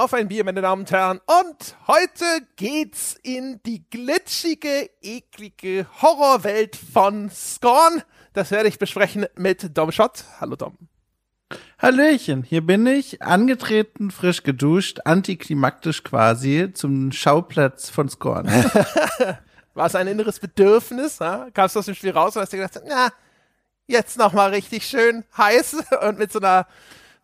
[0.00, 1.20] Auf ein Bier, meine Damen und Herren.
[1.26, 2.24] Und heute
[2.56, 8.02] geht's in die glitschige, eklige Horrorwelt von Scorn.
[8.32, 10.24] Das werde ich besprechen mit Dom Schott.
[10.40, 10.78] Hallo Dom.
[11.78, 18.46] Hallöchen, hier bin ich, angetreten, frisch geduscht, antiklimaktisch quasi, zum Schauplatz von Scorn.
[19.74, 21.18] War es ein inneres Bedürfnis?
[21.18, 21.48] Ja?
[21.52, 23.10] Kamst du aus dem Spiel raus und hast dir gedacht, na,
[23.86, 25.76] jetzt nochmal richtig schön heiß
[26.08, 26.66] und mit so einer,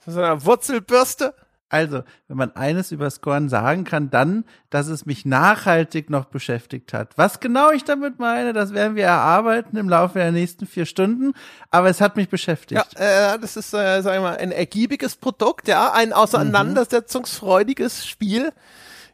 [0.06, 1.32] so einer Wurzelbürste?
[1.68, 6.92] Also, wenn man eines über Scorn sagen kann, dann, dass es mich nachhaltig noch beschäftigt
[6.92, 7.18] hat.
[7.18, 11.32] Was genau ich damit meine, das werden wir erarbeiten im Laufe der nächsten vier Stunden,
[11.72, 12.86] aber es hat mich beschäftigt.
[12.96, 18.52] Ja, äh, das ist, äh, sagen wir mal, ein ergiebiges Produkt, ja, ein auseinandersetzungsfreudiges Spiel,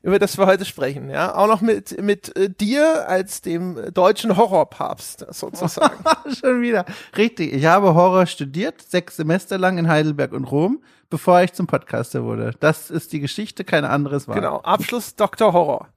[0.03, 1.35] über das wir heute sprechen, ja.
[1.35, 6.05] Auch noch mit, mit äh, dir als dem deutschen Horrorpapst, sozusagen.
[6.39, 6.85] Schon wieder.
[7.17, 7.55] Richtig.
[7.55, 12.25] Ich habe Horror studiert, sechs Semester lang in Heidelberg und Rom bevor ich zum Podcaster
[12.25, 12.55] wurde.
[12.59, 14.35] Das ist die Geschichte, kein anderes war.
[14.35, 15.53] Genau, Abschluss Dr.
[15.53, 15.91] Horror.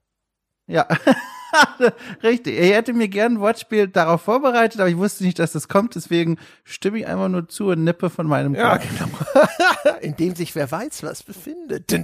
[0.66, 0.86] Ja,
[2.22, 2.58] richtig.
[2.58, 5.94] Ich hätte mir gern ein Wortspiel darauf vorbereitet, aber ich wusste nicht, dass das kommt,
[5.94, 9.08] deswegen stimme ich einfach nur zu und nippe von meinem Ja, genau.
[10.02, 11.90] In dem sich wer weiß, was befindet.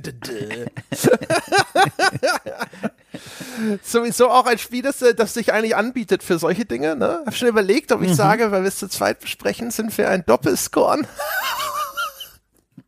[3.83, 6.96] Sowieso auch ein Spiel, das, äh, das sich eigentlich anbietet für solche Dinge.
[6.96, 7.24] Ne?
[7.27, 8.14] Hab schon überlegt, ob ich mhm.
[8.14, 11.06] sage, weil wir es zu zweit besprechen, sind wir ein Doppelscorn.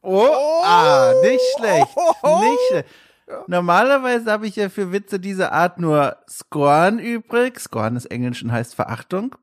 [0.04, 2.88] Oh, ah, nicht schlecht, nicht schlecht.
[3.26, 3.42] Ja.
[3.46, 7.58] Normalerweise habe ich ja für Witze dieser Art nur Scorn übrig.
[7.58, 9.34] Scorn des Englischen heißt Verachtung.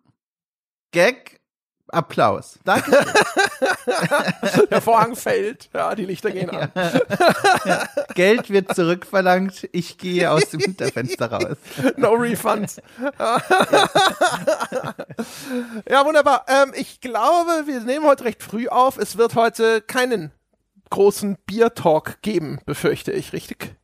[0.91, 1.41] Gag,
[1.87, 2.59] Applaus.
[2.63, 2.91] Danke.
[4.71, 5.69] Der Vorhang fällt.
[5.73, 6.71] Ja, die Lichter gehen an.
[7.65, 7.87] Ja.
[8.13, 9.67] Geld wird zurückverlangt.
[9.71, 11.57] Ich gehe aus dem Hinterfenster raus.
[11.97, 12.81] No refunds.
[15.89, 16.45] ja, wunderbar.
[16.47, 18.97] Ähm, ich glaube, wir nehmen heute recht früh auf.
[18.97, 20.31] Es wird heute keinen
[20.91, 23.75] großen Bier-Talk geben, befürchte ich, richtig?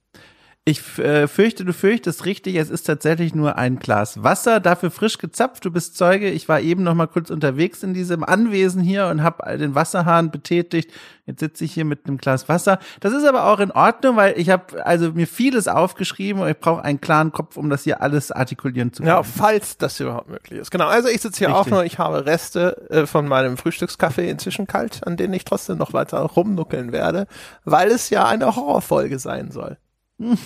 [0.68, 5.18] Ich äh, fürchte, du fürchtest richtig, es ist tatsächlich nur ein Glas Wasser, dafür frisch
[5.18, 5.64] gezapft.
[5.64, 6.30] Du bist Zeuge.
[6.30, 10.30] Ich war eben noch mal kurz unterwegs in diesem Anwesen hier und habe den Wasserhahn
[10.30, 10.92] betätigt.
[11.26, 12.80] Jetzt sitze ich hier mit einem Glas Wasser.
[13.00, 16.60] Das ist aber auch in Ordnung, weil ich habe also mir vieles aufgeschrieben und ich
[16.60, 19.16] brauche einen klaren Kopf, um das hier alles artikulieren zu können.
[19.16, 20.70] Ja, falls das überhaupt möglich ist.
[20.70, 20.88] Genau.
[20.88, 21.66] Also ich sitze hier richtig.
[21.66, 21.86] auch nur.
[21.86, 26.20] Ich habe Reste äh, von meinem Frühstückskaffee inzwischen kalt, an denen ich trotzdem noch weiter
[26.20, 27.26] rumnuckeln werde,
[27.64, 29.78] weil es ja eine Horrorfolge sein soll.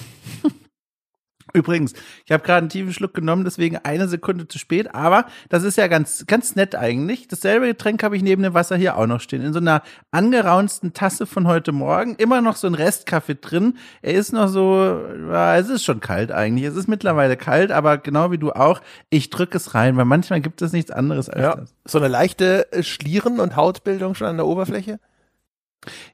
[1.53, 1.93] Übrigens,
[2.25, 5.77] ich habe gerade einen tiefen Schluck genommen, deswegen eine Sekunde zu spät, aber das ist
[5.77, 7.27] ja ganz, ganz nett eigentlich.
[7.27, 9.41] Dasselbe Getränk habe ich neben dem Wasser hier auch noch stehen.
[9.41, 12.15] In so einer angeraunsten Tasse von heute Morgen.
[12.15, 13.77] Immer noch so ein Restkaffee drin.
[14.01, 16.65] Er ist noch so, ja, es ist schon kalt eigentlich.
[16.65, 20.41] Es ist mittlerweile kalt, aber genau wie du auch, ich drücke es rein, weil manchmal
[20.41, 21.75] gibt es nichts anderes als ja, das.
[21.85, 24.99] So eine leichte Schlieren- und Hautbildung schon an der Oberfläche?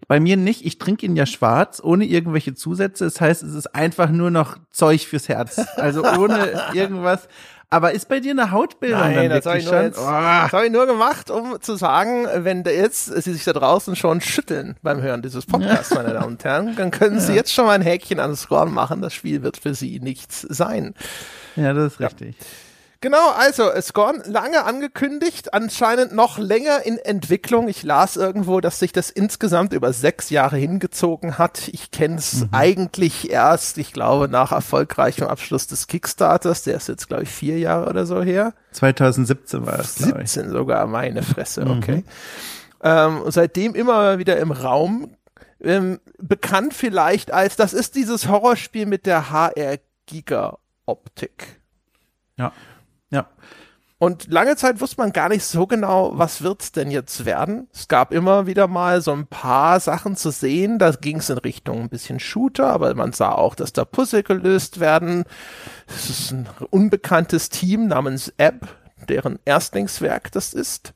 [0.07, 0.65] Bei mir nicht.
[0.65, 3.03] Ich trinke ihn ja schwarz, ohne irgendwelche Zusätze.
[3.05, 5.59] Das heißt, es ist einfach nur noch Zeug fürs Herz.
[5.75, 7.27] Also ohne irgendwas.
[7.69, 9.69] Aber ist bei dir eine Hautbildung Nein, dann das wirklich?
[9.69, 10.03] Jetzt, oh.
[10.03, 13.97] Das habe ich nur gemacht, um zu sagen, wenn da jetzt Sie sich da draußen
[13.97, 17.39] schon schütteln beim Hören dieses Podcasts, meine Damen und Herren, dann können Sie ja.
[17.39, 19.01] jetzt schon mal ein Häkchen an das Score machen.
[19.01, 20.93] Das Spiel wird für Sie nichts sein.
[21.57, 22.35] Ja, das ist richtig.
[22.39, 22.45] Ja.
[22.99, 27.67] Genau, also Scorn lange angekündigt, anscheinend noch länger in Entwicklung.
[27.67, 31.67] Ich las irgendwo, dass sich das insgesamt über sechs Jahre hingezogen hat.
[31.67, 32.49] Ich kenne es mhm.
[32.53, 36.63] eigentlich erst, ich glaube, nach erfolgreichem Abschluss des Kickstarters.
[36.63, 38.55] Der ist jetzt, glaube ich, vier Jahre oder so her.
[38.71, 39.95] 2017 war es.
[39.95, 41.77] 17 sogar, meine Fresse, mhm.
[41.77, 42.03] okay.
[42.81, 45.11] Ähm, seitdem immer wieder im Raum.
[45.59, 51.57] Ähm, bekannt vielleicht als, das ist dieses Horrorspiel mit der HR-Giga-Optik.
[52.37, 52.53] Ja.
[53.09, 53.27] Ja.
[53.99, 57.67] Und lange Zeit wusste man gar nicht so genau, was wird's denn jetzt werden.
[57.73, 60.77] Es gab immer wieder mal so ein paar Sachen zu sehen.
[60.77, 64.21] Da ging es in Richtung ein bisschen Shooter, aber man sah auch, dass da Puzzle
[64.21, 65.23] gelöst werden.
[65.87, 68.67] Es ist ein unbekanntes Team namens App,
[69.09, 70.93] deren Erstlingswerk das ist.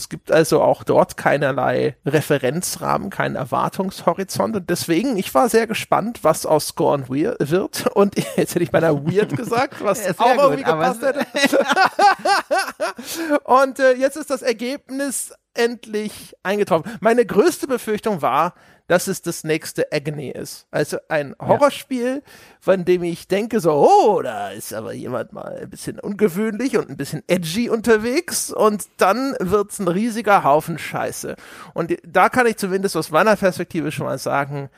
[0.00, 6.20] Es gibt also auch dort keinerlei Referenzrahmen, keinen Erwartungshorizont und deswegen, ich war sehr gespannt,
[6.22, 10.62] was aus Scorn wird und jetzt hätte ich beinahe weird gesagt, was ja, auch irgendwie
[10.62, 11.26] gepasst hätte.
[13.44, 16.90] und äh, jetzt ist das Ergebnis endlich eingetroffen.
[17.00, 18.54] Meine größte Befürchtung war,
[18.90, 20.66] dass es das nächste Agony ist.
[20.72, 22.32] Also ein Horrorspiel, ja.
[22.58, 26.90] von dem ich denke so, oh, da ist aber jemand mal ein bisschen ungewöhnlich und
[26.90, 31.36] ein bisschen edgy unterwegs und dann wird's ein riesiger Haufen Scheiße.
[31.72, 34.70] Und da kann ich zumindest aus meiner Perspektive schon mal sagen,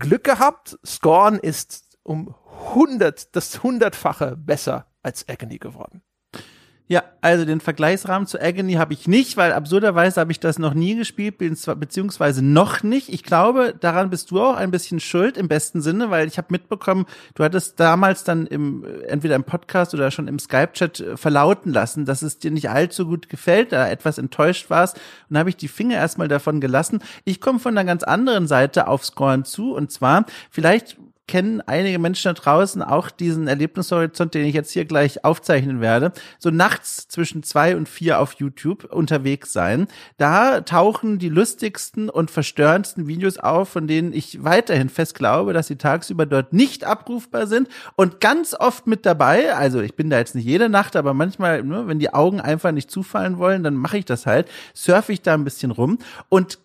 [0.00, 2.34] Glück gehabt, Scorn ist um
[2.74, 6.02] hundert, das hundertfache besser als Agony geworden.
[6.86, 10.74] Ja, also den Vergleichsrahmen zu Agony habe ich nicht, weil absurderweise habe ich das noch
[10.74, 13.08] nie gespielt, beziehungsweise noch nicht.
[13.08, 16.48] Ich glaube, daran bist du auch ein bisschen schuld im besten Sinne, weil ich habe
[16.50, 21.72] mitbekommen, du hattest damals dann im entweder im Podcast oder schon im Skype-Chat äh, verlauten
[21.72, 25.00] lassen, dass es dir nicht allzu gut gefällt, da etwas enttäuscht warst.
[25.30, 26.98] Und habe ich die Finger erstmal davon gelassen.
[27.24, 31.98] Ich komme von einer ganz anderen Seite auf Scorn zu und zwar vielleicht kennen einige
[31.98, 37.08] Menschen da draußen auch diesen Erlebnishorizont, den ich jetzt hier gleich aufzeichnen werde, so nachts
[37.08, 39.86] zwischen zwei und vier auf YouTube unterwegs sein.
[40.18, 45.68] Da tauchen die lustigsten und verstörendsten Videos auf, von denen ich weiterhin fest glaube, dass
[45.68, 50.18] sie tagsüber dort nicht abrufbar sind und ganz oft mit dabei, also ich bin da
[50.18, 53.74] jetzt nicht jede Nacht, aber manchmal, ne, wenn die Augen einfach nicht zufallen wollen, dann
[53.74, 55.98] mache ich das halt, surfe ich da ein bisschen rum
[56.28, 56.58] und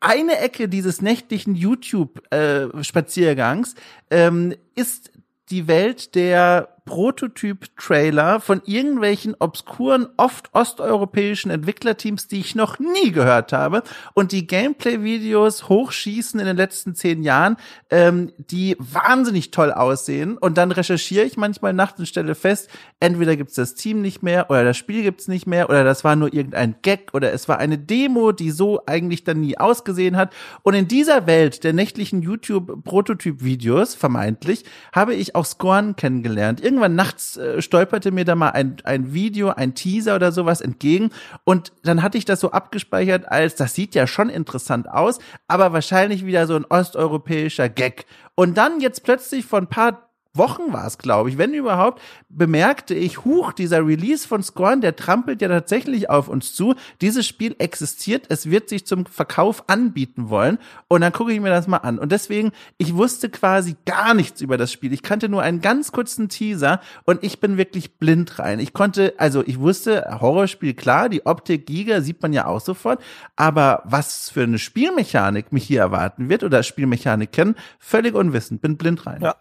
[0.00, 3.74] eine Ecke dieses nächtlichen YouTube-Spaziergangs
[4.10, 5.12] äh, ähm, ist
[5.50, 13.52] die Welt der Prototyp-Trailer von irgendwelchen obskuren, oft osteuropäischen Entwicklerteams, die ich noch nie gehört
[13.52, 13.82] habe
[14.14, 17.58] und die Gameplay-Videos hochschießen in den letzten zehn Jahren,
[17.90, 20.38] ähm, die wahnsinnig toll aussehen.
[20.38, 22.70] Und dann recherchiere ich manchmal nachts und stelle fest,
[23.00, 26.16] entweder gibt's das Team nicht mehr oder das Spiel gibt's nicht mehr oder das war
[26.16, 30.34] nur irgendein Gag oder es war eine Demo, die so eigentlich dann nie ausgesehen hat.
[30.62, 36.62] Und in dieser Welt der nächtlichen YouTube-Prototyp-Videos, vermeintlich, habe ich auch Scorn kennengelernt.
[36.62, 40.60] Irgend irgendwann nachts äh, stolperte mir da mal ein, ein Video, ein Teaser oder sowas
[40.60, 41.10] entgegen
[41.44, 45.72] und dann hatte ich das so abgespeichert als, das sieht ja schon interessant aus, aber
[45.72, 48.06] wahrscheinlich wieder so ein osteuropäischer Gag.
[48.36, 50.07] Und dann jetzt plötzlich vor ein paar
[50.38, 54.96] Wochen war es, glaube ich, wenn überhaupt, bemerkte ich, huch, dieser Release von Scorn, der
[54.96, 56.74] trampelt ja tatsächlich auf uns zu.
[57.00, 60.58] Dieses Spiel existiert, es wird sich zum Verkauf anbieten wollen.
[60.88, 61.98] Und dann gucke ich mir das mal an.
[61.98, 64.92] Und deswegen, ich wusste quasi gar nichts über das Spiel.
[64.92, 68.60] Ich kannte nur einen ganz kurzen Teaser und ich bin wirklich blind rein.
[68.60, 73.00] Ich konnte, also ich wusste, Horrorspiel, klar, die Optik Giga sieht man ja auch sofort.
[73.36, 78.76] Aber was für eine Spielmechanik mich hier erwarten wird oder Spielmechanik kennen, völlig unwissend, bin
[78.76, 79.22] blind rein.
[79.22, 79.34] Ja.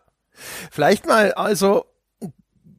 [0.71, 1.85] Vielleicht mal also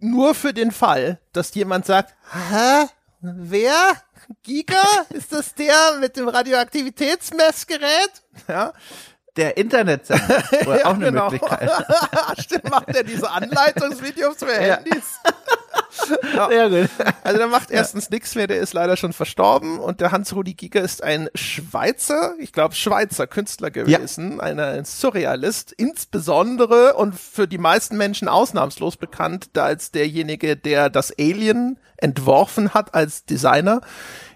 [0.01, 2.15] nur für den Fall, dass jemand sagt,
[2.51, 2.87] hä?
[3.21, 3.97] Wer?
[4.43, 4.85] Giga?
[5.11, 8.23] Ist das der mit dem Radioaktivitätsmessgerät?
[8.47, 8.73] Ja.
[9.37, 10.43] Der Internetsender.
[10.67, 11.31] ja, auch eine genau.
[11.31, 11.71] Möglichkeit.
[12.39, 15.21] Stimmt, macht er diese Anleitungsvideos für Handys?
[16.35, 16.49] Ja.
[16.49, 16.91] Sehr gut.
[17.25, 20.83] Also der macht erstens nichts mehr, der ist leider schon verstorben und der Hans-Rudi Giger
[20.83, 24.43] ist ein Schweizer, ich glaube Schweizer Künstler gewesen, ja.
[24.43, 31.13] ein Surrealist, insbesondere und für die meisten Menschen ausnahmslos bekannt, da als derjenige, der das
[31.19, 33.81] Alien entworfen hat als Designer.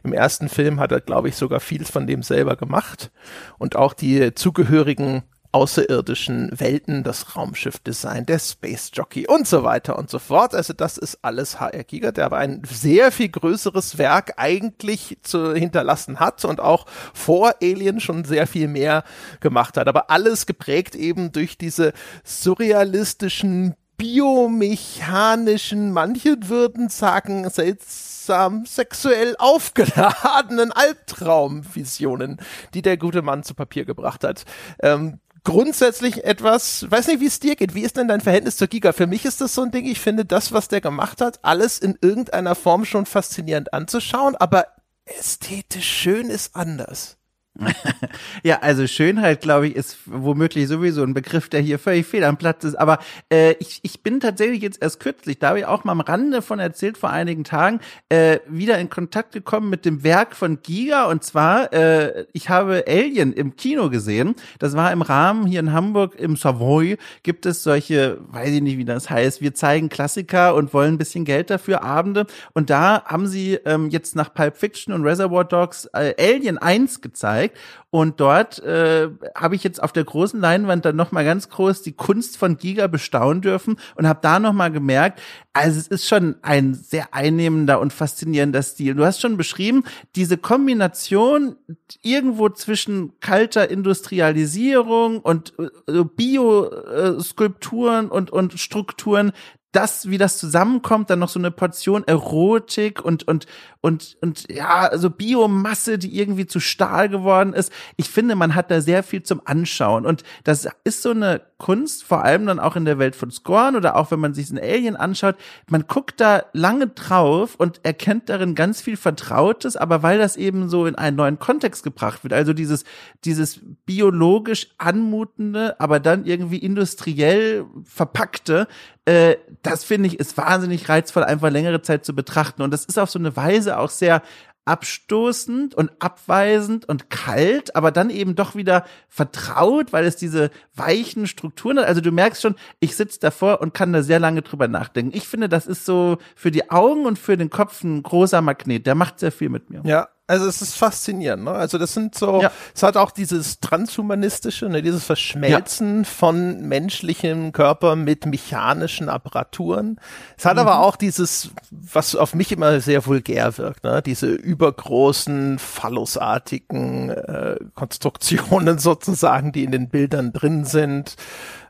[0.02, 3.10] Im ersten Film hat er, glaube ich, sogar viel von dem selber gemacht
[3.58, 10.08] und auch die zugehörigen außerirdischen Welten, das Raumschiffdesign, der Space Jockey und so weiter und
[10.10, 10.54] so fort.
[10.54, 15.54] Also das ist alles HR Giga, der aber ein sehr viel größeres Werk eigentlich zu
[15.54, 19.04] hinterlassen hat und auch vor Alien schon sehr viel mehr
[19.40, 19.88] gemacht hat.
[19.88, 21.92] Aber alles geprägt eben durch diese
[22.24, 32.40] surrealistischen biomechanischen, manche würden sagen, seltsam sexuell aufgeladenen Albtraumvisionen,
[32.74, 34.44] die der gute Mann zu Papier gebracht hat.
[34.82, 37.74] Ähm, grundsätzlich etwas, weiß nicht, wie es dir geht.
[37.74, 38.92] Wie ist denn dein Verhältnis zur Giga?
[38.92, 41.78] Für mich ist das so ein Ding, ich finde das, was der gemacht hat, alles
[41.78, 44.66] in irgendeiner Form schon faszinierend anzuschauen, aber
[45.04, 47.18] ästhetisch schön ist anders.
[48.42, 52.38] ja, also Schönheit, glaube ich, ist womöglich sowieso ein Begriff, der hier völlig fehl am
[52.38, 52.76] Platz ist.
[52.76, 52.98] Aber
[53.30, 56.40] äh, ich, ich bin tatsächlich jetzt erst kürzlich, da habe ich auch mal am Rande
[56.40, 61.04] von erzählt vor einigen Tagen, äh, wieder in Kontakt gekommen mit dem Werk von Giga.
[61.04, 64.34] Und zwar, äh, ich habe Alien im Kino gesehen.
[64.58, 66.96] Das war im Rahmen hier in Hamburg im Savoy.
[67.22, 70.98] Gibt es solche, weiß ich nicht, wie das heißt, wir zeigen Klassiker und wollen ein
[70.98, 72.26] bisschen Geld dafür, Abende.
[72.54, 77.02] Und da haben sie ähm, jetzt nach Pulp Fiction und Reservoir Dogs äh, Alien 1
[77.02, 77.58] gezeigt gezeigt.
[77.90, 81.92] Und dort äh, habe ich jetzt auf der großen Leinwand dann nochmal ganz groß die
[81.92, 85.20] Kunst von Giga bestaunen dürfen und habe da nochmal gemerkt,
[85.52, 88.94] also es ist schon ein sehr einnehmender und faszinierender Stil.
[88.94, 89.84] Du hast schon beschrieben,
[90.16, 91.56] diese Kombination
[92.00, 99.32] irgendwo zwischen kalter Industrialisierung und äh, Bioskulpturen und, und Strukturen,
[99.72, 103.46] das, wie das zusammenkommt, dann noch so eine Portion Erotik und, und,
[103.80, 107.72] und, und ja, also Biomasse, die irgendwie zu Stahl geworden ist.
[107.96, 110.06] Ich finde, man hat da sehr viel zum Anschauen.
[110.06, 113.76] Und das ist so eine Kunst, vor allem dann auch in der Welt von Scorn
[113.76, 115.36] oder auch wenn man sich ein Alien anschaut.
[115.68, 120.68] Man guckt da lange drauf und erkennt darin ganz viel Vertrautes, aber weil das eben
[120.68, 122.84] so in einen neuen Kontext gebracht wird, also dieses,
[123.24, 128.66] dieses biologisch anmutende, aber dann irgendwie industriell verpackte,
[129.04, 132.62] äh, das finde ich ist wahnsinnig reizvoll, einfach längere Zeit zu betrachten.
[132.62, 134.22] Und das ist auf so eine Weise auch sehr
[134.64, 141.26] abstoßend und abweisend und kalt, aber dann eben doch wieder vertraut, weil es diese weichen
[141.26, 141.86] Strukturen hat.
[141.86, 145.16] Also du merkst schon, ich sitze davor und kann da sehr lange drüber nachdenken.
[145.16, 148.86] Ich finde, das ist so für die Augen und für den Kopf ein großer Magnet.
[148.86, 149.82] Der macht sehr viel mit mir.
[149.84, 151.44] Ja, also es ist faszinierend.
[151.44, 151.50] Ne?
[151.50, 152.52] Also das sind so, ja.
[152.74, 156.04] es hat auch dieses transhumanistische, ne, dieses Verschmelzen ja.
[156.04, 160.00] von menschlichem Körper mit mechanischen Apparaturen.
[160.38, 160.60] Es hat mhm.
[160.60, 164.00] aber auch dieses, was auf mich immer sehr vulgär wirkt, ne?
[164.00, 171.16] diese übergroßen, phallusartigen äh, Konstruktionen sozusagen, die in den Bildern drin sind.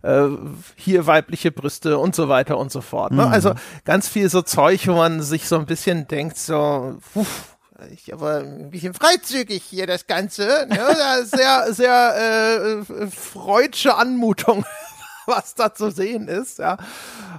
[0.02, 0.28] Äh,
[0.76, 3.12] hier weibliche Brüste und so weiter und so fort.
[3.12, 3.24] Ne?
[3.24, 3.32] Mhm.
[3.32, 3.54] Also
[3.84, 7.51] ganz viel so Zeug, wo man sich so ein bisschen denkt, so, uff,
[7.90, 10.66] ich aber ein bisschen freizügig hier das Ganze.
[10.68, 11.24] Ne?
[11.24, 14.64] Sehr, sehr äh, freudsche Anmutung,
[15.26, 16.76] was da zu sehen ist, ja.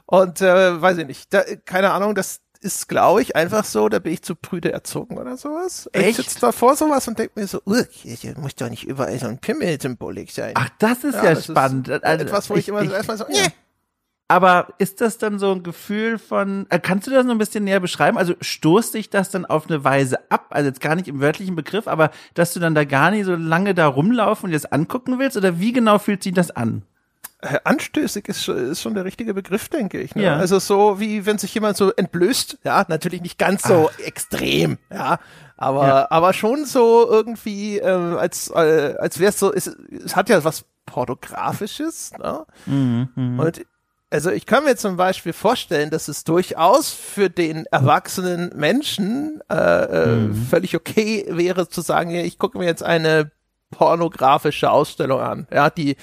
[0.05, 3.99] Und äh, weiß ich nicht, da, keine Ahnung, das ist, glaube ich, einfach so, da
[3.99, 5.89] bin ich zu prüde erzogen oder sowas.
[5.91, 6.07] Echt?
[6.07, 9.27] Ich sitze da vor sowas und denke mir so, hier muss doch nicht überall so
[9.27, 10.53] ein Pimmel-Symbolik sein.
[10.55, 11.89] Ach, das ist ja, ja das spannend.
[11.89, 13.47] Ist also, etwas, wo ich, ich immer so erstmal so, nee.
[14.27, 17.65] Aber ist das dann so ein Gefühl von, äh, kannst du das noch ein bisschen
[17.65, 18.17] näher beschreiben?
[18.17, 20.47] Also stoßt dich das dann auf eine Weise ab?
[20.49, 23.35] Also jetzt gar nicht im wörtlichen Begriff, aber dass du dann da gar nicht so
[23.35, 25.37] lange da rumlaufen und das angucken willst?
[25.37, 26.83] Oder wie genau fühlt sich das an?
[27.43, 30.15] Äh, anstößig ist, ist schon der richtige Begriff, denke ich.
[30.15, 30.23] Ne?
[30.23, 30.37] Ja.
[30.37, 33.99] Also so wie wenn sich jemand so entblößt, ja, natürlich nicht ganz so Ach.
[33.99, 35.19] extrem, ja,
[35.57, 36.07] aber ja.
[36.09, 40.41] aber schon so irgendwie äh, als äh, als wäre es so, es, es hat ja
[40.45, 42.45] was pornografisches, ne?
[42.65, 43.43] Mhm, mh.
[43.43, 43.65] Und
[44.13, 49.55] also ich kann mir zum Beispiel vorstellen, dass es durchaus für den erwachsenen Menschen äh,
[49.55, 50.35] äh, mhm.
[50.35, 53.31] völlig okay wäre zu sagen, ich gucke mir jetzt eine
[53.71, 55.47] pornografische Ausstellung an.
[55.51, 55.95] Ja, die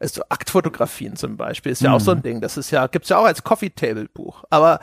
[0.00, 1.96] also Aktfotografien zum Beispiel ist ja mhm.
[1.96, 2.22] auch so ein mhm.
[2.22, 2.40] Ding.
[2.40, 4.44] Das ist ja gibt's ja auch als Coffee Table Buch.
[4.48, 4.80] Aber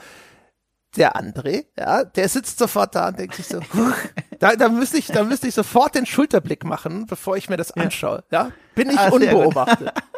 [0.96, 3.60] der André, ja, der sitzt sofort da und denkt sich so,
[4.38, 7.72] da, da müsste ich, da müsste ich sofort den Schulterblick machen, bevor ich mir das
[7.72, 8.22] anschaue.
[8.30, 9.92] Ja, bin ich ah, unbeobachtet.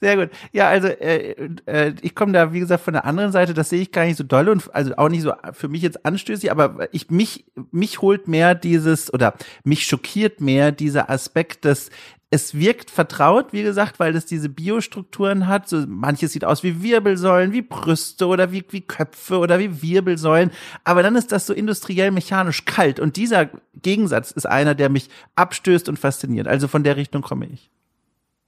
[0.00, 0.30] Sehr gut.
[0.52, 3.80] Ja, also äh, äh, ich komme da, wie gesagt, von der anderen Seite, das sehe
[3.80, 6.88] ich gar nicht so doll und also auch nicht so für mich jetzt anstößig, aber
[6.92, 9.34] ich mich, mich holt mehr dieses oder
[9.64, 11.90] mich schockiert mehr dieser Aspekt des
[12.28, 15.68] es wirkt vertraut, wie gesagt, weil es diese Biostrukturen hat.
[15.68, 20.50] So, manches sieht aus wie Wirbelsäulen, wie Brüste oder wie, wie Köpfe oder wie Wirbelsäulen.
[20.82, 22.98] Aber dann ist das so industriell mechanisch kalt.
[22.98, 26.48] Und dieser Gegensatz ist einer, der mich abstößt und fasziniert.
[26.48, 27.70] Also von der Richtung komme ich.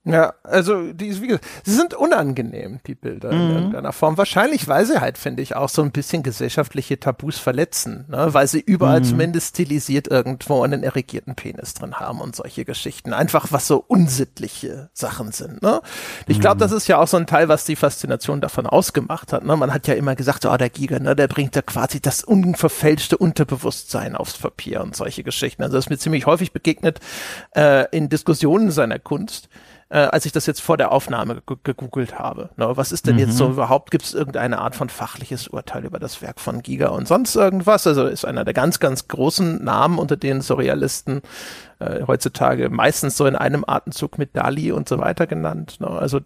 [0.08, 3.40] Ja, also die, wie gesagt, sie sind unangenehm, die Bilder mhm.
[3.40, 4.16] in irgendeiner Form.
[4.16, 8.32] Wahrscheinlich, weil sie halt, finde ich, auch so ein bisschen gesellschaftliche Tabus verletzen, ne?
[8.32, 9.04] weil sie überall mhm.
[9.04, 13.12] zumindest stilisiert irgendwo einen erregierten Penis drin haben und solche Geschichten.
[13.12, 15.62] Einfach was so unsittliche Sachen sind.
[15.62, 15.82] Ne?
[16.26, 16.60] Ich glaube, mhm.
[16.60, 19.44] das ist ja auch so ein Teil, was die Faszination davon ausgemacht hat.
[19.44, 19.56] Ne?
[19.56, 23.18] Man hat ja immer gesagt, oh, der Giga, ne, der bringt ja quasi das unverfälschte
[23.18, 25.62] Unterbewusstsein aufs Papier und solche Geschichten.
[25.62, 27.00] Also das ist mir ziemlich häufig begegnet
[27.54, 29.50] äh, in Diskussionen seiner Kunst
[29.90, 32.50] äh, als ich das jetzt vor der Aufnahme gegoogelt habe.
[32.56, 33.20] Ne, was ist denn mhm.
[33.20, 33.52] jetzt so mhm.
[33.52, 33.90] überhaupt?
[33.90, 37.86] Gibt es irgendeine Art von fachliches Urteil über das Werk von Giga und sonst irgendwas?
[37.86, 41.22] Also ist einer der ganz, ganz großen Namen unter den Surrealisten
[41.78, 45.80] äh, heutzutage meistens so in einem Atemzug mit Dali und so weiter genannt.
[45.80, 45.88] Ne?
[45.88, 46.20] Also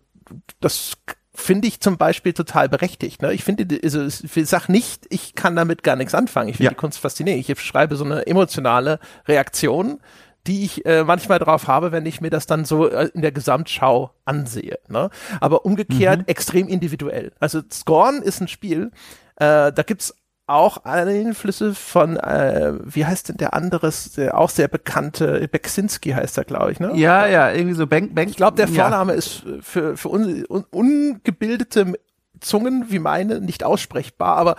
[0.60, 0.94] das
[1.34, 3.22] finde ich zum Beispiel total berechtigt.
[3.22, 3.32] Ne?
[3.32, 6.48] Ich finde, also ich sag nicht, ich kann damit gar nichts anfangen.
[6.48, 6.70] Ich finde ja.
[6.70, 7.48] die Kunst faszinierend.
[7.48, 10.00] Ich schreibe so eine emotionale Reaktion
[10.46, 13.32] die ich äh, manchmal drauf habe, wenn ich mir das dann so äh, in der
[13.32, 14.78] Gesamtschau ansehe.
[14.88, 15.10] Ne?
[15.40, 16.24] Aber umgekehrt mhm.
[16.26, 17.32] extrem individuell.
[17.38, 18.90] Also Scorn ist ein Spiel,
[19.36, 20.14] äh, da gibt's
[20.46, 26.36] auch Einflüsse von, äh, wie heißt denn der anderes, der auch sehr bekannte, Beksinski heißt
[26.36, 26.92] er, glaube ich, ne?
[26.94, 28.28] Ja, ja, irgendwie so Bank, Bank.
[28.30, 29.18] Ich glaube, der Vorname ja.
[29.18, 31.94] ist für, für un, un, ungebildete
[32.42, 34.56] Zungen wie meine nicht aussprechbar, aber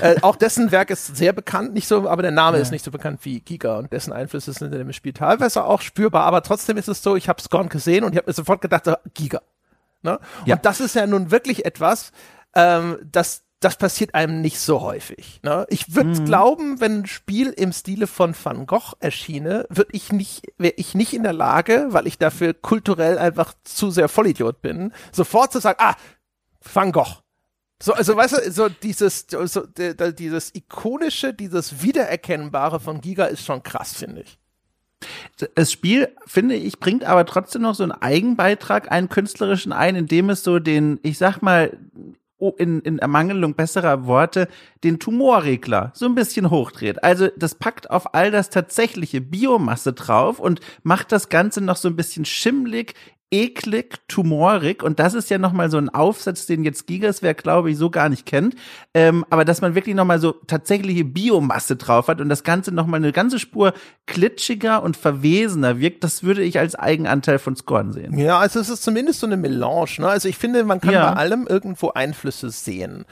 [0.00, 2.62] äh, auch dessen Werk ist sehr bekannt, nicht so, aber der Name ja.
[2.62, 5.80] ist nicht so bekannt wie Giga und dessen Einflüsse sind in dem Spiel teilweise auch
[5.80, 8.60] spürbar, aber trotzdem ist es so, ich habe Scorn gesehen und ich habe mir sofort
[8.60, 9.40] gedacht, so, Giga.
[10.02, 10.18] Ne?
[10.44, 10.56] Ja.
[10.56, 12.12] Und das ist ja nun wirklich etwas,
[12.54, 15.40] ähm, das das passiert einem nicht so häufig.
[15.42, 15.66] Ne?
[15.68, 16.24] Ich würde mhm.
[16.24, 20.94] glauben, wenn ein Spiel im Stile von Van Gogh erschiene, würde ich nicht, wäre ich
[20.94, 25.60] nicht in der Lage, weil ich dafür kulturell einfach zu sehr Vollidiot bin, sofort zu
[25.60, 25.94] sagen, ah,
[26.60, 27.22] Van Gogh.
[27.82, 33.62] So, also weißt du, so dieses, so, dieses ikonische, dieses Wiedererkennbare von Giga ist schon
[33.62, 34.38] krass, finde ich.
[35.54, 40.28] Das Spiel, finde ich, bringt aber trotzdem noch so einen Eigenbeitrag, einen künstlerischen ein, indem
[40.28, 41.78] es so den, ich sag mal,
[42.58, 44.48] in, in Ermangelung besserer Worte,
[44.82, 47.02] den Tumorregler so ein bisschen hochdreht.
[47.04, 51.88] Also das packt auf all das tatsächliche Biomasse drauf und macht das Ganze noch so
[51.88, 52.94] ein bisschen schimmlig,
[53.30, 57.76] eklig, tumorig und das ist ja nochmal so ein Aufsatz, den jetzt Gigaswerk, glaube ich,
[57.76, 58.56] so gar nicht kennt,
[58.92, 62.98] ähm, aber dass man wirklich nochmal so tatsächliche Biomasse drauf hat und das Ganze nochmal
[62.98, 63.72] eine ganze Spur
[64.06, 68.18] klitschiger und verwesener wirkt, das würde ich als Eigenanteil von Scorn sehen.
[68.18, 70.08] Ja, also es ist zumindest so eine Melange, ne?
[70.08, 71.10] also ich finde, man kann ja.
[71.10, 73.04] bei allem irgendwo Einflüsse sehen.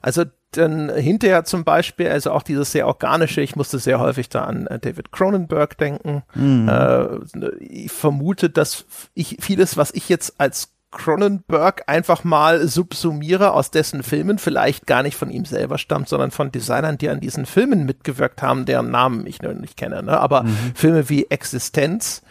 [0.00, 0.24] Also
[0.56, 4.66] dann hinterher zum Beispiel, also auch dieses sehr organische, ich musste sehr häufig da an
[4.66, 6.22] äh, David Cronenberg denken.
[6.34, 6.68] Mhm.
[6.68, 8.84] Äh, ich vermute, dass
[9.14, 15.02] ich vieles, was ich jetzt als Cronenberg einfach mal subsumiere aus dessen Filmen, vielleicht gar
[15.02, 18.90] nicht von ihm selber stammt, sondern von Designern, die an diesen Filmen mitgewirkt haben, deren
[18.90, 20.02] Namen ich noch nicht kenne.
[20.02, 20.18] Ne?
[20.18, 20.72] Aber mhm.
[20.74, 22.22] Filme wie Existenz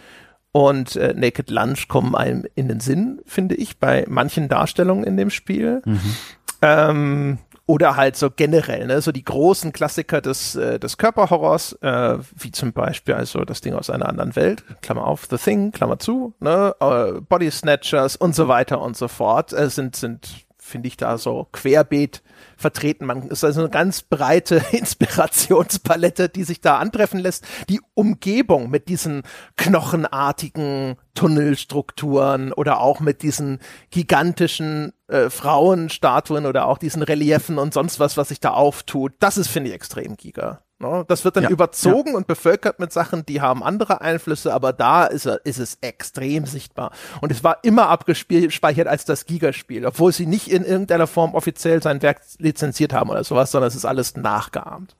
[0.51, 5.17] und äh, Naked Lunch kommen einem in den Sinn, finde ich, bei manchen Darstellungen in
[5.17, 5.81] dem Spiel.
[5.85, 6.15] Mhm.
[6.61, 12.17] Ähm, oder halt so generell, ne, so die großen Klassiker des, äh, des Körperhorrors, äh,
[12.35, 15.97] wie zum Beispiel also das Ding aus einer anderen Welt, Klammer auf, The Thing, Klammer
[15.97, 20.87] zu, ne, äh, Body Snatchers und so weiter und so fort, äh, sind, sind finde
[20.87, 22.23] ich da so querbeet
[22.57, 23.05] vertreten.
[23.05, 27.45] Man ist also eine ganz breite Inspirationspalette, die sich da antreffen lässt.
[27.69, 29.21] Die Umgebung mit diesen
[29.57, 33.59] knochenartigen Tunnelstrukturen oder auch mit diesen
[33.91, 39.37] gigantischen äh, Frauenstatuen oder auch diesen Reliefen und sonst was, was sich da auftut, das
[39.37, 40.61] ist, finde ich, extrem giga.
[40.79, 41.05] Ne?
[41.07, 42.17] Das wird dann ja, überzogen ja.
[42.17, 46.45] und bevölkert mit Sachen, die haben andere Einflüsse, aber da ist, er, ist es extrem
[46.45, 46.91] sichtbar.
[47.21, 51.81] Und es war immer abgespeichert als das Gigaspiel, obwohl sie nicht in irgendeiner Form offiziell
[51.81, 54.97] sein Werk lizenziert haben oder sowas, sondern es ist alles nachgeahmt.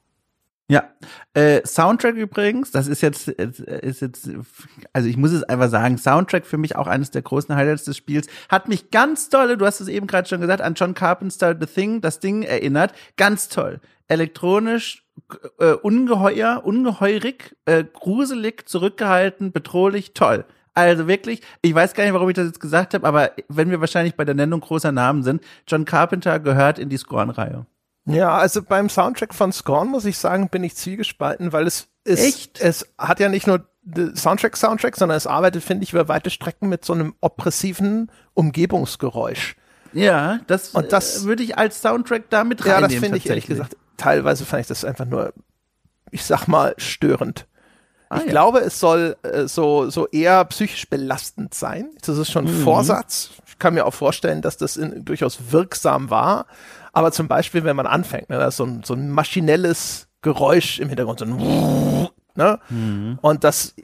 [0.68, 0.84] Ja,
[1.36, 4.30] äh, Soundtrack übrigens, das ist jetzt, ist jetzt,
[4.94, 7.96] also ich muss es einfach sagen, Soundtrack für mich auch eines der großen Highlights des
[7.98, 11.56] Spiels, hat mich ganz toll, du hast es eben gerade schon gesagt, an John Carpenter
[11.60, 13.80] The Thing, das Ding erinnert, ganz toll.
[14.08, 15.04] Elektronisch,
[15.60, 20.46] äh, ungeheuer, ungeheurig, äh, gruselig, zurückgehalten, bedrohlich, toll.
[20.74, 23.82] Also wirklich, ich weiß gar nicht, warum ich das jetzt gesagt habe, aber wenn wir
[23.82, 27.68] wahrscheinlich bei der Nennung großer Namen sind, John Carpenter gehört in die Scorn-Reihe.
[28.06, 32.24] Ja, also beim Soundtrack von Scorn muss ich sagen, bin ich zwiegespalten, weil es ist,
[32.24, 32.62] Echt?
[32.62, 33.66] es hat ja nicht nur
[34.16, 39.56] Soundtrack Soundtrack, sondern es arbeitet, finde ich, über weite Strecken mit so einem oppressiven Umgebungsgeräusch.
[39.94, 42.82] Ja, das, und das würde ich als Soundtrack da mit reinnehmen.
[42.82, 45.34] Ja, das finde ich ehrlich gesagt teilweise fand ich das einfach nur,
[46.12, 47.48] ich sag mal, störend.
[48.10, 48.32] Ah, ich ja.
[48.32, 51.90] glaube, es soll äh, so, so eher psychisch belastend sein.
[52.02, 52.64] Das ist schon ein mhm.
[52.64, 53.32] Vorsatz.
[53.48, 56.46] Ich kann mir auch vorstellen, dass das in, durchaus wirksam war.
[56.96, 60.80] Aber zum Beispiel, wenn man anfängt, ne, da ist so ein, so ein maschinelles Geräusch
[60.80, 62.60] im Hintergrund, so ein ne?
[62.70, 63.20] Mhm.
[63.22, 63.76] Und das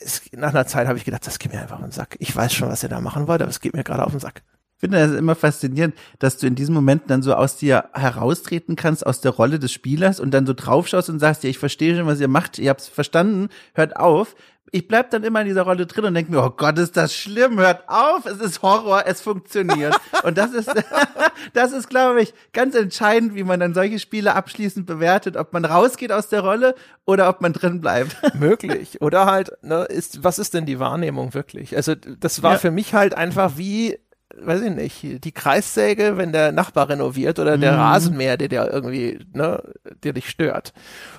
[0.00, 2.16] ist, nach einer Zeit habe ich gedacht, das geht mir einfach auf den Sack.
[2.18, 4.18] Ich weiß schon, was ihr da machen wollt, aber es geht mir gerade auf den
[4.18, 4.42] Sack.
[4.74, 8.74] Ich finde das immer faszinierend, dass du in diesem Moment dann so aus dir heraustreten
[8.74, 11.96] kannst, aus der Rolle des Spielers und dann so draufschaust und sagst, ja, ich verstehe
[11.96, 14.34] schon, was ihr macht, ihr habt's verstanden, hört auf.
[14.72, 17.14] Ich bleib dann immer in dieser Rolle drin und denke mir, oh Gott, ist das
[17.14, 19.98] schlimm, hört auf, es ist Horror, es funktioniert.
[20.24, 20.70] und das ist,
[21.52, 25.64] das ist, glaube ich, ganz entscheidend, wie man dann solche Spiele abschließend bewertet, ob man
[25.64, 28.16] rausgeht aus der Rolle oder ob man drin bleibt.
[28.34, 29.00] Möglich.
[29.00, 31.76] Oder halt, ne, ist, was ist denn die Wahrnehmung wirklich?
[31.76, 32.58] Also, das war ja.
[32.58, 33.98] für mich halt einfach wie,
[34.36, 37.78] weiß ich nicht, die Kreissäge, wenn der Nachbar renoviert oder der mhm.
[37.78, 39.62] Rasenmäher, der dir irgendwie, ne,
[40.02, 40.72] der dich stört.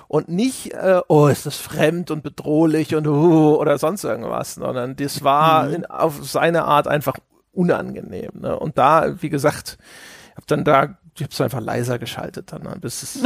[0.08, 4.96] Und nicht, äh, oh, ist das fremd und bedrohlich und uh, oder sonst irgendwas, sondern
[4.96, 5.74] das war mhm.
[5.74, 7.16] in, auf seine Art einfach
[7.52, 8.32] unangenehm.
[8.34, 8.58] Ne?
[8.58, 9.78] Und da, wie gesagt,
[10.36, 13.22] hab dann da, ich hab's einfach leiser geschaltet dann, ne, bis es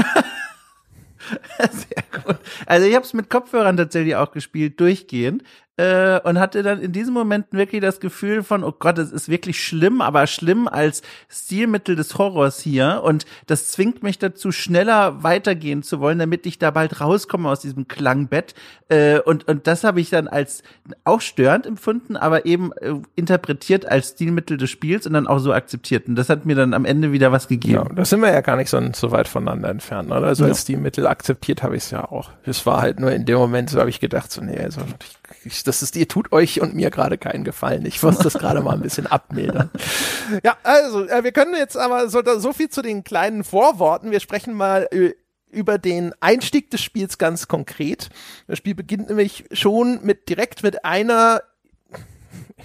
[1.59, 2.39] Sehr gut.
[2.67, 5.43] Also ich habe es mit Kopfhörern tatsächlich auch gespielt, durchgehend
[5.77, 9.29] äh, und hatte dann in diesen Momenten wirklich das Gefühl von, oh Gott, es ist
[9.29, 15.23] wirklich schlimm, aber schlimm als Stilmittel des Horrors hier und das zwingt mich dazu, schneller
[15.23, 18.55] weitergehen zu wollen, damit ich da bald rauskomme aus diesem Klangbett
[18.89, 20.63] äh, und, und das habe ich dann als
[21.03, 25.53] auch störend empfunden, aber eben äh, interpretiert als Stilmittel des Spiels und dann auch so
[25.53, 27.75] akzeptiert und das hat mir dann am Ende wieder was gegeben.
[27.75, 30.29] Ja, da sind wir ja gar nicht so, so weit voneinander entfernt, oder?
[30.29, 30.63] Also als ja.
[30.63, 32.31] Stilmittel akzeptiert habe ich es ja auch.
[32.45, 34.81] Es war halt nur in dem Moment, so habe ich gedacht, so nee, also
[35.45, 37.87] ich ich, das ist, ihr tut euch und mir gerade keinen Gefallen.
[37.87, 39.71] Ich muss das gerade mal ein bisschen abmildern.
[40.45, 44.11] Ja, also, äh, wir können jetzt aber so, so viel zu den kleinen Vorworten.
[44.11, 44.89] Wir sprechen mal
[45.51, 48.11] über den Einstieg des Spiels ganz konkret.
[48.47, 51.43] Das Spiel beginnt nämlich schon mit direkt mit einer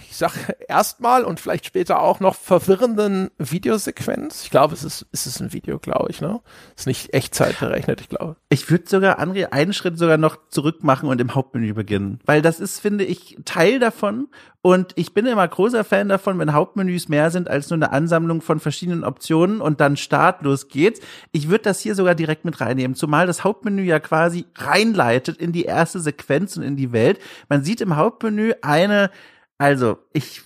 [0.09, 0.33] ich sag
[0.67, 4.43] erstmal und vielleicht später auch noch verwirrenden Videosequenz.
[4.43, 6.41] Ich glaube, es ist, es ist ein Video, glaube ich, ne?
[6.75, 8.35] Ist nicht Echtzeit berechnet, ich glaube.
[8.49, 12.19] Ich würde sogar, André, einen Schritt sogar noch zurück machen und im Hauptmenü beginnen.
[12.25, 14.27] Weil das ist, finde ich, Teil davon.
[14.61, 18.41] Und ich bin immer großer Fan davon, wenn Hauptmenüs mehr sind als nur eine Ansammlung
[18.41, 20.99] von verschiedenen Optionen und dann Start, los geht's.
[21.31, 25.53] Ich würde das hier sogar direkt mit reinnehmen, zumal das Hauptmenü ja quasi reinleitet in
[25.53, 27.19] die erste Sequenz und in die Welt.
[27.47, 29.11] Man sieht im Hauptmenü eine
[29.59, 30.41] also, ich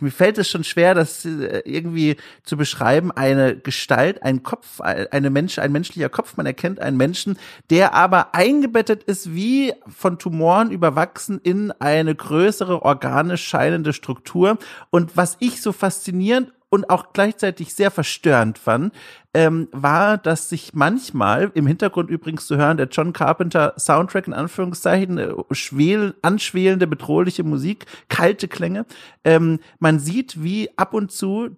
[0.00, 5.30] mir fällt es schon schwer, das äh, irgendwie zu beschreiben, eine Gestalt, ein Kopf, eine
[5.30, 7.38] Mensch, ein menschlicher Kopf, man erkennt einen Menschen,
[7.70, 14.58] der aber eingebettet ist, wie von Tumoren überwachsen in eine größere organisch scheinende Struktur.
[14.90, 18.94] Und was ich so faszinierend und auch gleichzeitig sehr verstörend fand,
[19.34, 24.34] ähm, war, dass sich manchmal im Hintergrund übrigens zu hören, der John Carpenter Soundtrack in
[24.34, 28.86] Anführungszeichen, äh, schwel, anschwelende, bedrohliche Musik, kalte Klänge,
[29.24, 31.56] ähm, man sieht, wie ab und zu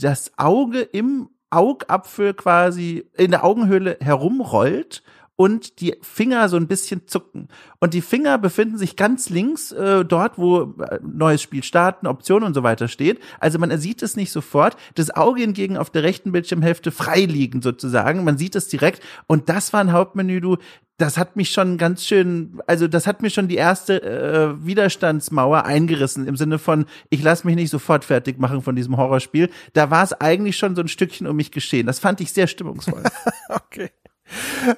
[0.00, 5.02] das Auge im Augapfel quasi in der Augenhöhle herumrollt
[5.36, 7.48] und die Finger so ein bisschen zucken.
[7.80, 12.46] Und die Finger befinden sich ganz links, äh, dort, wo äh, neues Spiel starten, Optionen
[12.46, 13.18] und so weiter steht.
[13.40, 14.76] Also man sieht es nicht sofort.
[14.94, 18.24] Das Auge hingegen auf der rechten Bildschirmhälfte frei liegen sozusagen.
[18.24, 19.02] Man sieht es direkt.
[19.26, 20.58] Und das war ein Hauptmenü, du,
[20.98, 25.64] das hat mich schon ganz schön, also das hat mir schon die erste äh, Widerstandsmauer
[25.64, 29.50] eingerissen im Sinne von, ich lasse mich nicht sofort fertig machen von diesem Horrorspiel.
[29.72, 31.86] Da war es eigentlich schon so ein Stückchen um mich geschehen.
[31.86, 33.02] Das fand ich sehr stimmungsvoll.
[33.48, 33.90] okay.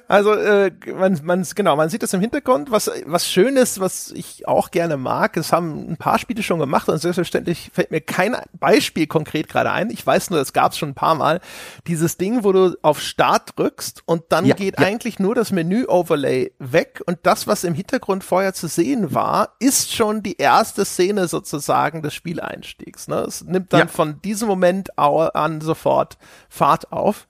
[0.07, 2.71] Also äh, man, man genau, man sieht das im Hintergrund.
[2.71, 6.59] Was was schön ist, was ich auch gerne mag, es haben ein paar Spiele schon
[6.59, 9.89] gemacht und selbstverständlich fällt mir kein Beispiel konkret gerade ein.
[9.89, 11.39] Ich weiß nur, es gab es schon ein paar Mal.
[11.87, 14.85] Dieses Ding, wo du auf Start drückst und dann ja, geht ja.
[14.85, 19.93] eigentlich nur das Menü-Overlay weg und das, was im Hintergrund vorher zu sehen war, ist
[19.93, 23.07] schon die erste Szene sozusagen des Spieleinstiegs.
[23.07, 23.17] Ne?
[23.21, 23.87] Es nimmt dann ja.
[23.87, 26.17] von diesem Moment an sofort
[26.49, 27.27] Fahrt auf.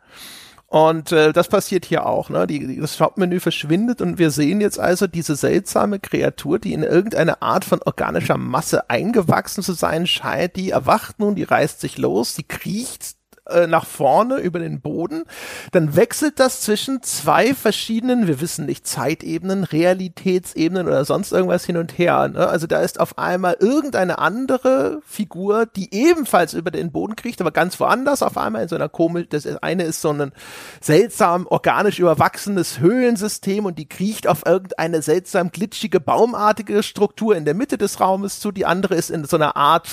[0.75, 2.29] Und äh, das passiert hier auch.
[2.29, 2.47] Ne?
[2.47, 7.41] Die, das Hauptmenü verschwindet und wir sehen jetzt also diese seltsame Kreatur, die in irgendeine
[7.41, 10.57] Art von organischer Masse eingewachsen zu sein scheint.
[10.57, 13.14] Die erwacht nun, die reißt sich los, die kriecht
[13.47, 15.23] äh, nach vorne über den Boden,
[15.71, 21.77] dann wechselt das zwischen zwei verschiedenen, wir wissen nicht, Zeitebenen, Realitätsebenen oder sonst irgendwas hin
[21.77, 22.27] und her.
[22.27, 22.47] Ne?
[22.47, 27.51] Also da ist auf einmal irgendeine andere Figur, die ebenfalls über den Boden kriecht, aber
[27.51, 30.31] ganz woanders, auf einmal in so einer komisch, das eine ist so ein
[30.81, 37.53] seltsam organisch überwachsenes Höhlensystem und die kriecht auf irgendeine seltsam glitschige, baumartige Struktur in der
[37.53, 39.89] Mitte des Raumes zu, die andere ist in so einer Art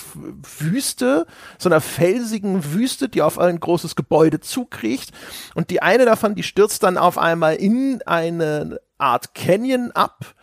[0.59, 1.27] Wüste,
[1.59, 5.12] so einer felsigen Wüste, die auf ein großes Gebäude zukriecht.
[5.55, 10.35] Und die eine davon, die stürzt dann auf einmal in eine Art Canyon ab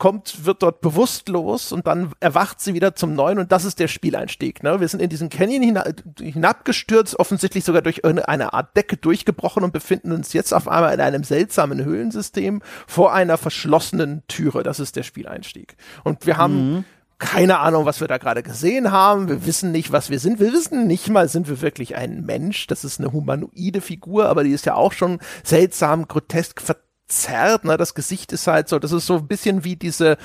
[0.00, 3.86] kommt, wird dort bewusstlos und dann erwacht sie wieder zum Neuen und das ist der
[3.86, 4.64] Spieleinstieg.
[4.64, 4.80] Ne?
[4.80, 5.84] Wir sind in diesen Canyon hina
[6.18, 11.00] hinabgestürzt, offensichtlich sogar durch eine Art Decke durchgebrochen und befinden uns jetzt auf einmal in
[11.00, 14.64] einem seltsamen Höhlensystem vor einer verschlossenen Türe.
[14.64, 15.76] Das ist der Spieleinstieg.
[16.02, 16.84] Und wir haben mhm
[17.20, 19.28] keine Ahnung, was wir da gerade gesehen haben.
[19.28, 20.40] Wir wissen nicht, was wir sind.
[20.40, 22.66] Wir wissen nicht mal, sind wir wirklich ein Mensch.
[22.66, 27.64] Das ist eine humanoide Figur, aber die ist ja auch schon seltsam, grotesk verzerrt.
[27.64, 27.76] Ne?
[27.76, 30.16] Das Gesicht ist halt so, das ist so ein bisschen wie diese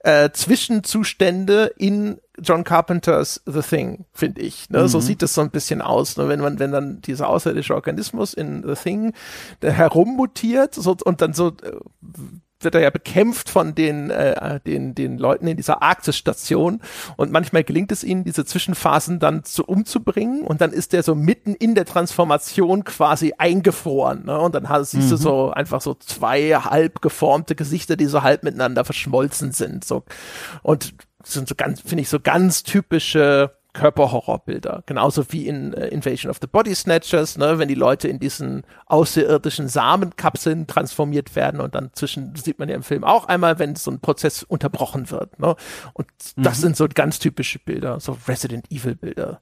[0.00, 4.68] äh, Zwischenzustände in John Carpenters The Thing, finde ich.
[4.70, 4.82] Ne?
[4.82, 4.88] Mhm.
[4.88, 6.28] So sieht es so ein bisschen aus, ne?
[6.28, 9.12] wenn man, wenn dann dieser außerirdische Organismus in The Thing
[9.62, 11.78] herummutiert so, und dann so äh,
[12.64, 16.80] wird er ja bekämpft von den, äh, den, den Leuten in dieser Arktis-Station
[17.16, 21.14] und manchmal gelingt es ihnen, diese Zwischenphasen dann zu umzubringen und dann ist er so
[21.14, 24.38] mitten in der Transformation quasi eingefroren ne?
[24.38, 25.10] und dann hast, siehst mhm.
[25.10, 30.04] du so einfach so zwei halb geformte Gesichter, die so halb miteinander verschmolzen sind so
[30.62, 34.82] und sind so ganz, finde ich, so ganz typische Körperhorrorbilder.
[34.86, 38.64] Genauso wie in äh, Invasion of the Body Snatchers, ne, wenn die Leute in diesen
[38.86, 43.76] außerirdischen Samenkapseln transformiert werden und dann zwischen, sieht man ja im Film auch einmal, wenn
[43.76, 45.38] so ein Prozess unterbrochen wird.
[45.38, 45.54] Ne?
[45.92, 46.62] Und das mhm.
[46.62, 49.40] sind so ganz typische Bilder, so Resident Evil Bilder.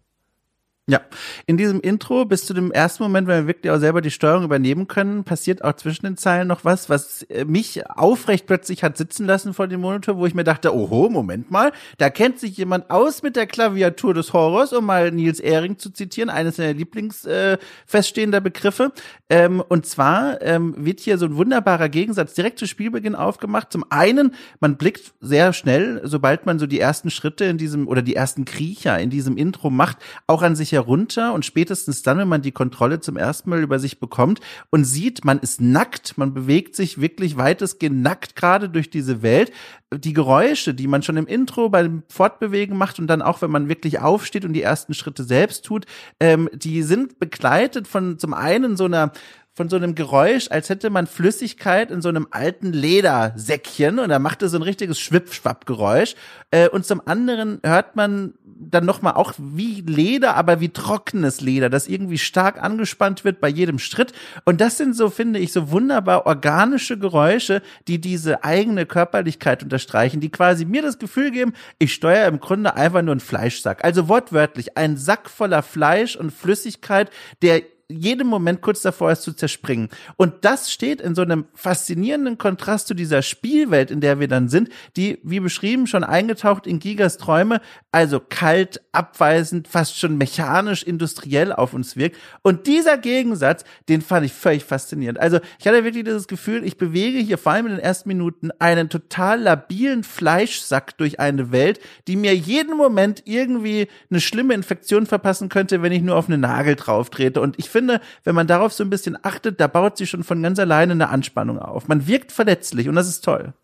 [0.90, 1.03] Ja,
[1.44, 4.44] in diesem Intro bis zu dem ersten Moment, wenn wir wirklich auch selber die Steuerung
[4.44, 8.96] übernehmen können, passiert auch zwischen den Zeilen noch was, was äh, mich aufrecht plötzlich hat
[8.96, 12.57] sitzen lassen vor dem Monitor, wo ich mir dachte, oho, Moment mal, da kennt sich
[12.57, 16.72] jemand aus mit der Klaviatur des Horrors, um mal Nils Ehring zu zitieren, eines seiner
[16.72, 18.92] Lieblings äh, feststehender Begriffe.
[19.29, 23.70] Ähm, und zwar ähm, wird hier so ein wunderbarer Gegensatz direkt zu Spielbeginn aufgemacht.
[23.70, 28.01] Zum einen, man blickt sehr schnell, sobald man so die ersten Schritte in diesem oder
[28.01, 32.28] die ersten Kriecher in diesem Intro macht, auch an sich herunter und spätestens dann, wenn
[32.28, 36.34] man die Kontrolle zum ersten Mal über sich bekommt und sieht, man ist nackt, man
[36.34, 39.52] bewegt sich wirklich weitestgehend nackt gerade durch diese Welt.
[39.92, 43.68] Die Geräusche, die man schon im Intro beim Fortbewegen macht und dann auch, wenn man
[43.68, 45.86] wirklich aufsteht und die ersten Schritte selbst tut,
[46.20, 49.12] ähm, die sind begleitet von zum einen so einer
[49.59, 54.21] von so einem Geräusch, als hätte man Flüssigkeit in so einem alten Ledersäckchen und da
[54.21, 56.14] macht es so ein richtiges Schwipp-Schwapp-Geräusch.
[56.53, 61.71] Äh, und zum anderen hört man dann nochmal auch wie Leder, aber wie trockenes Leder,
[61.71, 64.12] das irgendwie stark angespannt wird bei jedem Schritt.
[64.44, 70.21] Und das sind so, finde ich, so wunderbar organische Geräusche, die diese eigene Körperlichkeit unterstreichen,
[70.21, 73.85] die quasi mir das Gefühl geben, ich steuere im Grunde einfach nur einen Fleischsack.
[73.85, 77.11] Also wortwörtlich, ein Sack voller Fleisch und Flüssigkeit,
[77.42, 79.88] der jedem Moment kurz davor ist zu zerspringen.
[80.16, 84.48] Und das steht in so einem faszinierenden Kontrast zu dieser Spielwelt, in der wir dann
[84.48, 90.83] sind, die, wie beschrieben, schon eingetaucht in Gigas Träume, also kalt, abweisend, fast schon mechanisch,
[90.83, 92.18] industriell auf uns wirkt.
[92.42, 95.18] Und dieser Gegensatz, den fand ich völlig faszinierend.
[95.18, 98.51] Also ich hatte wirklich dieses Gefühl, ich bewege hier vor allem in den ersten Minuten
[98.59, 105.07] einen total labilen Fleischsack durch eine Welt, die mir jeden Moment irgendwie eine schlimme Infektion
[105.07, 107.40] verpassen könnte, wenn ich nur auf einen Nagel drauf trete.
[107.40, 107.77] Und ich finde,
[108.24, 111.08] wenn man darauf so ein bisschen achtet, da baut sich schon von ganz alleine eine
[111.08, 111.88] Anspannung auf.
[111.88, 113.54] Man wirkt verletzlich und das ist toll.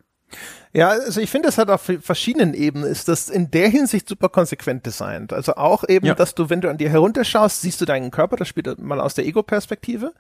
[0.72, 4.28] Ja, also ich finde, es hat auf verschiedenen Ebenen ist das in der Hinsicht super
[4.28, 5.32] konsequent designt.
[5.32, 6.14] Also auch eben, ja.
[6.14, 9.14] dass du, wenn du an dir herunterschaust, siehst du deinen Körper, das spielt mal aus
[9.14, 10.12] der Ego-Perspektive.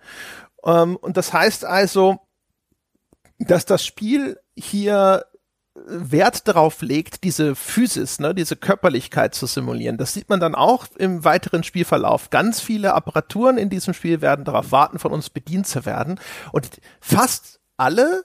[0.64, 2.20] Ähm, und das heißt also,
[3.40, 5.24] dass das Spiel hier
[5.86, 9.98] Wert darauf legt, diese Physis, ne, diese Körperlichkeit zu simulieren.
[9.98, 12.30] Das sieht man dann auch im weiteren Spielverlauf.
[12.30, 16.18] Ganz viele Apparaturen in diesem Spiel werden darauf warten, von uns bedient zu werden.
[16.52, 18.24] Und fast alle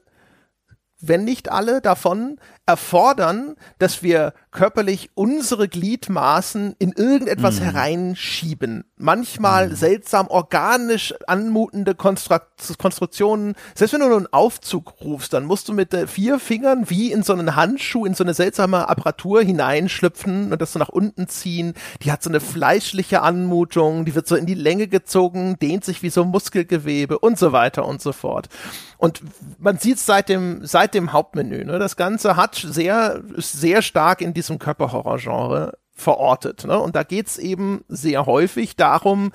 [1.01, 7.65] wenn nicht alle davon, erfordern, dass wir körperlich unsere Gliedmaßen in irgendetwas mhm.
[7.65, 8.83] hereinschieben.
[8.97, 9.75] Manchmal mhm.
[9.75, 12.37] seltsam organisch anmutende Konstru
[12.77, 13.55] Konstruktionen.
[13.73, 17.23] Selbst wenn du nur einen Aufzug rufst, dann musst du mit vier Fingern wie in
[17.23, 21.73] so einen Handschuh, in so eine seltsame Apparatur hineinschlüpfen und das so nach unten ziehen.
[22.01, 26.03] Die hat so eine fleischliche Anmutung, die wird so in die Länge gezogen, dehnt sich
[26.03, 28.49] wie so Muskelgewebe und so weiter und so fort.
[28.97, 29.21] Und
[29.59, 31.79] man sieht seit dem, seit dem Hauptmenü, ne?
[31.79, 36.65] das Ganze hat sehr, ist sehr stark in diesem Körperhorror-Genre verortet.
[36.65, 36.79] Ne?
[36.79, 39.31] Und da geht's eben sehr häufig darum,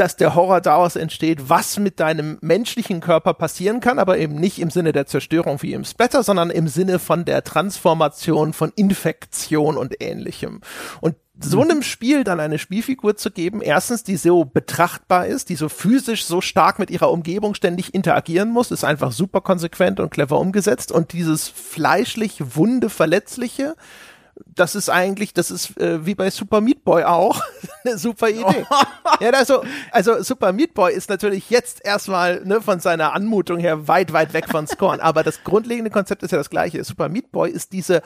[0.00, 4.58] dass der Horror daraus entsteht, was mit deinem menschlichen Körper passieren kann, aber eben nicht
[4.58, 9.76] im Sinne der Zerstörung wie im Splatter, sondern im Sinne von der Transformation, von Infektion
[9.76, 10.62] und ähnlichem.
[11.02, 11.70] Und so mhm.
[11.70, 16.24] einem Spiel dann eine Spielfigur zu geben, erstens, die so betrachtbar ist, die so physisch
[16.24, 20.92] so stark mit ihrer Umgebung ständig interagieren muss, ist einfach super konsequent und clever umgesetzt
[20.92, 23.74] und dieses fleischlich wunde, verletzliche,
[24.46, 27.42] das ist eigentlich, das ist äh, wie bei Super Meat Boy auch
[27.84, 28.66] eine super Idee.
[29.20, 33.88] ja, also, also Super Meat Boy ist natürlich jetzt erstmal ne, von seiner Anmutung her
[33.88, 36.82] weit, weit weg von Scorn, aber das grundlegende Konzept ist ja das gleiche.
[36.84, 38.02] Super Meat Boy ist diese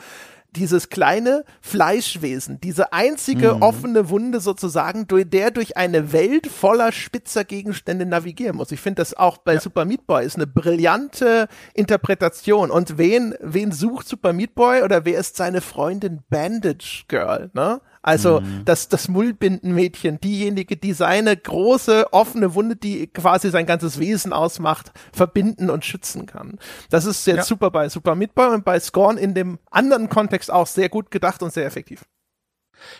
[0.55, 3.61] dieses kleine Fleischwesen, diese einzige mhm.
[3.61, 8.71] offene Wunde sozusagen, durch der durch eine Welt voller spitzer Gegenstände navigieren muss.
[8.71, 9.59] Ich finde das auch bei ja.
[9.59, 12.71] Super Meat Boy ist eine brillante Interpretation.
[12.71, 17.81] Und wen, wen sucht Super Meat Boy oder wer ist seine Freundin Bandage Girl, ne?
[18.05, 18.61] Also mhm.
[18.65, 24.91] das, das Mullbindenmädchen, diejenige, die seine große offene Wunde, die quasi sein ganzes Wesen ausmacht,
[25.11, 26.59] verbinden und schützen kann.
[26.91, 27.43] Das ist jetzt ja.
[27.43, 31.09] super bei Super Meat Boy und bei Scorn in dem anderen Kontext auch sehr gut
[31.09, 32.05] gedacht und sehr effektiv.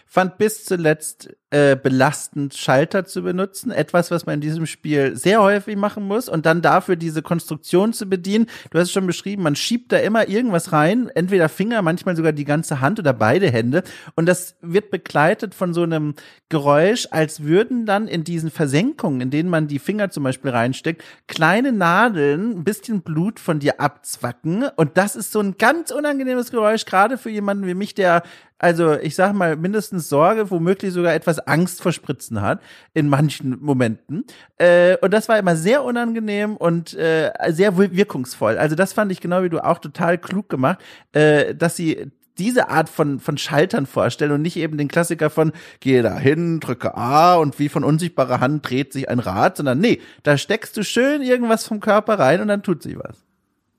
[0.08, 3.72] Fand bis zuletzt äh, belastend, Schalter zu benutzen.
[3.72, 7.94] Etwas, was man in diesem Spiel sehr häufig machen muss und dann dafür diese Konstruktion
[7.94, 8.48] zu bedienen.
[8.72, 12.34] Du hast es schon beschrieben, man schiebt da immer irgendwas rein, entweder Finger, manchmal sogar
[12.34, 13.84] die ganze Hand oder beide Hände.
[14.18, 16.16] Und das wird begleitet von so einem
[16.50, 21.06] Geräusch, als würden dann in diesen Versenkungen, in denen man die Finger zum Beispiel reinsteckt,
[21.28, 24.66] kleine Nadeln, ein bisschen Blut von dir abzwacken.
[24.76, 28.24] Und das ist so ein ganz unangenehmes Geräusch, gerade für jemanden wie mich, der
[28.58, 32.62] also ich sag mal, mindestens Sorge, womöglich sogar etwas Angst vor Spritzen hat,
[32.94, 34.26] in manchen Momenten.
[34.58, 38.58] Äh, und das war immer sehr unangenehm und äh, sehr wirkungsvoll.
[38.58, 40.80] Also das fand ich genau wie du auch total klug gemacht,
[41.14, 45.54] äh, dass sie diese Art von, von Schaltern vorstellen und nicht eben den Klassiker von
[45.80, 49.80] gehe da hin, drücke A und wie von unsichtbarer Hand dreht sich ein Rad, sondern
[49.80, 53.24] nee, da steckst du schön irgendwas vom Körper rein und dann tut sie was.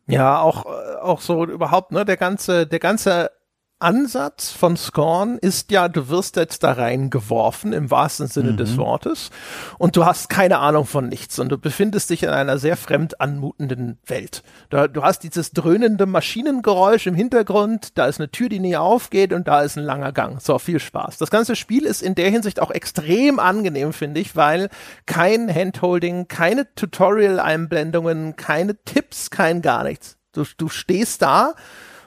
[0.06, 0.66] Ja, auch,
[1.02, 3.30] auch so überhaupt, ne, der ganze, der ganze
[3.78, 8.56] Ansatz von Scorn ist ja, du wirst jetzt da reingeworfen im wahrsten Sinne mhm.
[8.56, 9.28] des Wortes
[9.76, 13.20] und du hast keine Ahnung von nichts und du befindest dich in einer sehr fremd
[13.20, 14.42] anmutenden Welt.
[14.70, 19.34] Du, du hast dieses dröhnende Maschinengeräusch im Hintergrund, da ist eine Tür, die nie aufgeht
[19.34, 20.40] und da ist ein langer Gang.
[20.40, 21.18] So, viel Spaß.
[21.18, 24.70] Das ganze Spiel ist in der Hinsicht auch extrem angenehm, finde ich, weil
[25.04, 30.16] kein Handholding, keine Tutorial-Einblendungen, keine Tipps, kein gar nichts.
[30.32, 31.52] Du, du stehst da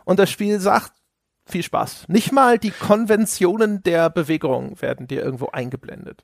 [0.04, 0.94] und das Spiel sagt,
[1.50, 2.06] viel Spaß.
[2.08, 6.24] Nicht mal die Konventionen der Bewegung werden dir irgendwo eingeblendet.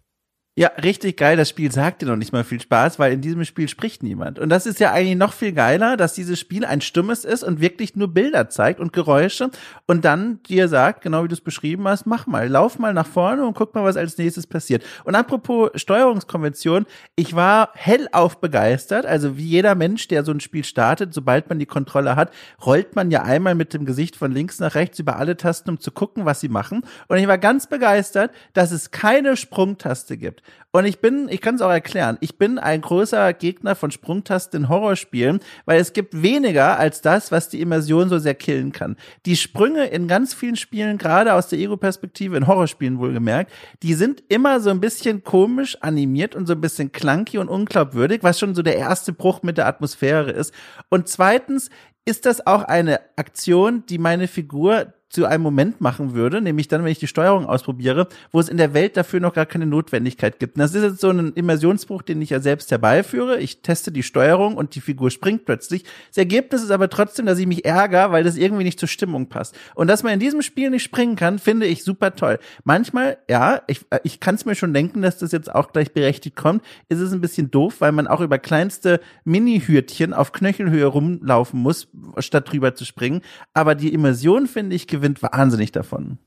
[0.57, 1.35] Ja, richtig geil.
[1.35, 4.39] Das Spiel sagt dir noch nicht mal viel Spaß, weil in diesem Spiel spricht niemand.
[4.39, 7.59] Und das ist ja eigentlich noch viel geiler, dass dieses Spiel ein stummes ist und
[7.59, 9.49] wirklich nur Bilder zeigt und Geräusche
[9.85, 13.05] und dann dir sagt, genau wie du es beschrieben hast, mach mal, lauf mal nach
[13.05, 14.81] vorne und guck mal, was als nächstes passiert.
[15.03, 16.85] Und apropos Steuerungskonvention,
[17.17, 19.05] ich war hellauf begeistert.
[19.05, 22.31] Also wie jeder Mensch, der so ein Spiel startet, sobald man die Kontrolle hat,
[22.65, 25.81] rollt man ja einmal mit dem Gesicht von links nach rechts über alle Tasten, um
[25.81, 26.83] zu gucken, was sie machen.
[27.09, 30.44] Und ich war ganz begeistert, dass es keine Sprungtaste gibt.
[30.71, 34.63] Und ich bin, ich kann es auch erklären, ich bin ein großer Gegner von Sprungtasten
[34.63, 38.97] in Horrorspielen, weil es gibt weniger als das, was die Immersion so sehr killen kann.
[39.25, 43.53] Die Sprünge in ganz vielen Spielen, gerade aus der Ego-Perspektive, in Horrorspielen wohlgemerkt,
[43.83, 48.21] die sind immer so ein bisschen komisch animiert und so ein bisschen clunky und unglaubwürdig,
[48.21, 50.53] was schon so der erste Bruch mit der Atmosphäre ist.
[50.89, 51.69] Und zweitens
[52.03, 56.83] ist das auch eine Aktion, die meine Figur zu einem Moment machen würde, nämlich dann,
[56.83, 60.39] wenn ich die Steuerung ausprobiere, wo es in der Welt dafür noch gar keine Notwendigkeit
[60.39, 60.57] gibt.
[60.57, 63.39] Und das ist jetzt so ein Immersionsbruch, den ich ja selbst herbeiführe.
[63.39, 65.85] Ich teste die Steuerung und die Figur springt plötzlich.
[66.09, 69.27] Das Ergebnis ist aber trotzdem, dass ich mich ärgere, weil das irgendwie nicht zur Stimmung
[69.27, 69.57] passt.
[69.73, 72.37] Und dass man in diesem Spiel nicht springen kann, finde ich super toll.
[72.65, 76.35] Manchmal, ja, ich, ich kann es mir schon denken, dass das jetzt auch gleich berechtigt
[76.35, 81.61] kommt, ist es ein bisschen doof, weil man auch über kleinste Mini-Hürtchen auf Knöchelhöhe rumlaufen
[81.61, 83.21] muss, statt drüber zu springen.
[83.53, 86.17] Aber die Immersion, finde ich, gewinnt gewinnt wahnsinnig davon.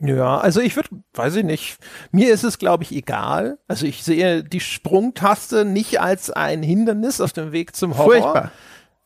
[0.00, 1.78] Ja, also ich würde, weiß ich nicht,
[2.10, 3.58] mir ist es, glaube ich, egal.
[3.66, 8.12] Also ich sehe die Sprungtaste nicht als ein Hindernis auf dem Weg zum Horror.
[8.12, 8.52] Furchtbar.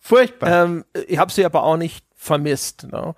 [0.01, 0.65] Furchtbar.
[0.65, 2.89] Ähm, ich habe sie aber auch nicht vermisst.
[2.91, 3.15] Ne?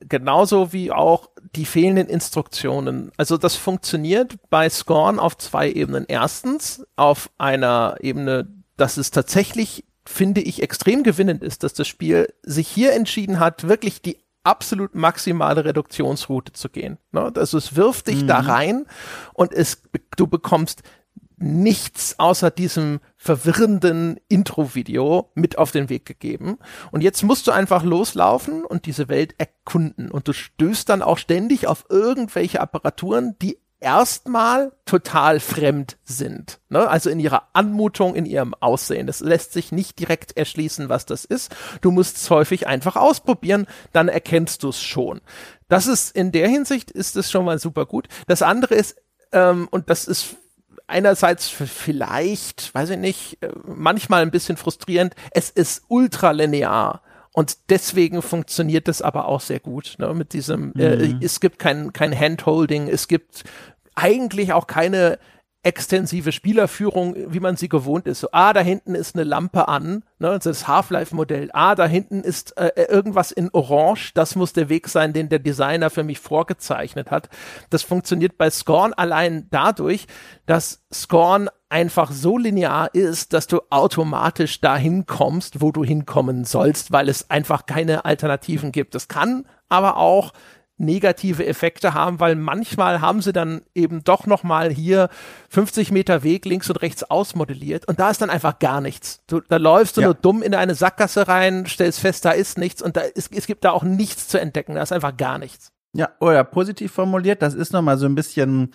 [0.00, 3.10] Genauso wie auch die fehlenden Instruktionen.
[3.16, 6.04] Also das funktioniert bei Scorn auf zwei Ebenen.
[6.08, 12.32] Erstens auf einer Ebene, dass es tatsächlich finde ich extrem gewinnend ist, dass das Spiel
[12.42, 16.98] sich hier entschieden hat, wirklich die absolut maximale Reduktionsroute zu gehen.
[17.12, 17.32] Ne?
[17.34, 18.28] Also es wirft dich mhm.
[18.28, 18.86] da rein
[19.32, 19.82] und es,
[20.16, 20.82] du bekommst
[21.36, 26.58] nichts außer diesem verwirrenden Intro-Video mit auf den Weg gegeben.
[26.92, 30.10] Und jetzt musst du einfach loslaufen und diese Welt erkunden.
[30.10, 36.58] Und du stößt dann auch ständig auf irgendwelche Apparaturen, die erstmal total fremd sind.
[36.70, 36.88] Ne?
[36.88, 39.06] Also in ihrer Anmutung, in ihrem Aussehen.
[39.06, 41.54] Das lässt sich nicht direkt erschließen, was das ist.
[41.82, 45.20] Du musst es häufig einfach ausprobieren, dann erkennst du es schon.
[45.68, 48.08] Das ist in der Hinsicht ist es schon mal super gut.
[48.26, 48.96] Das andere ist,
[49.32, 50.36] ähm, und das ist
[50.86, 57.02] einerseits vielleicht, weiß ich nicht, äh, manchmal ein bisschen frustrierend, es ist ultralinear.
[57.34, 59.96] Und deswegen funktioniert das aber auch sehr gut.
[59.98, 60.14] Ne?
[60.14, 61.20] Mit diesem, äh, mhm.
[61.20, 63.42] äh, es gibt kein, kein Handholding, es gibt
[63.96, 65.18] eigentlich auch keine
[65.64, 68.20] extensive Spielerführung, wie man sie gewohnt ist.
[68.20, 71.50] So, ah, da hinten ist eine Lampe an, ne, das Half-Life-Modell.
[71.52, 74.12] Ah, da hinten ist äh, irgendwas in Orange.
[74.14, 77.28] Das muss der Weg sein, den der Designer für mich vorgezeichnet hat.
[77.70, 80.06] Das funktioniert bei Scorn allein dadurch,
[80.46, 86.92] dass Scorn einfach so linear ist, dass du automatisch dahin kommst, wo du hinkommen sollst,
[86.92, 88.94] weil es einfach keine Alternativen gibt.
[88.94, 90.32] Es kann aber auch
[90.76, 95.08] negative Effekte haben, weil manchmal haben sie dann eben doch noch mal hier
[95.50, 99.20] 50 Meter Weg links und rechts ausmodelliert und da ist dann einfach gar nichts.
[99.28, 100.08] Du, da läufst du ja.
[100.08, 103.46] nur dumm in eine Sackgasse rein, stellst fest, da ist nichts und da ist, es
[103.46, 105.70] gibt da auch nichts zu entdecken, da ist einfach gar nichts.
[105.96, 108.72] Ja, oder positiv formuliert, das ist noch mal so ein bisschen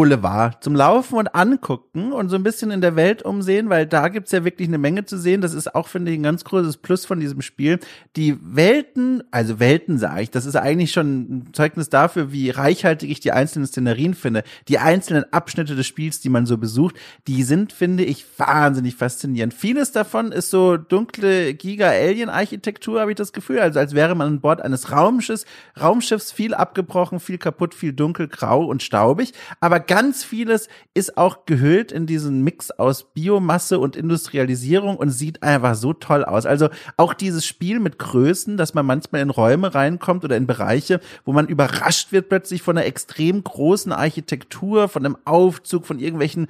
[0.00, 4.08] Boulevard zum Laufen und angucken und so ein bisschen in der Welt umsehen, weil da
[4.08, 5.42] gibt's ja wirklich eine Menge zu sehen.
[5.42, 7.78] Das ist auch, finde ich, ein ganz großes Plus von diesem Spiel.
[8.16, 13.10] Die Welten, also Welten sage ich, das ist eigentlich schon ein Zeugnis dafür, wie reichhaltig
[13.10, 14.42] ich die einzelnen Szenerien finde.
[14.68, 19.52] Die einzelnen Abschnitte des Spiels, die man so besucht, die sind, finde ich, wahnsinnig faszinierend.
[19.52, 23.58] Vieles davon ist so dunkle Giga-Alien-Architektur, habe ich das Gefühl.
[23.58, 25.44] Also als wäre man an Bord eines Raumschiffs,
[25.78, 29.34] Raumschiffs viel abgebrochen, viel kaputt, viel dunkel, grau und staubig.
[29.60, 35.42] Aber ganz vieles ist auch gehüllt in diesen Mix aus Biomasse und Industrialisierung und sieht
[35.42, 36.46] einfach so toll aus.
[36.46, 41.00] Also auch dieses Spiel mit Größen, dass man manchmal in Räume reinkommt oder in Bereiche,
[41.24, 46.46] wo man überrascht wird plötzlich von einer extrem großen Architektur, von einem Aufzug, von irgendwelchen,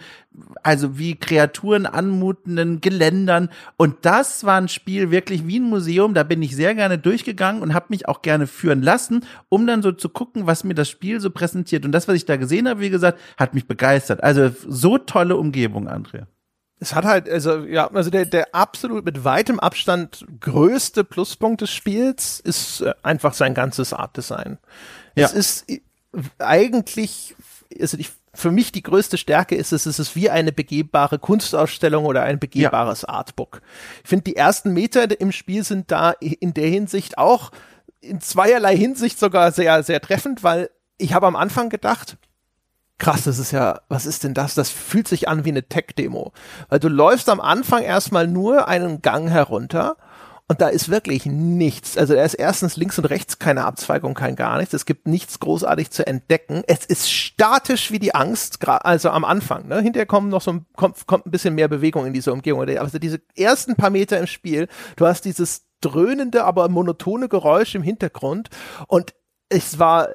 [0.62, 3.48] also wie Kreaturen anmutenden Geländern.
[3.79, 6.12] Und das war ein Spiel wirklich wie ein Museum.
[6.12, 9.81] Da bin ich sehr gerne durchgegangen und habe mich auch gerne führen lassen, um dann
[9.81, 11.87] so zu gucken, was mir das Spiel so präsentiert.
[11.87, 14.23] Und das, was ich da gesehen habe, wie gesagt, hat mich begeistert.
[14.23, 16.27] Also so tolle Umgebung, Andrea.
[16.83, 21.71] Es hat halt, also ja, also der, der absolut mit weitem Abstand größte Pluspunkt des
[21.71, 24.59] Spiels ist äh, einfach sein ganzes Artdesign.
[25.15, 25.27] Ja.
[25.27, 25.67] Es ist
[26.39, 27.37] eigentlich,
[27.79, 32.07] also ich, für mich die größte Stärke ist es, es ist wie eine begehbare Kunstausstellung
[32.07, 33.11] oder ein begehbares ja.
[33.11, 33.61] Artbook.
[34.03, 37.51] Ich finde, die ersten Meter im Spiel sind da in der Hinsicht auch
[38.01, 42.16] in zweierlei Hinsicht sogar sehr, sehr treffend, weil ich habe am Anfang gedacht,
[43.01, 44.55] krass, das ist ja, was ist denn das?
[44.55, 46.32] Das fühlt sich an wie eine Tech-Demo.
[46.68, 49.96] Weil du läufst am Anfang erstmal nur einen Gang herunter
[50.46, 51.96] und da ist wirklich nichts.
[51.96, 54.74] Also da ist erstens links und rechts keine Abzweigung, kein gar nichts.
[54.74, 56.62] Es gibt nichts großartig zu entdecken.
[56.66, 59.68] Es ist statisch wie die Angst, also am Anfang.
[59.68, 59.80] Ne?
[59.80, 62.68] Hinterher kommen noch so ein, kommt, kommt ein bisschen mehr Bewegung in diese Umgebung.
[62.68, 67.82] Also diese ersten paar Meter im Spiel, du hast dieses dröhnende, aber monotone Geräusch im
[67.82, 68.51] Hintergrund
[68.88, 69.14] und
[69.48, 70.09] es war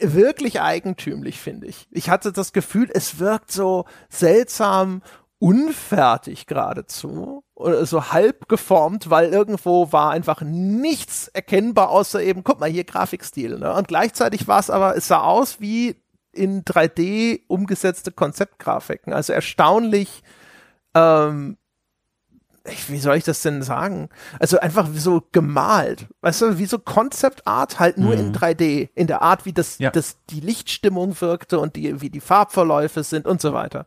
[0.00, 1.86] wirklich eigentümlich, finde ich.
[1.90, 5.02] Ich hatte das Gefühl, es wirkt so seltsam
[5.38, 12.60] unfertig geradezu oder so halb geformt, weil irgendwo war einfach nichts erkennbar außer eben, guck
[12.60, 13.58] mal hier Grafikstil.
[13.58, 13.72] Ne?
[13.74, 15.96] Und gleichzeitig war es aber, es sah aus wie
[16.32, 19.12] in 3D umgesetzte Konzeptgrafiken.
[19.12, 20.22] Also erstaunlich,
[20.94, 21.58] ähm,
[22.88, 24.08] wie soll ich das denn sagen?
[24.38, 28.20] Also einfach so gemalt, weißt du, wie so Concept Art halt nur mhm.
[28.20, 29.90] in 3D, in der Art, wie das, ja.
[29.90, 33.86] das die Lichtstimmung wirkte und die, wie die Farbverläufe sind und so weiter.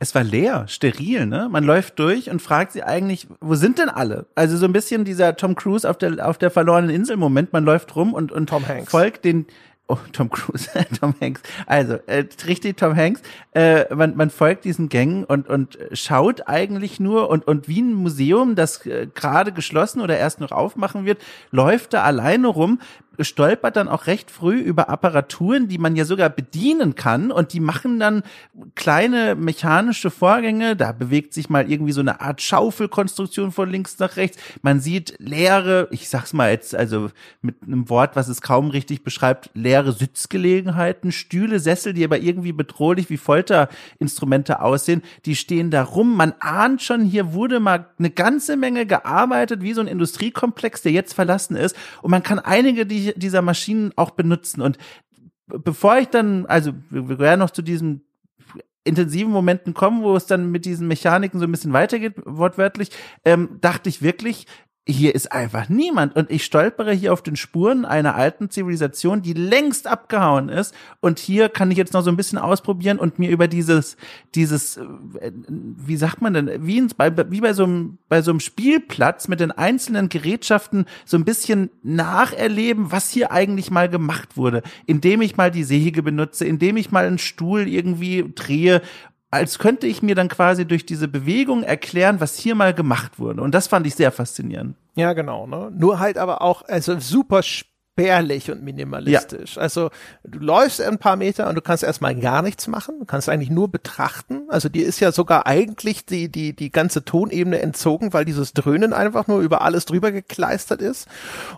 [0.00, 1.48] Es war leer, steril, ne?
[1.48, 4.26] Man läuft durch und fragt sie eigentlich, wo sind denn alle?
[4.34, 7.52] Also so ein bisschen dieser Tom Cruise auf der, auf der verlorenen Insel Moment.
[7.52, 8.90] Man läuft rum und, und Tom Hanks.
[8.90, 9.46] folgt den,
[9.90, 10.68] oh, Tom Cruise,
[11.00, 11.42] Tom Hanks.
[11.66, 13.22] Also, äh, richtig Tom Hanks.
[13.52, 17.94] Äh, man, man folgt diesen Gängen und, und schaut eigentlich nur und, und wie ein
[17.94, 21.20] Museum, das äh, gerade geschlossen oder erst noch aufmachen wird,
[21.50, 22.80] läuft da alleine rum,
[23.24, 27.60] stolpert dann auch recht früh über Apparaturen, die man ja sogar bedienen kann und die
[27.60, 28.22] machen dann
[28.74, 30.76] kleine mechanische Vorgänge.
[30.76, 34.38] Da bewegt sich mal irgendwie so eine Art Schaufelkonstruktion von links nach rechts.
[34.62, 37.10] Man sieht leere, ich sag's mal jetzt also
[37.42, 42.52] mit einem Wort, was es kaum richtig beschreibt, leere Sitzgelegenheiten, Stühle, Sessel, die aber irgendwie
[42.52, 45.02] bedrohlich wie Folterinstrumente aussehen.
[45.24, 46.16] Die stehen da rum.
[46.16, 50.92] Man ahnt schon, hier wurde mal eine ganze Menge gearbeitet, wie so ein Industriekomplex, der
[50.92, 51.76] jetzt verlassen ist.
[52.02, 54.60] Und man kann einige die dieser Maschinen auch benutzen.
[54.60, 54.78] Und
[55.46, 58.04] bevor ich dann, also wir werden noch zu diesen
[58.84, 62.90] intensiven Momenten kommen, wo es dann mit diesen Mechaniken so ein bisschen weitergeht, wortwörtlich,
[63.24, 64.46] ähm, dachte ich wirklich,
[64.90, 66.16] hier ist einfach niemand.
[66.16, 70.74] Und ich stolpere hier auf den Spuren einer alten Zivilisation, die längst abgehauen ist.
[71.00, 73.96] Und hier kann ich jetzt noch so ein bisschen ausprobieren und mir über dieses
[74.34, 78.30] dieses äh, wie sagt man denn wie, ins, bei, wie bei so einem bei so
[78.30, 84.36] einem Spielplatz mit den einzelnen Gerätschaften so ein bisschen nacherleben, was hier eigentlich mal gemacht
[84.36, 88.82] wurde, indem ich mal die Säge benutze, indem ich mal einen Stuhl irgendwie drehe
[89.30, 93.42] als könnte ich mir dann quasi durch diese Bewegung erklären, was hier mal gemacht wurde.
[93.42, 94.76] Und das fand ich sehr faszinierend.
[94.96, 95.46] Ja, genau.
[95.46, 95.70] Ne?
[95.74, 99.54] Nur halt aber auch also super spärlich und minimalistisch.
[99.54, 99.62] Ja.
[99.62, 99.90] Also
[100.24, 102.96] du läufst ein paar Meter und du kannst erstmal gar nichts machen.
[102.98, 104.42] Du kannst eigentlich nur betrachten.
[104.48, 108.92] Also dir ist ja sogar eigentlich die, die, die ganze Tonebene entzogen, weil dieses Dröhnen
[108.92, 111.06] einfach nur über alles drüber gekleistert ist.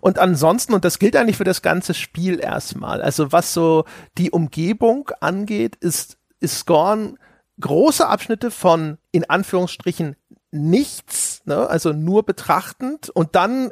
[0.03, 3.85] Und ansonsten, und das gilt eigentlich für das ganze Spiel erstmal, also was so
[4.19, 7.17] die Umgebung angeht, ist, ist Scorn
[7.63, 10.17] große Abschnitte von in Anführungsstrichen
[10.51, 13.71] nichts, ne, also nur betrachtend und dann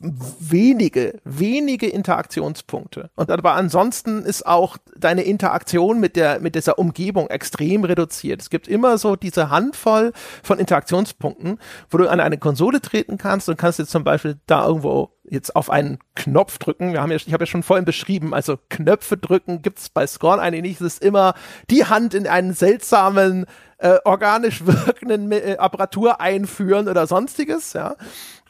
[0.00, 3.10] wenige, wenige Interaktionspunkte.
[3.14, 8.40] Und aber ansonsten ist auch deine Interaktion mit der, mit dieser Umgebung extrem reduziert.
[8.40, 10.12] Es gibt immer so diese Handvoll
[10.42, 11.58] von Interaktionspunkten,
[11.90, 15.54] wo du an eine Konsole treten kannst und kannst jetzt zum Beispiel da irgendwo jetzt
[15.54, 16.92] auf einen Knopf drücken.
[16.92, 20.40] Wir haben ja, ich habe ja schon vorhin beschrieben, also Knöpfe drücken gibt's bei Scorn
[20.40, 20.80] eigentlich nicht.
[20.80, 21.34] Es ist immer
[21.70, 23.46] die Hand in einen seltsamen,
[23.78, 27.96] äh, organisch wirkenden äh, Apparatur einführen oder sonstiges, ja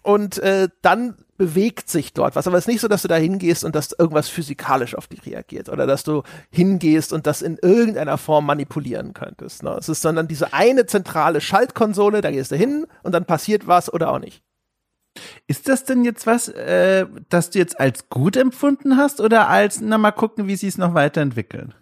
[0.03, 2.47] und äh, dann bewegt sich dort was.
[2.47, 5.25] Aber es ist nicht so, dass du da hingehst und dass irgendwas physikalisch auf dich
[5.25, 9.63] reagiert oder dass du hingehst und das in irgendeiner Form manipulieren könntest.
[9.63, 9.77] Ne?
[9.79, 13.93] Es ist sondern diese eine zentrale Schaltkonsole, da gehst du hin und dann passiert was
[13.93, 14.43] oder auch nicht.
[15.47, 19.81] Ist das denn jetzt was, äh, das du jetzt als gut empfunden hast oder als,
[19.81, 21.75] na mal gucken, wie sie es noch weiterentwickeln?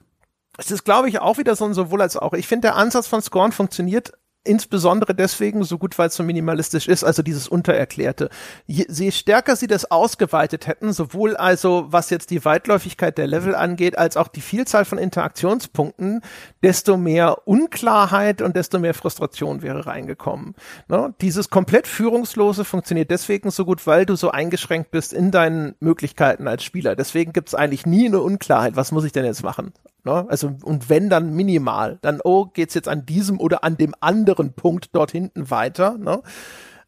[0.56, 2.32] Es ist, glaube ich, auch wieder so ein sowohl als auch.
[2.32, 4.12] Ich finde, der Ansatz von Scorn funktioniert
[4.48, 8.30] insbesondere deswegen so gut, weil es so minimalistisch ist, also dieses Untererklärte.
[8.66, 13.54] Je, je stärker sie das ausgeweitet hätten, sowohl also was jetzt die Weitläufigkeit der Level
[13.54, 16.22] angeht, als auch die Vielzahl von Interaktionspunkten,
[16.62, 20.54] desto mehr Unklarheit und desto mehr Frustration wäre reingekommen.
[20.88, 21.14] Ne?
[21.20, 26.48] Dieses komplett Führungslose funktioniert deswegen so gut, weil du so eingeschränkt bist in deinen Möglichkeiten
[26.48, 26.96] als Spieler.
[26.96, 29.72] Deswegen gibt es eigentlich nie eine Unklarheit, was muss ich denn jetzt machen?
[30.08, 30.24] Ne?
[30.28, 34.54] Also, und wenn dann minimal, dann, oh, geht's jetzt an diesem oder an dem anderen
[34.54, 35.98] Punkt dort hinten weiter.
[35.98, 36.22] Ne?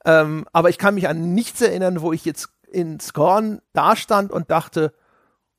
[0.06, 4.50] Ähm, aber ich kann mich an nichts erinnern, wo ich jetzt in Scorn dastand und
[4.50, 4.94] dachte,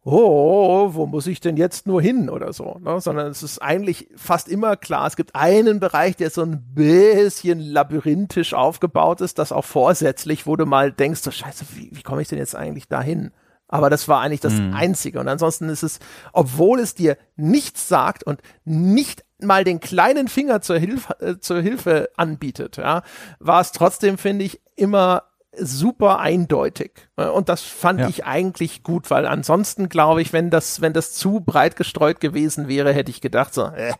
[0.03, 2.99] oh, wo muss ich denn jetzt nur hin oder so, ne?
[2.99, 7.59] sondern es ist eigentlich fast immer klar, es gibt einen Bereich, der so ein bisschen
[7.59, 12.23] labyrinthisch aufgebaut ist, das auch vorsätzlich, wo du mal denkst, so scheiße, wie, wie komme
[12.23, 13.31] ich denn jetzt eigentlich dahin?
[13.71, 14.73] Aber das war eigentlich das mhm.
[14.73, 15.19] Einzige.
[15.19, 15.99] Und ansonsten ist es,
[16.33, 21.61] obwohl es dir nichts sagt und nicht mal den kleinen Finger zur Hilfe, äh, zur
[21.61, 23.01] Hilfe anbietet, ja,
[23.39, 25.23] war es trotzdem, finde ich, immer
[25.57, 26.91] super eindeutig.
[27.15, 28.07] Und das fand ja.
[28.07, 32.67] ich eigentlich gut, weil ansonsten glaube ich, wenn das, wenn das zu breit gestreut gewesen
[32.67, 33.93] wäre, hätte ich gedacht so, äh,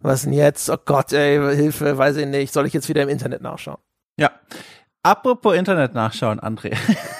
[0.00, 0.70] was denn jetzt?
[0.70, 3.78] Oh Gott, ey, Hilfe, weiß ich nicht, soll ich jetzt wieder im Internet nachschauen?
[4.18, 4.30] Ja.
[5.02, 6.76] Apropos Internet nachschauen, André.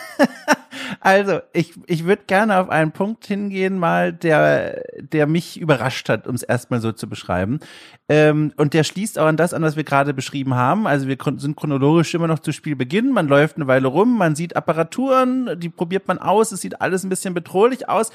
[1.04, 6.26] Also, ich, ich würde gerne auf einen Punkt hingehen, mal, der, der mich überrascht hat,
[6.26, 7.60] um es erstmal so zu beschreiben.
[8.08, 10.86] Ähm, und der schließt auch an das an, was wir gerade beschrieben haben.
[10.86, 13.12] Also wir sind chronologisch immer noch zu Spielbeginn.
[13.12, 17.04] Man läuft eine Weile rum, man sieht Apparaturen, die probiert man aus, es sieht alles
[17.04, 18.10] ein bisschen bedrohlich aus.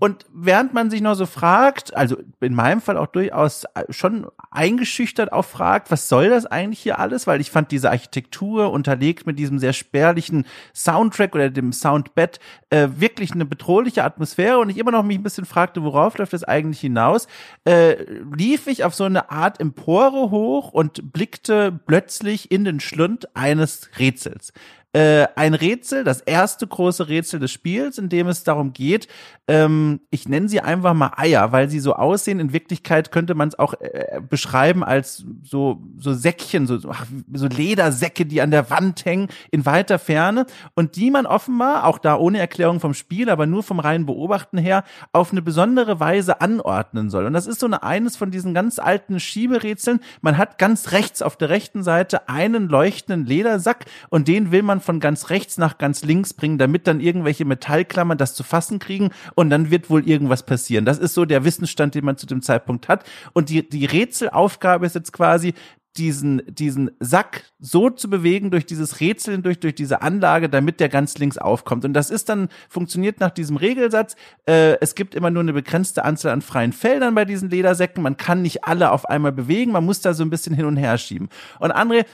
[0.00, 5.32] Und während man sich noch so fragt, also in meinem Fall auch durchaus schon eingeschüchtert
[5.32, 7.26] auch fragt, was soll das eigentlich hier alles?
[7.26, 12.38] Weil ich fand diese Architektur unterlegt mit diesem sehr spärlichen Soundtrack oder dem Soundbed
[12.70, 14.58] äh, wirklich eine bedrohliche Atmosphäre.
[14.58, 17.26] Und ich immer noch mich ein bisschen fragte, worauf läuft das eigentlich hinaus,
[17.64, 17.96] äh,
[18.36, 23.90] lief ich auf so eine Art Empore hoch und blickte plötzlich in den Schlund eines
[23.98, 24.52] Rätsels
[24.92, 29.06] äh, ein Rätsel, das erste große Rätsel des Spiels, in dem es darum geht,
[29.48, 32.38] ähm, ich nenne sie einfach mal Eier, weil sie so aussehen.
[32.38, 37.46] In Wirklichkeit könnte man es auch äh, beschreiben als so, so Säckchen, so, ach, so
[37.46, 42.16] Ledersäcke, die an der Wand hängen in weiter Ferne und die man offenbar, auch da
[42.16, 47.08] ohne Erklärung vom Spiel, aber nur vom reinen Beobachten her, auf eine besondere Weise anordnen
[47.08, 47.24] soll.
[47.24, 50.00] Und das ist so eine, eines von diesen ganz alten Schieberätseln.
[50.20, 54.80] Man hat ganz rechts auf der rechten Seite einen leuchtenden Ledersack und den will man
[54.88, 59.10] von ganz rechts nach ganz links bringen, damit dann irgendwelche Metallklammern das zu fassen kriegen
[59.34, 60.86] und dann wird wohl irgendwas passieren.
[60.86, 63.04] Das ist so der Wissensstand, den man zu dem Zeitpunkt hat.
[63.34, 65.52] Und die, die Rätselaufgabe ist jetzt quasi,
[65.98, 70.88] diesen, diesen Sack so zu bewegen durch dieses Rätseln, durch, durch diese Anlage, damit der
[70.88, 71.84] ganz links aufkommt.
[71.84, 74.16] Und das ist dann, funktioniert nach diesem Regelsatz.
[74.46, 78.02] Äh, es gibt immer nur eine begrenzte Anzahl an freien Feldern bei diesen Ledersäcken.
[78.02, 79.72] Man kann nicht alle auf einmal bewegen.
[79.72, 81.28] Man muss da so ein bisschen hin und her schieben.
[81.58, 82.06] Und André,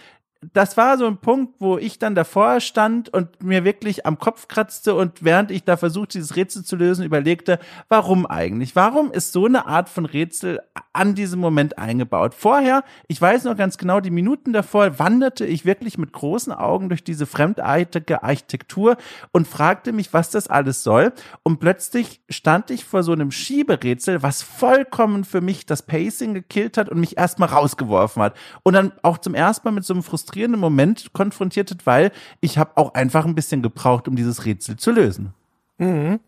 [0.52, 4.48] das war so ein Punkt, wo ich dann davor stand und mir wirklich am Kopf
[4.48, 8.76] kratzte und während ich da versucht, dieses Rätsel zu lösen, überlegte, warum eigentlich?
[8.76, 10.60] Warum ist so eine Art von Rätsel
[10.92, 12.34] an diesem Moment eingebaut?
[12.34, 16.88] Vorher, ich weiß noch ganz genau, die Minuten davor wanderte ich wirklich mit großen Augen
[16.88, 18.96] durch diese fremdartige Architektur
[19.32, 21.12] und fragte mich, was das alles soll.
[21.42, 26.76] Und plötzlich stand ich vor so einem Schieberätsel, was vollkommen für mich das Pacing gekillt
[26.76, 28.36] hat und mich erstmal rausgeworfen hat.
[28.62, 32.10] Und dann auch zum ersten Mal mit so einem frustrierten frustrierenden Moment konfrontiert, weil
[32.40, 35.32] ich habe auch einfach ein bisschen gebraucht, um dieses Rätsel zu lösen.
[35.78, 36.18] Mhm.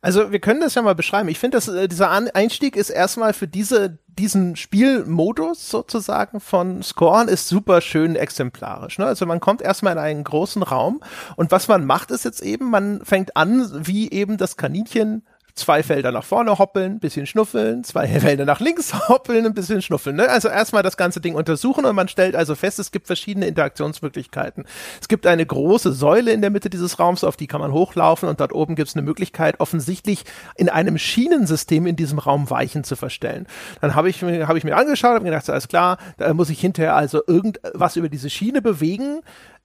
[0.00, 1.28] Also wir können das ja mal beschreiben.
[1.28, 7.28] Ich finde, dass äh, dieser Einstieg ist erstmal für diese diesen Spielmodus sozusagen von Scorn
[7.28, 8.98] ist super schön exemplarisch.
[8.98, 9.06] Ne?
[9.06, 11.00] Also man kommt erstmal in einen großen Raum
[11.36, 15.22] und was man macht ist jetzt eben, man fängt an, wie eben das Kaninchen
[15.54, 20.16] zwei Felder nach vorne hoppeln, bisschen schnuffeln, zwei Felder nach links hoppeln, ein bisschen schnuffeln.
[20.16, 20.28] Ne?
[20.28, 24.64] Also erstmal das ganze Ding untersuchen und man stellt also fest, es gibt verschiedene Interaktionsmöglichkeiten.
[25.00, 28.28] Es gibt eine große Säule in der Mitte dieses Raums, auf die kann man hochlaufen
[28.28, 30.24] und dort oben gibt es eine Möglichkeit, offensichtlich
[30.56, 33.46] in einem Schienensystem in diesem Raum Weichen zu verstellen.
[33.80, 36.94] Dann habe ich, hab ich mir angeschaut, mir gedacht, alles klar, da muss ich hinterher
[36.94, 39.20] also irgendwas über diese Schiene bewegen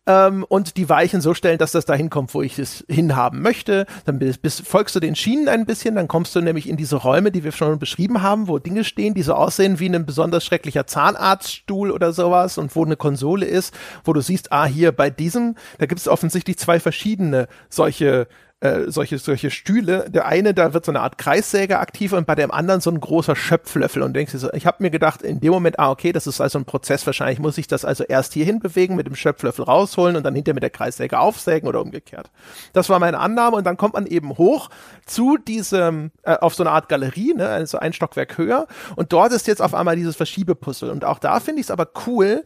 [0.07, 3.85] ähm, und die Weichen so stellen, dass das dahin kommt, wo ich es hinhaben möchte.
[4.05, 6.97] Dann bis, bis, folgst du den Schienen ein bisschen, dann kommst du nämlich in diese
[6.97, 10.45] Räume, die wir schon beschrieben haben, wo Dinge stehen, die so aussehen wie ein besonders
[10.45, 15.09] schrecklicher Zahnarztstuhl oder sowas und wo eine Konsole ist, wo du siehst, ah, hier bei
[15.09, 18.27] diesem, da gibt es offensichtlich zwei verschiedene solche
[18.65, 20.09] äh, solche, solche Stühle.
[20.09, 22.99] Der eine, da wird so eine Art Kreissäge aktiv und bei dem anderen so ein
[22.99, 24.01] großer Schöpflöffel.
[24.01, 26.41] Und denkst du so, ich habe mir gedacht, in dem Moment, ah, okay, das ist
[26.41, 30.15] also ein Prozess, wahrscheinlich muss ich das also erst hierhin bewegen, mit dem Schöpflöffel rausholen
[30.15, 32.31] und dann hinter mit der Kreissäge aufsägen oder umgekehrt.
[32.73, 34.69] Das war meine Annahme und dann kommt man eben hoch
[35.05, 39.31] zu diesem, äh, auf so eine Art Galerie, ne, also ein Stockwerk höher und dort
[39.31, 40.91] ist jetzt auf einmal dieses Verschiebepuzzle.
[40.91, 42.43] Und auch da finde ich es aber cool,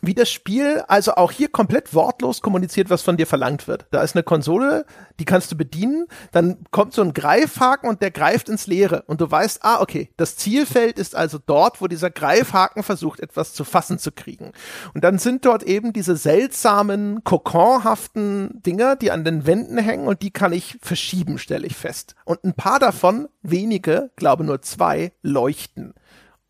[0.00, 3.86] wie das Spiel also auch hier komplett wortlos kommuniziert, was von dir verlangt wird.
[3.90, 4.84] Da ist eine Konsole,
[5.18, 9.20] die kannst du bedienen, dann kommt so ein Greifhaken und der greift ins Leere und
[9.20, 13.64] du weißt, ah, okay, das Zielfeld ist also dort, wo dieser Greifhaken versucht, etwas zu
[13.64, 14.52] fassen zu kriegen.
[14.94, 20.22] Und dann sind dort eben diese seltsamen, kokonhaften Dinger, die an den Wänden hängen und
[20.22, 22.14] die kann ich verschieben, stelle ich fest.
[22.24, 25.94] Und ein paar davon, wenige, glaube nur zwei, leuchten.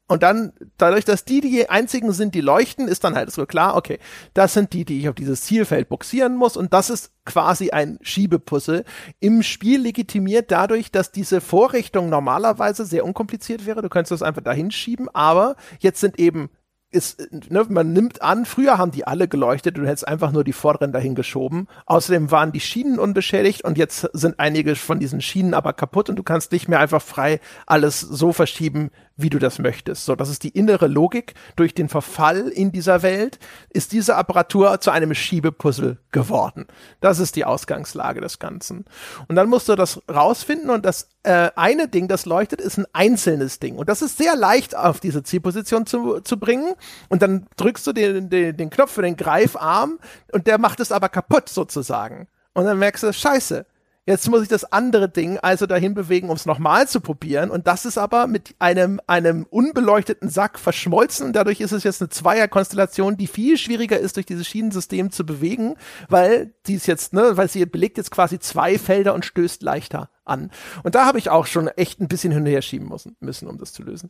[0.08, 3.76] Und dann, dadurch, dass die die einzigen sind, die leuchten, ist dann halt so klar,
[3.76, 3.98] okay,
[4.32, 6.56] das sind die, die ich auf dieses Zielfeld boxieren muss.
[6.56, 8.84] Und das ist quasi ein Schiebepuzzle
[9.20, 13.82] im Spiel legitimiert dadurch, dass diese Vorrichtung normalerweise sehr unkompliziert wäre.
[13.82, 16.48] Du könntest das einfach dahin schieben, aber jetzt sind eben
[16.90, 20.54] ist, ne, man nimmt an, früher haben die alle geleuchtet, du hättest einfach nur die
[20.54, 21.68] vorderen dahin geschoben.
[21.84, 26.16] Außerdem waren die Schienen unbeschädigt und jetzt sind einige von diesen Schienen aber kaputt und
[26.16, 30.04] du kannst nicht mehr einfach frei alles so verschieben, wie du das möchtest.
[30.04, 31.34] So, das ist die innere Logik.
[31.56, 33.38] Durch den Verfall in dieser Welt
[33.68, 36.66] ist diese Apparatur zu einem Schiebepuzzle geworden.
[37.00, 38.84] Das ist die Ausgangslage des Ganzen.
[39.26, 42.86] Und dann musst du das rausfinden und das äh, eine Ding, das leuchtet, ist ein
[42.92, 43.76] einzelnes Ding.
[43.76, 46.74] Und das ist sehr leicht auf diese Zielposition zu, zu bringen.
[47.08, 49.98] Und dann drückst du den, den, den Knopf für den Greifarm
[50.30, 52.28] und der macht es aber kaputt sozusagen.
[52.54, 53.66] Und dann merkst du, scheiße,
[54.08, 57.50] Jetzt muss ich das andere Ding also dahin bewegen, um es nochmal zu probieren.
[57.50, 61.34] Und das ist aber mit einem, einem unbeleuchteten Sack verschmolzen.
[61.34, 65.74] Dadurch ist es jetzt eine Zweierkonstellation, die viel schwieriger ist, durch dieses Schienensystem zu bewegen,
[66.08, 70.08] weil die ist jetzt, ne, weil sie belegt jetzt quasi zwei Felder und stößt leichter
[70.24, 70.52] an.
[70.84, 73.46] Und da habe ich auch schon echt ein bisschen hin und her schieben müssen, müssen
[73.46, 74.08] um das zu lösen.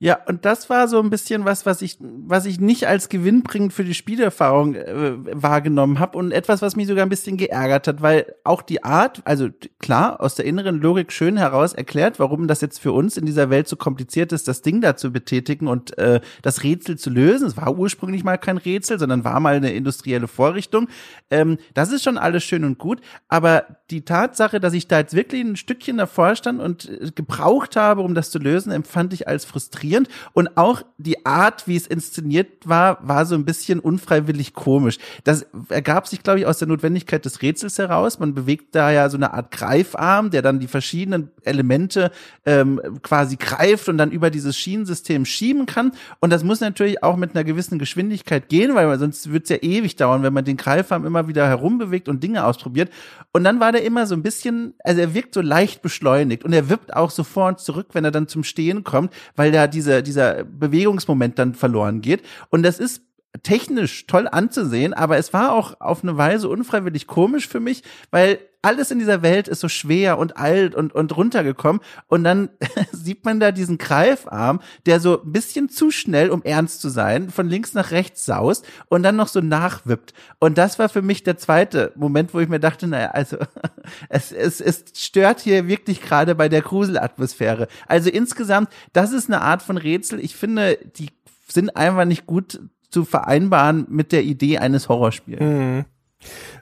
[0.00, 3.72] Ja, und das war so ein bisschen was, was ich, was ich nicht als gewinnbringend
[3.72, 8.00] für die Spielerfahrung äh, wahrgenommen habe und etwas, was mich sogar ein bisschen geärgert hat,
[8.00, 9.48] weil auch die Art, also
[9.80, 13.50] klar, aus der inneren Logik schön heraus erklärt, warum das jetzt für uns in dieser
[13.50, 17.48] Welt so kompliziert ist, das Ding da zu betätigen und äh, das Rätsel zu lösen.
[17.48, 20.86] Es war ursprünglich mal kein Rätsel, sondern war mal eine industrielle Vorrichtung.
[21.28, 25.14] Ähm, das ist schon alles schön und gut, aber die Tatsache, dass ich da jetzt
[25.14, 29.26] wirklich ein Stückchen davor stand und äh, gebraucht habe, um das zu lösen, empfand ich
[29.26, 33.80] als frustrierend frustrierend und auch die Art, wie es inszeniert war, war so ein bisschen
[33.80, 34.98] unfreiwillig komisch.
[35.24, 38.18] Das ergab sich, glaube ich, aus der Notwendigkeit des Rätsels heraus.
[38.18, 42.10] Man bewegt da ja so eine Art Greifarm, der dann die verschiedenen Elemente
[42.44, 45.92] ähm, quasi greift und dann über dieses Schienensystem schieben kann.
[46.20, 49.56] Und das muss natürlich auch mit einer gewissen Geschwindigkeit gehen, weil sonst wird es ja
[49.56, 52.90] ewig dauern, wenn man den Greifarm immer wieder herumbewegt und Dinge ausprobiert.
[53.32, 56.52] Und dann war der immer so ein bisschen, also er wirkt so leicht beschleunigt und
[56.52, 59.66] er wippt auch so vor und zurück, wenn er dann zum Stehen kommt, weil da
[59.78, 62.22] dieser, dieser Bewegungsmoment dann verloren geht.
[62.50, 63.02] Und das ist
[63.42, 68.38] technisch toll anzusehen, aber es war auch auf eine Weise unfreiwillig komisch für mich, weil
[68.60, 71.80] alles in dieser Welt ist so schwer und alt und, und runtergekommen.
[72.08, 72.48] Und dann
[72.92, 77.30] sieht man da diesen Greifarm, der so ein bisschen zu schnell, um ernst zu sein,
[77.30, 80.12] von links nach rechts saust und dann noch so nachwippt.
[80.40, 83.36] Und das war für mich der zweite Moment, wo ich mir dachte, naja, also
[84.08, 87.68] es, es, es stört hier wirklich gerade bei der Gruselatmosphäre.
[87.86, 90.18] Also insgesamt, das ist eine Art von Rätsel.
[90.18, 91.10] Ich finde, die
[91.46, 92.60] sind einfach nicht gut
[92.90, 95.40] zu vereinbaren mit der Idee eines Horrorspiels.
[95.40, 95.84] Mhm.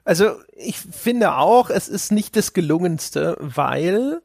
[0.04, 4.20] Also ich finde auch, es ist nicht das gelungenste, weil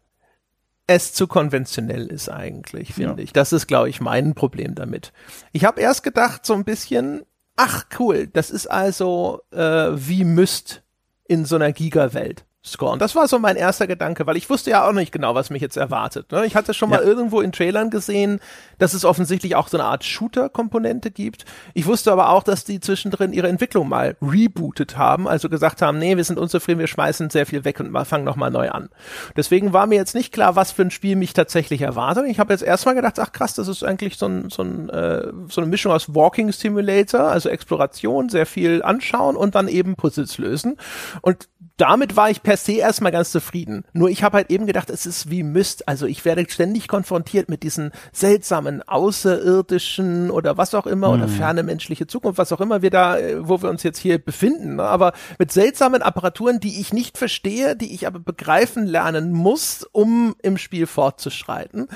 [0.87, 3.23] es zu konventionell ist eigentlich, finde ja.
[3.23, 3.33] ich.
[3.33, 5.13] Das ist, glaube ich, mein Problem damit.
[5.53, 7.23] Ich habe erst gedacht, so ein bisschen,
[7.55, 9.57] ach cool, das ist also äh,
[9.93, 10.83] wie Myst
[11.27, 12.45] in so einer Giga-Welt.
[12.63, 12.91] Score.
[12.91, 15.49] Und das war so mein erster Gedanke, weil ich wusste ja auch nicht genau, was
[15.49, 16.31] mich jetzt erwartet.
[16.31, 16.45] Ne?
[16.45, 18.39] Ich hatte schon mal irgendwo in Trailern gesehen,
[18.77, 21.45] dass es offensichtlich auch so eine Art Shooter-Komponente gibt.
[21.73, 25.97] Ich wusste aber auch, dass die zwischendrin ihre Entwicklung mal rebootet haben, also gesagt haben,
[25.97, 28.89] nee, wir sind unzufrieden, wir schmeißen sehr viel weg und fangen nochmal neu an.
[29.35, 32.25] Deswegen war mir jetzt nicht klar, was für ein Spiel mich tatsächlich erwartet.
[32.27, 35.31] Ich habe jetzt erstmal gedacht, ach krass, das ist eigentlich so, ein, so, ein, äh,
[35.49, 40.37] so eine Mischung aus Walking Simulator, also Exploration, sehr viel anschauen und dann eben Puzzles
[40.37, 40.77] lösen.
[41.21, 41.47] Und
[41.81, 43.85] damit war ich per se erstmal ganz zufrieden.
[43.91, 45.87] Nur ich habe halt eben gedacht, es ist wie Mist.
[45.87, 51.13] Also ich werde ständig konfrontiert mit diesen seltsamen außerirdischen oder was auch immer mhm.
[51.15, 54.19] oder ferne menschliche Zukunft, was auch immer wir da, äh, wo wir uns jetzt hier
[54.19, 54.75] befinden.
[54.75, 54.83] Ne?
[54.83, 60.35] Aber mit seltsamen Apparaturen, die ich nicht verstehe, die ich aber begreifen lernen muss, um
[60.43, 61.87] im Spiel fortzuschreiten.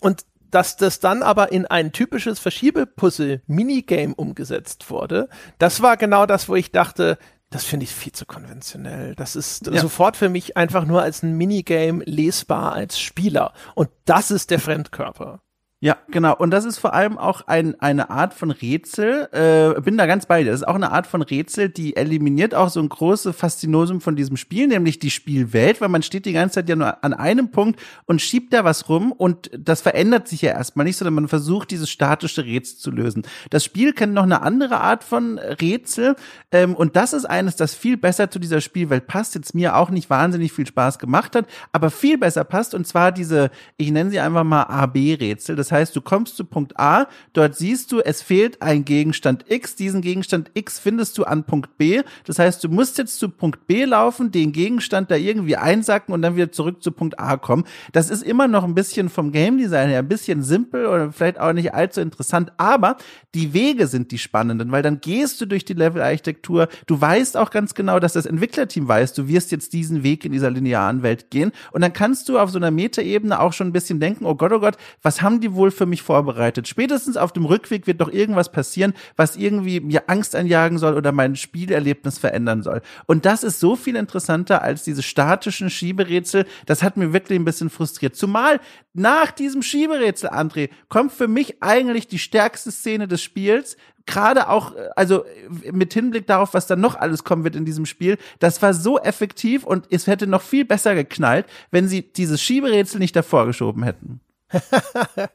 [0.00, 5.28] Und dass das dann aber in ein typisches Verschiebepuzzle-Minigame umgesetzt wurde,
[5.58, 7.18] das war genau das, wo ich dachte,
[7.50, 9.14] das finde ich viel zu konventionell.
[9.14, 9.80] Das ist ja.
[9.80, 13.52] sofort für mich einfach nur als ein Minigame lesbar als Spieler.
[13.74, 15.40] Und das ist der Fremdkörper.
[15.80, 16.34] Ja, genau.
[16.36, 19.28] Und das ist vor allem auch ein, eine Art von Rätsel.
[19.30, 20.50] Äh, bin da ganz bei dir.
[20.50, 24.16] Das ist auch eine Art von Rätsel, die eliminiert auch so ein großes Faszinosum von
[24.16, 27.52] diesem Spiel, nämlich die Spielwelt, weil man steht die ganze Zeit ja nur an einem
[27.52, 31.28] Punkt und schiebt da was rum und das verändert sich ja erstmal nicht, sondern man
[31.28, 33.22] versucht, dieses statische Rätsel zu lösen.
[33.50, 36.16] Das Spiel kennt noch eine andere Art von Rätsel
[36.50, 39.90] ähm, und das ist eines, das viel besser zu dieser Spielwelt passt, jetzt mir auch
[39.90, 44.10] nicht wahnsinnig viel Spaß gemacht hat, aber viel besser passt und zwar diese, ich nenne
[44.10, 45.54] sie einfach mal AB-Rätsel.
[45.54, 49.76] Das heißt, du kommst zu Punkt A, dort siehst du, es fehlt ein Gegenstand X.
[49.76, 52.02] Diesen Gegenstand X findest du an Punkt B.
[52.24, 56.22] Das heißt, du musst jetzt zu Punkt B laufen, den Gegenstand da irgendwie einsacken und
[56.22, 57.64] dann wieder zurück zu Punkt A kommen.
[57.92, 61.40] Das ist immer noch ein bisschen vom Game Design her ein bisschen simpel oder vielleicht
[61.40, 62.96] auch nicht allzu interessant, aber
[63.34, 66.68] die Wege sind die spannenden, weil dann gehst du durch die Level-Architektur.
[66.86, 70.32] Du weißt auch ganz genau, dass das Entwicklerteam weiß, du wirst jetzt diesen Weg in
[70.32, 73.72] dieser linearen Welt gehen und dann kannst du auf so einer Metaebene auch schon ein
[73.72, 76.66] bisschen denken, oh Gott, oh Gott, was haben die wohl für mich vorbereitet.
[76.66, 81.12] Spätestens auf dem Rückweg wird doch irgendwas passieren, was irgendwie mir Angst einjagen soll oder
[81.12, 82.80] mein Spielerlebnis verändern soll.
[83.06, 86.46] Und das ist so viel interessanter als diese statischen Schieberätsel.
[86.64, 88.16] Das hat mir wirklich ein bisschen frustriert.
[88.16, 88.60] Zumal
[88.94, 93.76] nach diesem Schieberätsel, André, kommt für mich eigentlich die stärkste Szene des Spiels,
[94.08, 95.24] gerade auch, also
[95.70, 98.98] mit Hinblick darauf, was dann noch alles kommen wird in diesem Spiel, das war so
[98.98, 103.82] effektiv und es hätte noch viel besser geknallt, wenn sie dieses Schieberätsel nicht davor geschoben
[103.84, 104.20] hätten.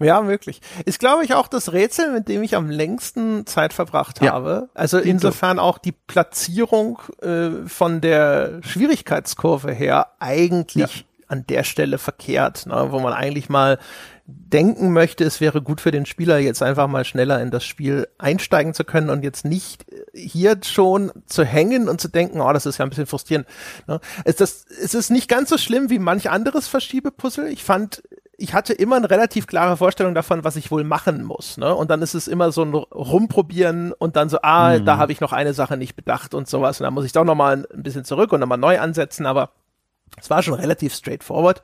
[0.00, 0.60] ja, wirklich.
[0.84, 4.32] Ist, glaube ich, auch das Rätsel, mit dem ich am längsten Zeit verbracht ja.
[4.32, 4.68] habe.
[4.74, 11.04] Also insofern auch die Platzierung äh, von der Schwierigkeitskurve her eigentlich ja.
[11.28, 13.78] an der Stelle verkehrt, ne, wo man eigentlich mal
[14.24, 18.06] denken möchte, es wäre gut für den Spieler, jetzt einfach mal schneller in das Spiel
[18.18, 19.84] einsteigen zu können und jetzt nicht
[20.14, 23.46] hier schon zu hängen und zu denken, oh, das ist ja ein bisschen frustrierend.
[23.88, 24.00] Ne?
[24.24, 27.48] Es, das, es ist nicht ganz so schlimm wie manch anderes Verschiebepuzzle.
[27.48, 28.02] Ich fand,
[28.36, 31.58] ich hatte immer eine relativ klare Vorstellung davon, was ich wohl machen muss.
[31.58, 31.74] Ne?
[31.74, 34.84] Und dann ist es immer so ein Rumprobieren und dann so, ah, mhm.
[34.84, 36.80] da habe ich noch eine Sache nicht bedacht und sowas.
[36.80, 39.26] Und dann muss ich doch noch mal ein bisschen zurück und nochmal neu ansetzen.
[39.26, 39.50] Aber
[40.18, 41.62] es war schon relativ straightforward.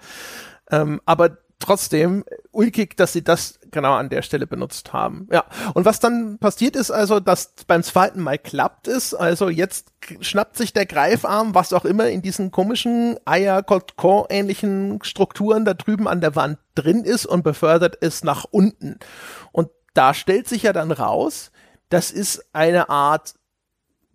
[0.70, 5.28] Ähm, aber trotzdem ulkig, dass sie das genau an der Stelle benutzt haben.
[5.32, 5.44] Ja.
[5.74, 9.14] Und was dann passiert ist also, dass beim zweiten Mal klappt es.
[9.14, 13.64] Also jetzt schnappt sich der Greifarm, was auch immer in diesen komischen eier
[14.30, 18.98] ähnlichen Strukturen da drüben an der Wand drin ist und befördert es nach unten.
[19.52, 21.50] Und da stellt sich ja dann raus,
[21.88, 23.34] das ist eine Art,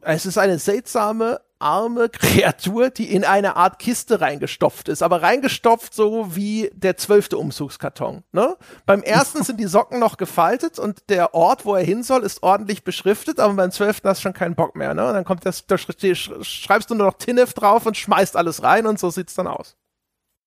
[0.02, 5.94] es ist eine seltsame arme Kreatur, die in eine Art Kiste reingestopft ist, aber reingestopft
[5.94, 8.24] so wie der zwölfte Umzugskarton.
[8.32, 8.56] Ne?
[8.86, 12.44] Beim ersten sind die Socken noch gefaltet und der Ort, wo er hin soll, ist
[12.44, 14.94] ordentlich beschriftet, aber beim zwölften hast du schon keinen Bock mehr.
[14.94, 15.08] Ne?
[15.08, 18.86] Und dann kommt das, da schreibst du nur noch Tinnef drauf und schmeißt alles rein
[18.86, 19.76] und so sieht's dann aus.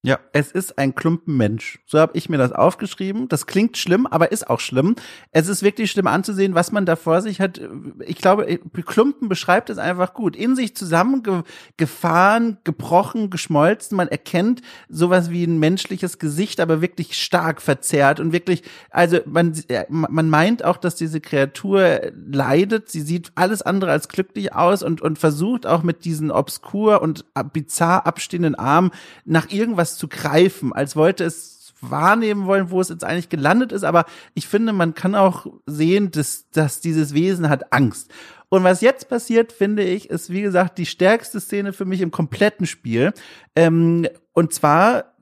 [0.03, 1.79] Ja, es ist ein Klumpenmensch.
[1.85, 3.27] So habe ich mir das aufgeschrieben.
[3.29, 4.95] Das klingt schlimm, aber ist auch schlimm.
[5.31, 7.59] Es ist wirklich schlimm anzusehen, was man da vor sich hat.
[8.05, 10.35] Ich glaube, Klumpen beschreibt es einfach gut.
[10.35, 13.97] In sich zusammengefahren, gebrochen, geschmolzen.
[13.97, 19.53] Man erkennt sowas wie ein menschliches Gesicht, aber wirklich stark verzerrt und wirklich, also man,
[19.89, 22.89] man meint auch, dass diese Kreatur leidet.
[22.89, 27.25] Sie sieht alles andere als glücklich aus und, und versucht auch mit diesen obskur und
[27.51, 28.91] bizarr abstehenden Armen
[29.25, 33.83] nach irgendwas zu greifen, als wollte es wahrnehmen wollen, wo es jetzt eigentlich gelandet ist.
[33.83, 38.11] Aber ich finde, man kann auch sehen, dass, dass dieses Wesen hat Angst.
[38.49, 42.11] Und was jetzt passiert, finde ich, ist, wie gesagt, die stärkste Szene für mich im
[42.11, 43.13] kompletten Spiel.
[43.55, 45.15] Ähm, und zwar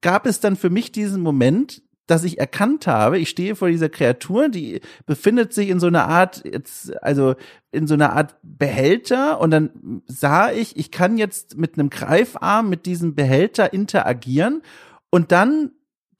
[0.00, 3.88] gab es dann für mich diesen Moment, dass ich erkannt habe, ich stehe vor dieser
[3.88, 7.34] Kreatur, die befindet sich in so einer Art, jetzt, also
[7.72, 12.68] in so einer Art Behälter und dann sah ich, ich kann jetzt mit einem Greifarm
[12.68, 14.62] mit diesem Behälter interagieren
[15.10, 15.72] und dann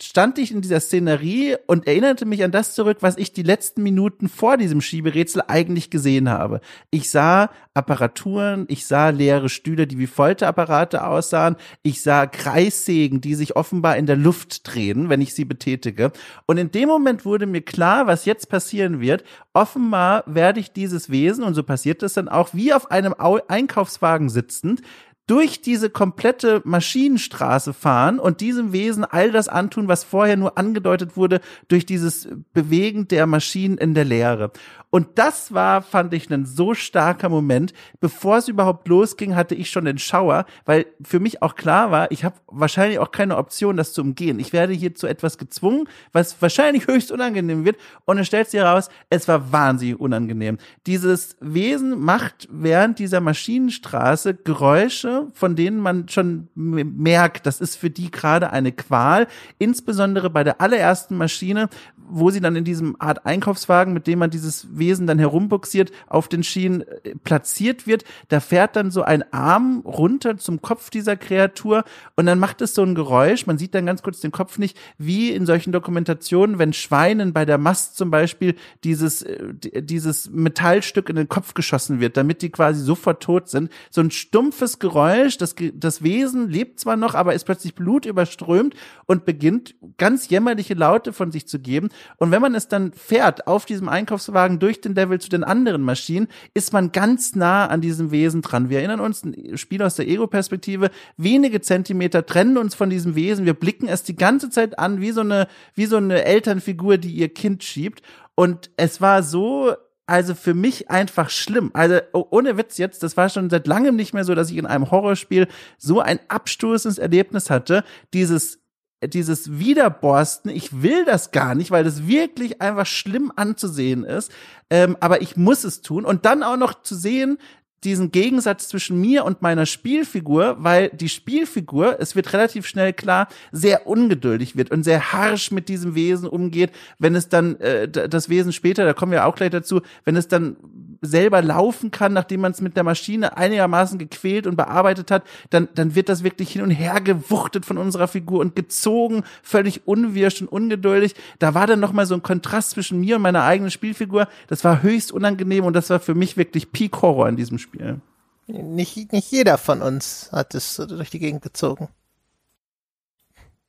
[0.05, 3.83] stand ich in dieser Szenerie und erinnerte mich an das zurück, was ich die letzten
[3.83, 6.61] Minuten vor diesem Schieberätsel eigentlich gesehen habe.
[6.91, 13.35] Ich sah Apparaturen, ich sah leere Stühle, die wie Folterapparate aussahen, ich sah Kreissägen, die
[13.35, 16.13] sich offenbar in der Luft drehen, wenn ich sie betätige.
[16.47, 19.25] Und in dem Moment wurde mir klar, was jetzt passieren wird.
[19.55, 23.15] Offenbar werde ich dieses Wesen, und so passiert es dann auch, wie auf einem
[23.49, 24.83] Einkaufswagen sitzend,
[25.27, 31.17] durch diese komplette Maschinenstraße fahren und diesem Wesen all das antun, was vorher nur angedeutet
[31.17, 34.53] wurde durch dieses Bewegen der Maschinen in der Leere.
[34.91, 37.73] Und das war, fand ich, ein so starker Moment.
[37.99, 42.13] Bevor es überhaupt losging, hatte ich schon den Schauer, weil für mich auch klar war,
[42.13, 44.39] ich habe wahrscheinlich auch keine Option, das zu umgehen.
[44.39, 47.77] Ich werde hier zu etwas gezwungen, was wahrscheinlich höchst unangenehm wird.
[48.05, 50.59] Und es stellt sich heraus, es war wahnsinnig unangenehm.
[50.87, 57.91] Dieses Wesen macht während dieser Maschinenstraße Geräusche, von denen man schon merkt, das ist für
[57.91, 59.27] die gerade eine Qual.
[59.59, 61.69] Insbesondere bei der allerersten Maschine,
[62.09, 66.29] wo sie dann in diesem Art Einkaufswagen, mit dem man dieses Wesen dann herumbuxiert, auf
[66.29, 68.05] den Schienen äh, platziert wird.
[68.29, 71.85] Da fährt dann so ein Arm runter zum Kopf dieser Kreatur
[72.17, 73.47] und dann macht es so ein Geräusch.
[73.47, 77.45] Man sieht dann ganz kurz den Kopf nicht, wie in solchen Dokumentationen, wenn Schweinen bei
[77.45, 78.55] der Mast zum Beispiel
[78.85, 83.71] dieses, äh, dieses Metallstück in den Kopf geschossen wird, damit die quasi sofort tot sind.
[83.91, 85.04] So ein stumpfes Geräusch.
[85.41, 88.75] Das, das Wesen lebt zwar noch, aber ist plötzlich blutüberströmt
[89.07, 91.89] und beginnt ganz jämmerliche Laute von sich zu geben.
[92.17, 95.83] Und wenn man es dann fährt auf diesem Einkaufswagen durch den Level zu den anderen
[95.83, 98.69] Maschinen, ist man ganz nah an diesem Wesen dran.
[98.71, 103.47] Wir erinnern uns, ein Spiel aus der Ego-Perspektive, wenige Zentimeter trennen uns von diesem Wesen.
[103.47, 107.13] Wir blicken es die ganze Zeit an, wie so eine, wie so eine Elternfigur, die
[107.13, 108.03] ihr Kind schiebt.
[108.35, 109.75] Und es war so
[110.07, 111.71] also für mich einfach schlimm.
[111.73, 114.57] Also oh, ohne Witz jetzt, das war schon seit langem nicht mehr so, dass ich
[114.57, 115.49] in einem Horrorspiel
[115.79, 117.85] so ein abstoßendes Erlebnis hatte.
[118.13, 118.61] Dieses
[119.07, 124.33] dieses Wiederborsten, ich will das gar nicht, weil das wirklich einfach schlimm anzusehen ist.
[124.71, 126.05] Ähm, aber ich muss es tun.
[126.05, 127.39] Und dann auch noch zu sehen,
[127.85, 133.29] diesen Gegensatz zwischen mir und meiner Spielfigur, weil die Spielfigur, es wird relativ schnell klar,
[133.53, 138.29] sehr ungeduldig wird und sehr harsh mit diesem Wesen umgeht, wenn es dann äh, das
[138.29, 140.57] Wesen später, da kommen wir auch gleich dazu, wenn es dann
[141.05, 145.69] selber laufen kann, nachdem man es mit der Maschine einigermaßen gequält und bearbeitet hat, dann,
[145.75, 150.41] dann wird das wirklich hin und her gewuchtet von unserer Figur und gezogen, völlig unwirsch
[150.41, 151.15] und ungeduldig.
[151.39, 154.29] Da war dann nochmal so ein Kontrast zwischen mir und meiner eigenen Spielfigur.
[154.49, 157.74] Das war höchst unangenehm und das war für mich wirklich Peak Horror in diesem Spiel.
[157.75, 158.01] Spiel.
[158.47, 161.89] Nicht, nicht jeder von uns hat es durch die Gegend gezogen.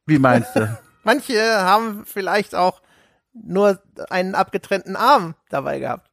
[0.05, 0.77] Wie meinst du?
[1.03, 2.81] Manche haben vielleicht auch
[3.33, 6.09] nur einen abgetrennten Arm dabei gehabt.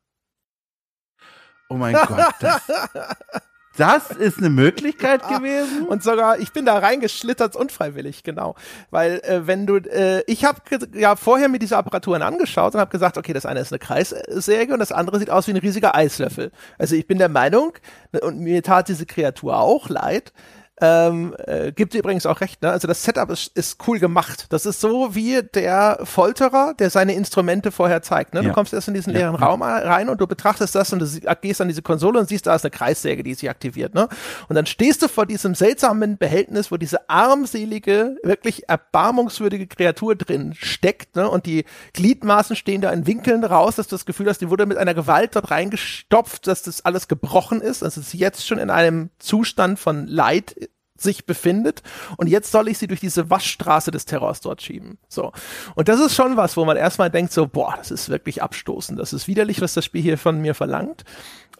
[1.68, 2.34] Oh mein Gott.
[2.40, 2.62] Das,
[3.76, 5.86] Das ist eine Möglichkeit gewesen.
[5.86, 8.54] Und sogar, ich bin da reingeschlittert, unfreiwillig, genau.
[8.90, 10.60] Weil äh, wenn du, äh, ich habe
[10.94, 14.72] ja vorher mir diese Apparaturen angeschaut und habe gesagt, okay, das eine ist eine Kreissäge
[14.72, 16.50] und das andere sieht aus wie ein riesiger Eislöffel.
[16.78, 17.72] Also ich bin der Meinung,
[18.20, 20.32] und mir tat diese Kreatur auch leid,
[20.80, 22.70] ähm, äh, gibt übrigens auch recht, ne?
[22.70, 24.46] Also das Setup ist, ist cool gemacht.
[24.48, 28.32] Das ist so wie der Folterer, der seine Instrumente vorher zeigt.
[28.32, 28.40] Ne?
[28.40, 28.52] Du ja.
[28.52, 29.46] kommst erst in diesen leeren ja.
[29.46, 31.06] Raum rein und du betrachtest das und du
[31.42, 33.94] gehst an diese Konsole und siehst, da ist eine Kreissäge, die sich aktiviert.
[33.94, 34.08] Ne?
[34.48, 40.54] Und dann stehst du vor diesem seltsamen Behältnis, wo diese armselige, wirklich erbarmungswürdige Kreatur drin
[40.56, 41.16] steckt.
[41.16, 41.28] Ne?
[41.28, 44.64] Und die Gliedmaßen stehen da in Winkeln raus, dass du das Gefühl hast, die wurde
[44.64, 47.82] mit einer Gewalt dort reingestopft, dass das alles gebrochen ist.
[47.82, 50.56] Also es ist jetzt schon in einem Zustand von Leid
[51.02, 51.82] sich befindet
[52.16, 54.98] und jetzt soll ich sie durch diese Waschstraße des Terrors dort schieben.
[55.08, 55.32] So.
[55.74, 58.98] Und das ist schon was, wo man erstmal denkt so, boah, das ist wirklich abstoßend,
[58.98, 61.04] das ist widerlich, was das Spiel hier von mir verlangt.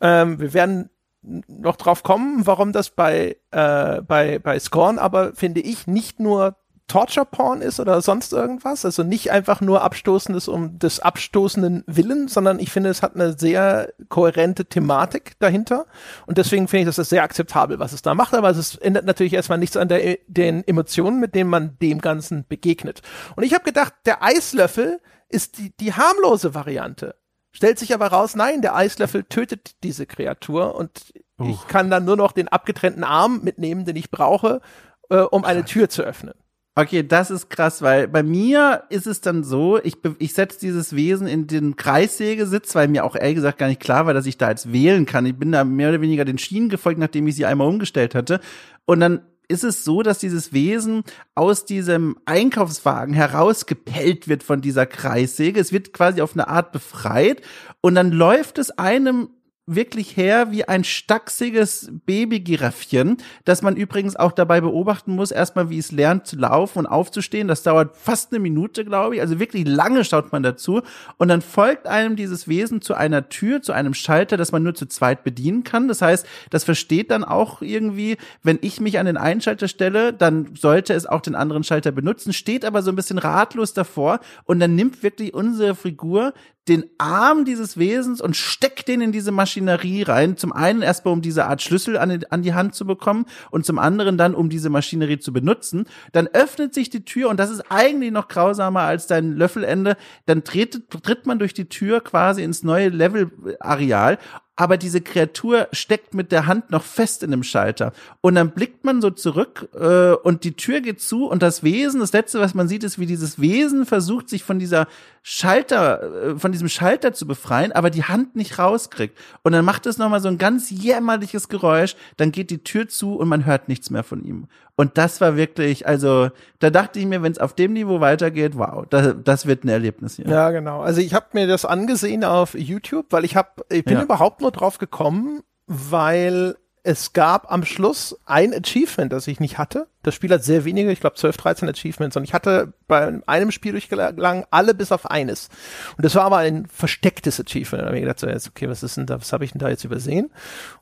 [0.00, 0.90] Ähm, wir werden
[1.22, 6.56] noch drauf kommen, warum das bei, äh, bei, bei Scorn aber, finde ich, nicht nur
[6.92, 8.84] Torture Porn ist oder sonst irgendwas.
[8.84, 13.38] Also nicht einfach nur Abstoßendes um des abstoßenden Willen, sondern ich finde, es hat eine
[13.38, 15.86] sehr kohärente Thematik dahinter.
[16.26, 18.34] Und deswegen finde ich, dass das sehr akzeptabel, was es da macht.
[18.34, 22.44] Aber es ändert natürlich erstmal nichts an der, den Emotionen, mit denen man dem Ganzen
[22.46, 23.00] begegnet.
[23.36, 27.14] Und ich habe gedacht, der Eislöffel ist die, die harmlose Variante.
[27.52, 31.48] Stellt sich aber raus, nein, der Eislöffel tötet diese Kreatur und Uch.
[31.48, 34.60] ich kann dann nur noch den abgetrennten Arm mitnehmen, den ich brauche,
[35.08, 36.34] äh, um eine Tür zu öffnen.
[36.74, 40.96] Okay, das ist krass, weil bei mir ist es dann so, ich, ich setze dieses
[40.96, 44.38] Wesen in den Kreissägesitz, weil mir auch ehrlich gesagt gar nicht klar war, dass ich
[44.38, 45.26] da jetzt wählen kann.
[45.26, 48.40] Ich bin da mehr oder weniger den Schienen gefolgt, nachdem ich sie einmal umgestellt hatte.
[48.86, 51.02] Und dann ist es so, dass dieses Wesen
[51.34, 55.60] aus diesem Einkaufswagen herausgepellt wird von dieser Kreissäge.
[55.60, 57.42] Es wird quasi auf eine Art befreit
[57.82, 59.28] und dann läuft es einem
[59.66, 65.78] wirklich her wie ein stachsiges Babygiraffchen, das man übrigens auch dabei beobachten muss, erstmal wie
[65.78, 67.46] es lernt zu laufen und aufzustehen.
[67.46, 69.20] Das dauert fast eine Minute, glaube ich.
[69.20, 70.82] Also wirklich lange schaut man dazu.
[71.16, 74.74] Und dann folgt einem dieses Wesen zu einer Tür, zu einem Schalter, das man nur
[74.74, 75.86] zu zweit bedienen kann.
[75.86, 80.12] Das heißt, das versteht dann auch irgendwie, wenn ich mich an den einen Schalter stelle,
[80.12, 84.18] dann sollte es auch den anderen Schalter benutzen, steht aber so ein bisschen ratlos davor
[84.44, 86.34] und dann nimmt wirklich unsere Figur
[86.68, 90.36] den Arm dieses Wesens und steckt den in diese Maschinerie rein.
[90.36, 93.78] Zum einen erstmal, um diese Art Schlüssel an, an, die Hand zu bekommen und zum
[93.80, 95.86] anderen dann, um diese Maschinerie zu benutzen.
[96.12, 99.96] Dann öffnet sich die Tür und das ist eigentlich noch grausamer als dein Löffelende.
[100.26, 104.18] Dann tritt, tritt man durch die Tür quasi ins neue Level-Areal
[104.54, 107.92] aber diese Kreatur steckt mit der Hand noch fest in dem Schalter.
[108.20, 112.00] Und dann blickt man so zurück äh, und die Tür geht zu und das Wesen,
[112.00, 114.86] das Letzte, was man sieht, ist, wie dieses Wesen versucht, sich von dieser
[115.24, 119.16] Schalter, äh, von diesem Schalter zu befreien, aber die Hand nicht rauskriegt.
[119.42, 123.14] Und dann macht es nochmal so ein ganz jämmerliches Geräusch, dann geht die Tür zu
[123.16, 124.48] und man hört nichts mehr von ihm.
[124.74, 128.56] Und das war wirklich, also da dachte ich mir, wenn es auf dem Niveau weitergeht,
[128.56, 130.26] wow, das, das wird ein Erlebnis hier.
[130.26, 130.80] Ja, genau.
[130.80, 134.02] Also ich habe mir das angesehen auf YouTube, weil ich habe, ich bin ja.
[134.02, 139.86] überhaupt nur drauf gekommen, weil es gab am Schluss ein Achievement, das ich nicht hatte.
[140.02, 143.52] Das Spiel hat sehr wenige, ich glaube 12, 13 Achievements und ich hatte bei einem
[143.52, 145.48] Spiel durchgelang alle bis auf eines.
[145.96, 147.82] Und das war aber ein verstecktes Achievement.
[147.82, 149.60] Da habe ich gedacht, so, jetzt, okay, was ist denn da, was habe ich denn
[149.60, 150.30] da jetzt übersehen?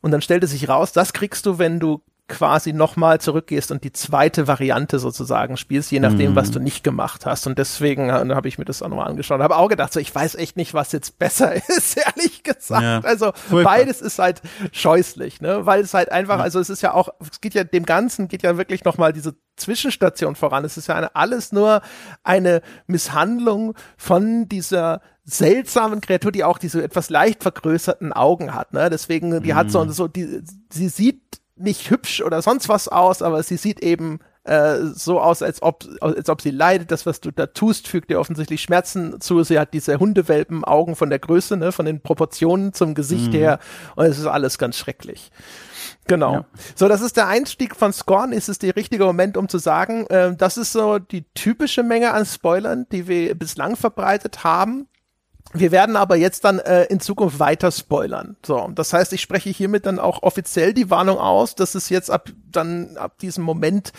[0.01, 2.01] Und dann stellte sich raus, das kriegst du, wenn du
[2.31, 6.37] quasi nochmal zurückgehst und die zweite Variante sozusagen spielst, je nachdem, mhm.
[6.37, 7.47] was du nicht gemacht hast.
[7.47, 10.15] Und deswegen äh, habe ich mir das auch nochmal angeschaut habe auch gedacht, so, ich
[10.15, 12.83] weiß echt nicht, was jetzt besser ist, ehrlich gesagt.
[12.83, 13.75] Ja, also furchtbar.
[13.75, 14.41] beides ist halt
[14.73, 15.67] scheußlich, ne?
[15.67, 16.45] Weil es halt einfach, ja.
[16.45, 19.35] also es ist ja auch, es geht ja dem Ganzen, geht ja wirklich nochmal diese
[19.57, 20.65] Zwischenstation voran.
[20.65, 21.83] Es ist ja eine, alles nur
[22.23, 28.73] eine Misshandlung von dieser seltsamen Kreatur, die auch diese etwas leicht vergrößerten Augen hat.
[28.73, 28.91] Ne?
[28.91, 29.57] Deswegen, die mhm.
[29.57, 33.81] hat so, so die, sie sieht nicht hübsch oder sonst was aus, aber sie sieht
[33.81, 36.91] eben äh, so aus, als ob, als ob sie leidet.
[36.91, 39.43] Das, was du da tust, fügt ihr offensichtlich Schmerzen zu.
[39.43, 43.37] Sie hat diese Hundewelpen-Augen von der Größe, ne, von den Proportionen zum Gesicht mhm.
[43.37, 43.59] her.
[43.97, 45.31] Und es ist alles ganz schrecklich.
[46.07, 46.33] Genau.
[46.33, 46.45] Ja.
[46.75, 48.33] So, das ist der Einstieg von Scorn.
[48.33, 52.13] Ist es der richtige Moment, um zu sagen, äh, das ist so die typische Menge
[52.13, 54.89] an Spoilern, die wir bislang verbreitet haben.
[55.53, 58.37] Wir werden aber jetzt dann äh, in Zukunft weiter spoilern.
[58.45, 62.11] So, das heißt, ich spreche hiermit dann auch offiziell die Warnung aus, dass es jetzt
[62.11, 63.93] ab dann ab diesem Moment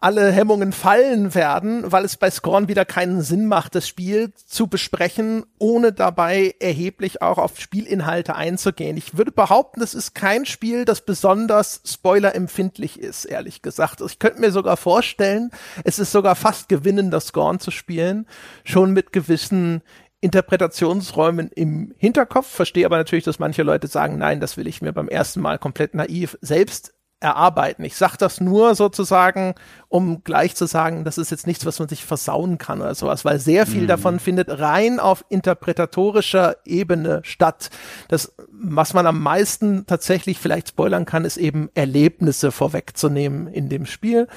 [0.00, 4.68] alle Hemmungen fallen werden, weil es bei Scorn wieder keinen Sinn macht, das Spiel zu
[4.68, 8.96] besprechen, ohne dabei erheblich auch auf Spielinhalte einzugehen.
[8.96, 14.00] Ich würde behaupten, das ist kein Spiel, das besonders spoilerempfindlich ist, ehrlich gesagt.
[14.00, 15.50] Ich könnte mir sogar vorstellen,
[15.82, 18.26] es ist sogar fast gewinnender Scorn zu spielen,
[18.62, 19.82] schon mit gewissen
[20.20, 24.92] Interpretationsräumen im Hinterkopf, verstehe aber natürlich, dass manche Leute sagen, nein, das will ich mir
[24.92, 27.84] beim ersten Mal komplett naiv selbst erarbeiten.
[27.84, 29.54] Ich sage das nur sozusagen,
[29.88, 33.24] um gleich zu sagen, das ist jetzt nichts, was man sich versauen kann oder sowas,
[33.24, 33.88] weil sehr viel mhm.
[33.88, 37.70] davon findet rein auf interpretatorischer Ebene statt.
[38.06, 43.86] Das, was man am meisten tatsächlich vielleicht spoilern kann, ist eben Erlebnisse vorwegzunehmen in dem
[43.86, 44.28] Spiel.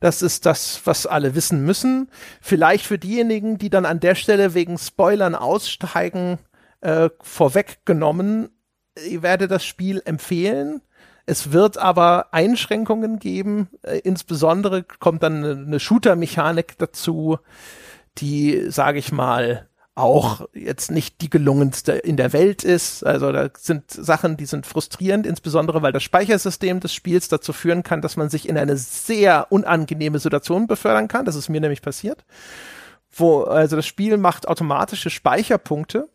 [0.00, 2.10] Das ist das, was alle wissen müssen.
[2.40, 6.38] Vielleicht für diejenigen, die dann an der Stelle wegen Spoilern aussteigen,
[6.80, 8.48] äh, vorweggenommen.
[9.06, 10.82] Ich werde das Spiel empfehlen.
[11.26, 13.68] Es wird aber Einschränkungen geben.
[13.82, 17.38] Äh, insbesondere kommt dann eine, eine Shooter-Mechanik dazu,
[18.18, 19.68] die, sage ich mal,
[20.00, 23.04] auch jetzt nicht die gelungenste in der Welt ist.
[23.04, 27.82] Also da sind Sachen, die sind frustrierend, insbesondere weil das Speichersystem des Spiels dazu führen
[27.82, 31.24] kann, dass man sich in eine sehr unangenehme Situation befördern kann.
[31.24, 32.24] Das ist mir nämlich passiert.
[33.12, 36.08] Wo, also das Spiel macht automatische Speicherpunkte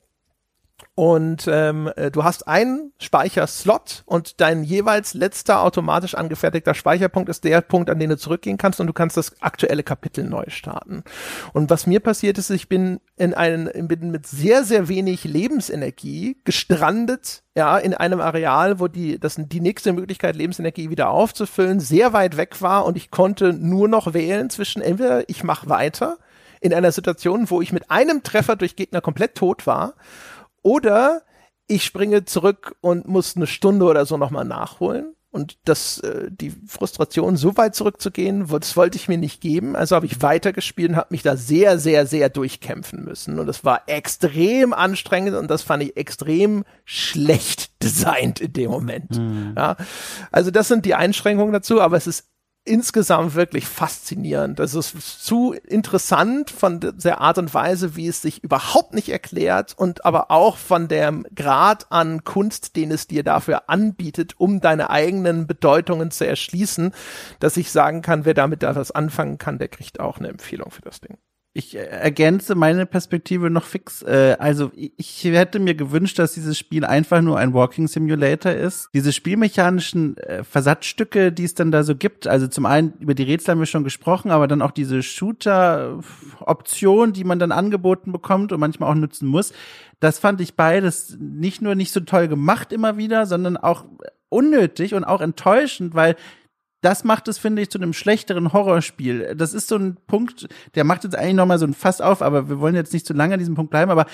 [0.95, 7.43] und ähm, äh, du hast einen Speicherslot und dein jeweils letzter automatisch angefertigter Speicherpunkt ist
[7.43, 11.03] der Punkt, an den du zurückgehen kannst und du kannst das aktuelle Kapitel neu starten.
[11.51, 16.37] Und was mir passiert ist, ich bin in einen, bin mit sehr, sehr wenig Lebensenergie
[16.45, 22.13] gestrandet, ja, in einem Areal, wo die, das die nächste Möglichkeit, Lebensenergie wieder aufzufüllen, sehr
[22.13, 26.17] weit weg war und ich konnte nur noch wählen zwischen entweder ich mache weiter
[26.61, 29.93] in einer Situation, wo ich mit einem Treffer durch Gegner komplett tot war
[30.65, 31.21] oder
[31.67, 35.13] ich springe zurück und muss eine Stunde oder so nochmal nachholen.
[35.29, 39.75] Und das, äh, die Frustration, so weit zurückzugehen, das wollte ich mir nicht geben.
[39.75, 43.37] Also habe ich weitergespielt und habe mich da sehr, sehr, sehr durchkämpfen müssen.
[43.37, 49.19] Und das war extrem anstrengend und das fand ich extrem schlecht designt in dem Moment.
[49.19, 49.53] Mhm.
[49.57, 49.75] Ja,
[50.31, 52.25] also das sind die Einschränkungen dazu, aber es ist
[52.65, 54.59] insgesamt wirklich faszinierend.
[54.59, 59.73] Das ist zu interessant von der Art und Weise, wie es sich überhaupt nicht erklärt
[59.77, 64.89] und aber auch von dem Grad an Kunst, den es dir dafür anbietet, um deine
[64.89, 66.91] eigenen Bedeutungen zu erschließen,
[67.39, 70.71] dass ich sagen kann, wer damit da was anfangen kann, der kriegt auch eine Empfehlung
[70.71, 71.17] für das Ding.
[71.57, 74.01] Ich äh, ergänze meine Perspektive noch fix.
[74.01, 78.89] Äh, also ich hätte mir gewünscht, dass dieses Spiel einfach nur ein Walking Simulator ist.
[78.93, 83.23] Diese spielmechanischen äh, Versatzstücke, die es dann da so gibt, also zum einen über die
[83.23, 88.51] Rätsel haben wir schon gesprochen, aber dann auch diese Shooter-Option, die man dann angeboten bekommt
[88.51, 89.53] und manchmal auch nutzen muss.
[90.01, 93.85] Das fand ich beides nicht nur nicht so toll gemacht immer wieder, sondern auch
[94.27, 96.17] unnötig und auch enttäuschend, weil
[96.85, 99.35] das macht es, finde ich, zu einem schlechteren Horrorspiel.
[99.35, 102.47] Das ist so ein Punkt, der macht jetzt eigentlich nochmal so ein Fass auf, aber
[102.47, 104.05] wir wollen jetzt nicht zu lange an diesem Punkt bleiben, aber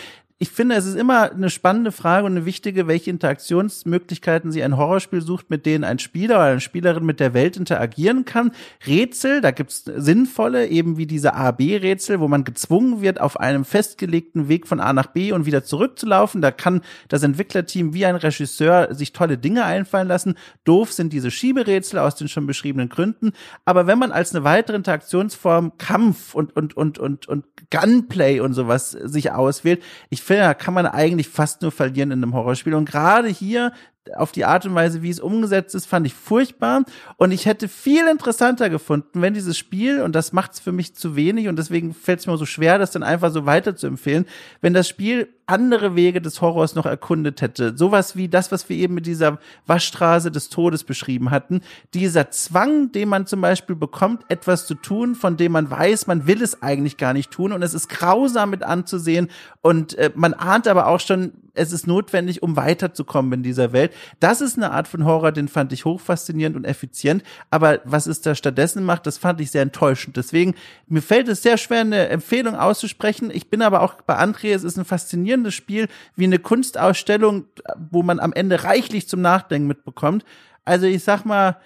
[0.41, 4.75] ich finde, es ist immer eine spannende Frage und eine wichtige, welche Interaktionsmöglichkeiten sie ein
[4.75, 8.49] Horrorspiel sucht, mit denen ein Spieler oder eine Spielerin mit der Welt interagieren kann.
[8.87, 14.47] Rätsel, da gibt's sinnvolle, eben wie diese A-B-Rätsel, wo man gezwungen wird, auf einem festgelegten
[14.47, 16.41] Weg von A nach B und wieder zurückzulaufen.
[16.41, 20.33] Da kann das Entwicklerteam wie ein Regisseur sich tolle Dinge einfallen lassen.
[20.63, 23.33] Doof sind diese Schieberätsel aus den schon beschriebenen Gründen.
[23.63, 28.55] Aber wenn man als eine weitere Interaktionsform Kampf und, und, und, und, und Gunplay und
[28.55, 32.73] sowas sich auswählt, ich da kann man eigentlich fast nur verlieren in einem Horrorspiel.
[32.73, 33.71] Und gerade hier
[34.15, 36.83] auf die Art und Weise, wie es umgesetzt ist, fand ich furchtbar.
[37.17, 40.95] Und ich hätte viel interessanter gefunden, wenn dieses Spiel, und das macht es für mich
[40.95, 43.87] zu wenig, und deswegen fällt es mir so schwer, das dann einfach so weiter zu
[43.87, 44.25] empfehlen,
[44.61, 47.77] wenn das Spiel andere Wege des Horrors noch erkundet hätte.
[47.77, 49.37] Sowas wie das, was wir eben mit dieser
[49.67, 51.61] Waschstraße des Todes beschrieben hatten.
[51.93, 56.25] Dieser Zwang, den man zum Beispiel bekommt, etwas zu tun, von dem man weiß, man
[56.25, 57.51] will es eigentlich gar nicht tun.
[57.51, 59.29] Und es ist grausam mit anzusehen.
[59.61, 63.90] Und äh, man ahnt aber auch schon, es ist notwendig, um weiterzukommen in dieser Welt.
[64.19, 67.23] Das ist eine Art von Horror, den fand ich hochfaszinierend und effizient.
[67.49, 70.17] Aber was es da stattdessen macht, das fand ich sehr enttäuschend.
[70.17, 70.55] Deswegen,
[70.87, 73.31] mir fällt es sehr schwer, eine Empfehlung auszusprechen.
[73.31, 77.45] Ich bin aber auch bei André, es ist ein faszinierendes Spiel, wie eine Kunstausstellung,
[77.89, 80.25] wo man am Ende reichlich zum Nachdenken mitbekommt.
[80.65, 81.57] Also ich sag mal,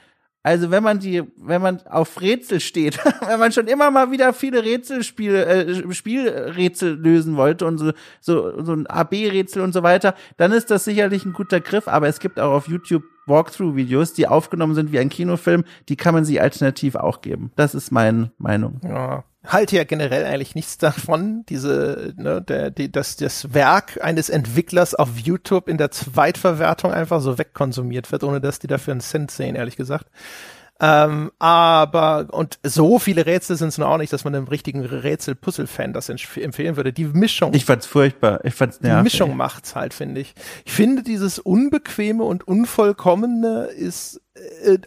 [0.46, 4.32] Also wenn man die, wenn man auf Rätsel steht, wenn man schon immer mal wieder
[4.32, 10.14] viele Rätselspiele, äh, Spielrätsel lösen wollte und so, so, so ein AB-Rätsel und so weiter,
[10.38, 11.88] dann ist das sicherlich ein guter Griff.
[11.88, 16.14] Aber es gibt auch auf YouTube Walkthrough-Videos, die aufgenommen sind wie ein Kinofilm, die kann
[16.14, 17.52] man sich alternativ auch geben.
[17.56, 18.80] Das ist meine Meinung.
[18.84, 24.30] Ja halte ja generell eigentlich nichts davon, diese, ne, der, die, dass das Werk eines
[24.30, 29.02] Entwicklers auf YouTube in der Zweitverwertung einfach so wegkonsumiert wird, ohne dass die dafür einen
[29.02, 30.08] Cent sehen, ehrlich gesagt.
[30.82, 34.84] Ähm, aber, und so viele Rätsel sind es noch auch nicht, dass man einem richtigen
[34.84, 36.91] Rätsel-Puzzle-Fan das empfehlen würde.
[36.91, 37.54] Die Mischung.
[37.54, 38.43] Ich fand's furchtbar.
[38.43, 38.98] Ich fand's nervig.
[38.98, 40.34] Die Mischung macht's halt, finde ich.
[40.66, 44.20] Ich finde, dieses Unbequeme und Unvollkommene ist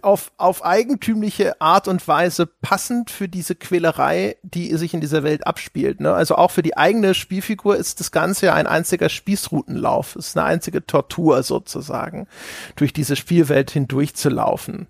[0.03, 5.47] auf, auf eigentümliche Art und Weise passend für diese Quälerei, die sich in dieser Welt
[5.47, 6.01] abspielt.
[6.01, 6.13] Ne?
[6.13, 10.17] Also auch für die eigene Spielfigur ist das Ganze ja ein einziger Spießrutenlauf.
[10.17, 12.27] Ist eine einzige Tortur sozusagen,
[12.77, 14.89] durch diese Spielwelt hindurch zu laufen.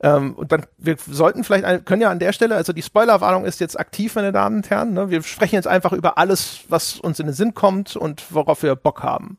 [0.00, 3.60] Ähm, und dann, wir sollten vielleicht, können ja an der Stelle, also die Spoilerwarnung ist
[3.60, 4.92] jetzt aktiv, meine Damen und Herren.
[4.94, 5.10] Ne?
[5.10, 8.74] Wir sprechen jetzt einfach über alles, was uns in den Sinn kommt und worauf wir
[8.74, 9.38] Bock haben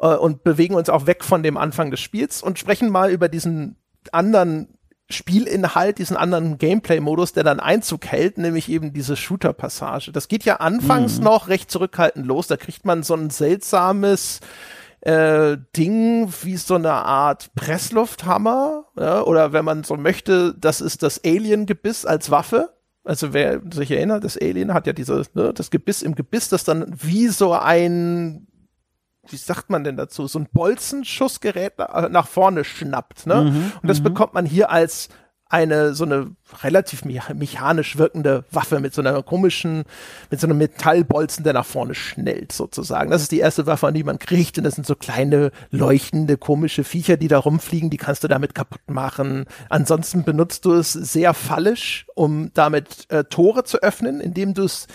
[0.00, 3.28] äh, und bewegen uns auch weg von dem Anfang des Spiels und sprechen mal über
[3.28, 3.76] diesen
[4.12, 4.68] anderen
[5.10, 10.12] Spielinhalt, diesen anderen Gameplay-Modus, der dann Einzug hält, nämlich eben diese Shooter-Passage.
[10.12, 11.24] Das geht ja anfangs mhm.
[11.24, 12.46] noch recht zurückhaltend los.
[12.46, 14.40] Da kriegt man so ein seltsames
[15.00, 18.84] äh, Ding wie so eine Art Presslufthammer.
[18.98, 22.74] Ja, oder wenn man so möchte, das ist das Alien-Gebiss als Waffe.
[23.02, 26.64] Also wer sich erinnert, das Alien hat ja dieses, ne, das Gebiss im Gebiss, das
[26.64, 28.46] dann wie so ein
[29.30, 33.26] wie sagt man denn dazu, so ein Bolzenschussgerät nach vorne schnappt.
[33.26, 33.42] Ne?
[33.42, 34.04] Mhm, und das mhm.
[34.04, 35.08] bekommt man hier als
[35.50, 36.30] eine so eine
[36.62, 39.84] relativ mechanisch wirkende Waffe mit so einer komischen,
[40.30, 43.10] mit so einem Metallbolzen, der nach vorne schnellt sozusagen.
[43.10, 46.36] Das ist die erste Waffe, an die man kriegt und das sind so kleine leuchtende
[46.36, 49.46] komische Viecher, die da rumfliegen, die kannst du damit kaputt machen.
[49.68, 54.86] Ansonsten benutzt du es sehr fallisch, um damit äh, Tore zu öffnen, indem du es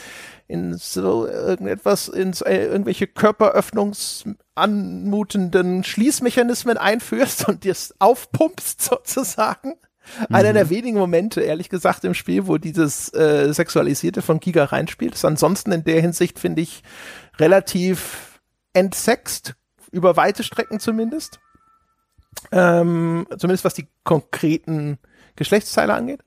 [0.48, 9.74] in so irgendetwas, in so, äh, irgendwelche körperöffnungsanmutenden Schließmechanismen einführst und dir es aufpumpst sozusagen.
[10.30, 10.36] Mhm.
[10.36, 15.16] Einer der wenigen Momente, ehrlich gesagt, im Spiel, wo dieses äh, Sexualisierte von Giga reinspielt.
[15.16, 16.84] Ist ansonsten in der Hinsicht, finde ich,
[17.38, 18.40] relativ
[18.74, 19.56] entsext,
[19.92, 21.40] über weite Strecken zumindest.
[22.52, 25.00] Ähm, zumindest was die konkreten
[25.36, 26.22] Geschlechtsteile angeht.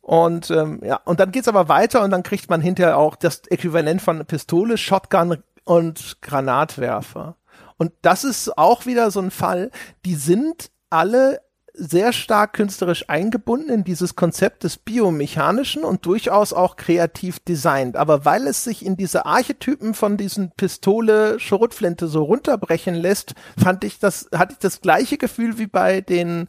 [0.00, 3.42] Und ähm, ja, und dann geht's aber weiter und dann kriegt man hinterher auch das
[3.48, 7.36] Äquivalent von Pistole, Shotgun und Granatwerfer.
[7.76, 9.70] Und das ist auch wieder so ein Fall,
[10.04, 11.40] die sind alle
[11.74, 17.96] sehr stark künstlerisch eingebunden in dieses Konzept des Biomechanischen und durchaus auch kreativ designt.
[17.96, 23.84] Aber weil es sich in diese Archetypen von diesen Pistole, Schrotflinte so runterbrechen lässt, fand
[23.84, 26.48] ich das, hatte ich das gleiche Gefühl wie bei den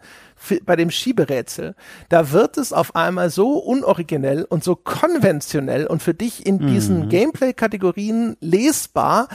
[0.66, 1.76] bei dem Schieberätsel,
[2.10, 7.06] da wird es auf einmal so unoriginell und so konventionell und für dich in diesen
[7.06, 7.10] mhm.
[7.10, 9.28] Gameplay-Kategorien lesbar,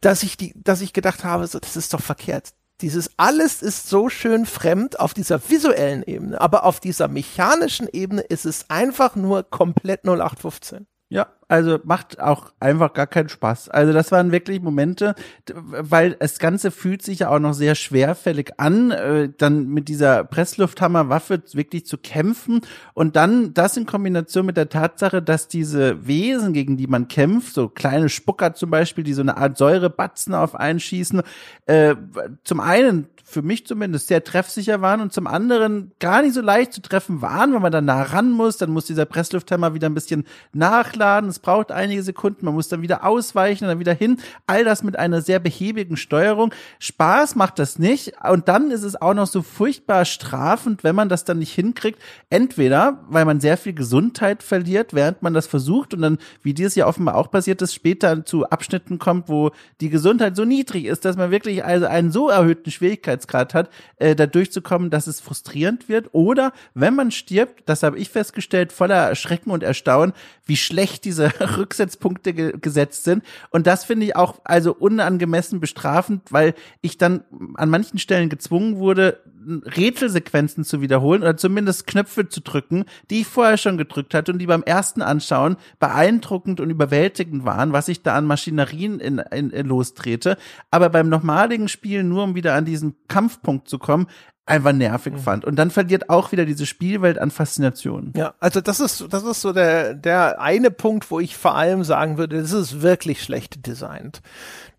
[0.00, 2.52] dass ich die, dass ich gedacht habe, so, das ist doch verkehrt.
[2.80, 8.22] Dieses alles ist so schön fremd auf dieser visuellen Ebene, aber auf dieser mechanischen Ebene
[8.22, 10.86] ist es einfach nur komplett 0815.
[11.08, 13.70] Ja, also macht auch einfach gar keinen Spaß.
[13.70, 15.14] Also das waren wirklich Momente,
[15.46, 20.24] weil das Ganze fühlt sich ja auch noch sehr schwerfällig an, äh, dann mit dieser
[20.24, 22.60] Presslufthammerwaffe wirklich zu kämpfen.
[22.92, 27.54] Und dann das in Kombination mit der Tatsache, dass diese Wesen, gegen die man kämpft,
[27.54, 31.22] so kleine Spucker zum Beispiel, die so eine Art Säurebatzen auf einschießen,
[31.64, 31.96] äh,
[32.44, 36.72] zum einen für mich zumindest sehr treffsicher waren und zum anderen gar nicht so leicht
[36.72, 39.94] zu treffen waren, weil man dann nah ran muss, dann muss dieser Presslufthammer wieder ein
[39.94, 40.24] bisschen
[40.54, 44.64] nachladen, es braucht einige Sekunden, man muss dann wieder ausweichen und dann wieder hin, all
[44.64, 46.52] das mit einer sehr behäbigen Steuerung.
[46.78, 51.08] Spaß macht das nicht und dann ist es auch noch so furchtbar strafend, wenn man
[51.08, 55.94] das dann nicht hinkriegt, entweder weil man sehr viel Gesundheit verliert, während man das versucht
[55.94, 59.52] und dann, wie dir es ja offenbar auch passiert ist, später zu Abschnitten kommt, wo
[59.80, 63.70] die Gesundheit so niedrig ist, dass man wirklich also einen so erhöhten Schwierigkeitsgrad Schwierigkeitsgrad hat,
[63.96, 66.08] äh, da durchzukommen, dass es frustrierend wird.
[66.12, 70.12] Oder wenn man stirbt, das habe ich festgestellt, voller Schrecken und Erstaunen,
[70.44, 73.24] wie schlecht diese Rücksetzpunkte ge gesetzt sind.
[73.50, 77.24] Und das finde ich auch also unangemessen bestrafend, weil ich dann
[77.54, 83.26] an manchen Stellen gezwungen wurde, Rätselsequenzen zu wiederholen oder zumindest Knöpfe zu drücken, die ich
[83.26, 88.02] vorher schon gedrückt hatte und die beim ersten Anschauen beeindruckend und überwältigend waren, was ich
[88.02, 90.36] da an Maschinerien in, in, in lostrete.
[90.70, 94.06] Aber beim normaligen Spiel, nur um wieder an diesen Kampfpunkt zu kommen,
[94.48, 95.18] einfach nervig mhm.
[95.18, 95.44] fand.
[95.44, 98.12] Und dann verliert auch wieder diese Spielwelt an Faszination.
[98.16, 101.84] Ja, also das ist, das ist so der, der eine Punkt, wo ich vor allem
[101.84, 104.22] sagen würde, das ist wirklich schlecht designt.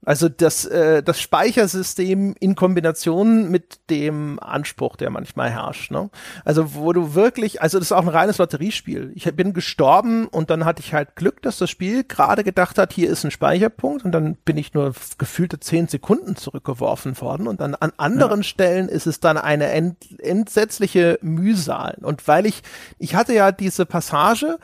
[0.06, 5.92] Also das, äh, das Speichersystem in Kombination mit dem Anspruch, der manchmal herrscht.
[5.92, 6.10] Ne?
[6.46, 9.12] Also wo du wirklich, also das ist auch ein reines Lotteriespiel.
[9.16, 12.94] Ich bin gestorben und dann hatte ich halt Glück, dass das Spiel gerade gedacht hat,
[12.94, 17.60] hier ist ein Speicherpunkt und dann bin ich nur gefühlte zehn Sekunden zurückgeworfen worden und
[17.60, 18.44] dann an anderen ja.
[18.44, 21.98] Stellen ist es dann eine ent entsetzliche Mühsal.
[22.02, 22.64] Und weil ich,
[23.00, 24.60] ich hatte ja diese Passage,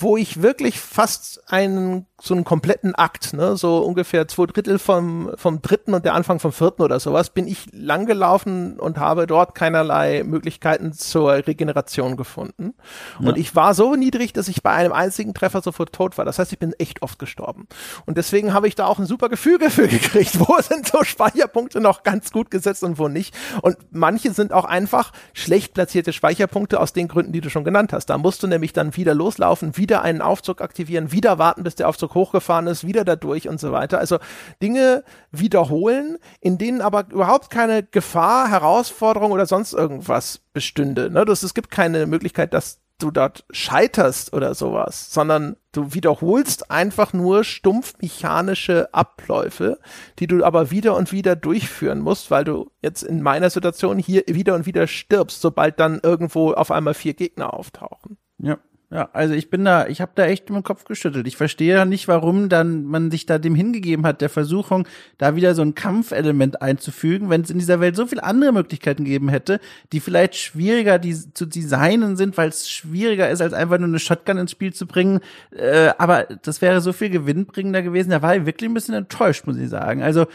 [0.00, 5.30] wo ich wirklich fast einen so einen kompletten Akt, ne, so ungefähr zwei Drittel vom,
[5.36, 9.54] vom dritten und der Anfang vom vierten oder sowas, bin ich langgelaufen und habe dort
[9.54, 12.74] keinerlei Möglichkeiten zur Regeneration gefunden.
[13.20, 13.28] Ja.
[13.28, 16.24] Und ich war so niedrig, dass ich bei einem einzigen Treffer sofort tot war.
[16.24, 17.68] Das heißt, ich bin echt oft gestorben.
[18.04, 21.80] Und deswegen habe ich da auch ein super Gefühl dafür gekriegt, wo sind so Speicherpunkte
[21.80, 23.32] noch ganz gut gesetzt und wo nicht.
[23.62, 27.92] Und manche sind auch einfach schlecht platzierte Speicherpunkte aus den Gründen, die du schon genannt
[27.92, 28.06] hast.
[28.06, 31.88] Da musst du nämlich dann wieder loslaufen, wieder einen Aufzug aktivieren, wieder warten, bis der
[31.88, 33.98] Aufzug Zug hochgefahren ist, wieder dadurch und so weiter.
[33.98, 34.18] Also
[34.62, 41.10] Dinge wiederholen, in denen aber überhaupt keine Gefahr, Herausforderung oder sonst irgendwas bestünde.
[41.10, 41.24] Ne?
[41.24, 47.12] Das, es gibt keine Möglichkeit, dass du dort scheiterst oder sowas, sondern du wiederholst einfach
[47.12, 49.78] nur stumpf mechanische Abläufe,
[50.18, 54.24] die du aber wieder und wieder durchführen musst, weil du jetzt in meiner Situation hier
[54.26, 58.18] wieder und wieder stirbst, sobald dann irgendwo auf einmal vier Gegner auftauchen.
[58.38, 58.58] Ja.
[58.90, 61.26] Ja, also ich bin da, ich habe da echt im Kopf geschüttelt.
[61.26, 64.88] Ich verstehe ja nicht, warum dann man sich da dem hingegeben hat, der Versuchung,
[65.18, 69.04] da wieder so ein Kampfelement einzufügen, wenn es in dieser Welt so viele andere Möglichkeiten
[69.04, 69.60] gegeben hätte,
[69.92, 73.98] die vielleicht schwieriger die, zu designen sind, weil es schwieriger ist, als einfach nur eine
[73.98, 75.20] Shotgun ins Spiel zu bringen.
[75.50, 78.08] Äh, aber das wäre so viel gewinnbringender gewesen.
[78.08, 80.02] Da war ich wirklich ein bisschen enttäuscht, muss ich sagen.
[80.02, 80.28] Also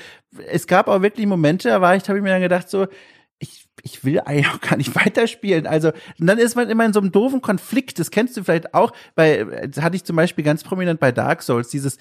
[0.48, 2.86] es gab auch wirklich Momente, da war ich, habe ich mir dann gedacht so,
[3.84, 5.68] ich, will eigentlich auch gar nicht weiterspielen.
[5.68, 5.90] Also,
[6.20, 8.00] und dann ist man immer in so einem doofen Konflikt.
[8.00, 8.92] Das kennst du vielleicht auch.
[9.16, 11.98] Bei, das hatte ich zum Beispiel ganz prominent bei Dark Souls, dieses,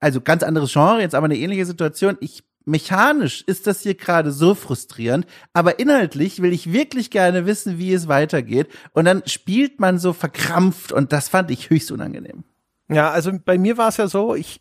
[0.00, 2.18] also ganz anderes Genre, jetzt aber eine ähnliche Situation.
[2.20, 7.78] Ich mechanisch ist das hier gerade so frustrierend, aber inhaltlich will ich wirklich gerne wissen,
[7.78, 8.68] wie es weitergeht.
[8.92, 12.44] Und dann spielt man so verkrampft und das fand ich höchst unangenehm.
[12.88, 14.60] Ja, also bei mir war es ja so, ich,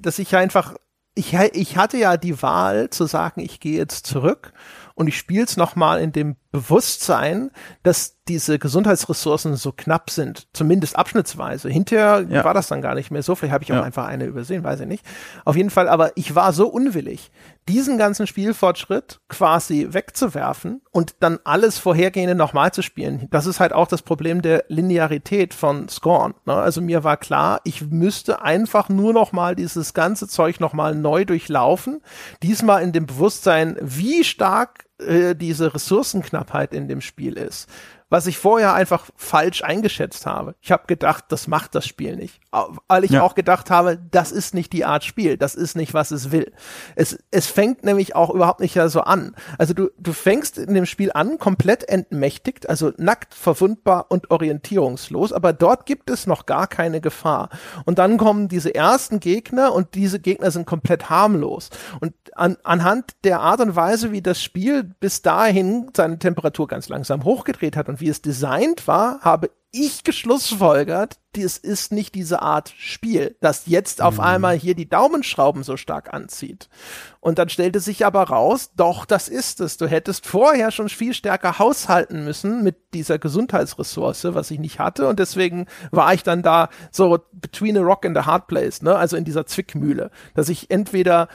[0.00, 0.74] dass ich einfach,
[1.14, 4.52] ich, ich hatte ja die Wahl zu sagen, ich gehe jetzt zurück
[4.96, 7.50] und ich spiele es nochmal in dem Bewusstsein,
[7.82, 11.68] dass diese Gesundheitsressourcen so knapp sind, zumindest abschnittsweise.
[11.68, 12.44] Hinterher ja.
[12.44, 13.82] war das dann gar nicht mehr so, vielleicht habe ich auch ja.
[13.82, 15.04] einfach eine übersehen, weiß ich nicht.
[15.44, 17.30] Auf jeden Fall, aber ich war so unwillig,
[17.68, 23.28] diesen ganzen Spielfortschritt quasi wegzuwerfen und dann alles Vorhergehende nochmal zu spielen.
[23.30, 26.32] Das ist halt auch das Problem der Linearität von Scorn.
[26.46, 26.54] Ne?
[26.54, 32.00] Also mir war klar, ich müsste einfach nur nochmal dieses ganze Zeug nochmal neu durchlaufen.
[32.42, 37.68] Diesmal in dem Bewusstsein, wie stark äh, diese Ressourcenknappheit in dem Spiel ist
[38.08, 40.54] was ich vorher einfach falsch eingeschätzt habe.
[40.60, 42.40] Ich habe gedacht, das macht das Spiel nicht.
[42.86, 43.22] Weil ich ja.
[43.22, 46.52] auch gedacht habe, das ist nicht die Art Spiel, das ist nicht, was es will.
[46.94, 49.34] Es, es fängt nämlich auch überhaupt nicht so an.
[49.58, 55.32] Also du, du fängst in dem Spiel an, komplett entmächtigt, also nackt, verwundbar und orientierungslos,
[55.32, 57.48] aber dort gibt es noch gar keine Gefahr.
[57.84, 61.70] Und dann kommen diese ersten Gegner und diese Gegner sind komplett harmlos.
[62.00, 66.88] Und an, anhand der Art und Weise, wie das Spiel bis dahin seine Temperatur ganz
[66.88, 72.40] langsam hochgedreht hat und wie es designt war, habe ich geschlussfolgert, es ist nicht diese
[72.40, 74.20] Art Spiel, das jetzt auf mhm.
[74.20, 76.68] einmal hier die Daumenschrauben so stark anzieht.
[77.20, 79.76] Und dann stellte sich aber raus, doch, das ist es.
[79.76, 85.08] Du hättest vorher schon viel stärker haushalten müssen mit dieser Gesundheitsressource, was ich nicht hatte.
[85.08, 88.96] Und deswegen war ich dann da so between a rock and a hard place, ne?
[88.96, 91.28] Also in dieser Zwickmühle, dass ich entweder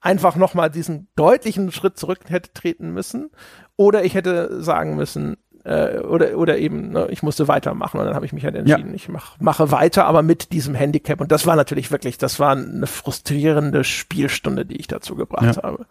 [0.00, 3.30] einfach nochmal diesen deutlichen Schritt zurück hätte treten müssen
[3.76, 8.14] oder ich hätte sagen müssen, äh, oder, oder eben, ne, ich musste weitermachen und dann
[8.14, 8.94] habe ich mich halt entschieden, ja.
[8.94, 11.20] ich mach, mache weiter, aber mit diesem Handicap.
[11.20, 15.62] Und das war natürlich wirklich, das war eine frustrierende Spielstunde, die ich dazu gebracht ja.
[15.62, 15.86] habe.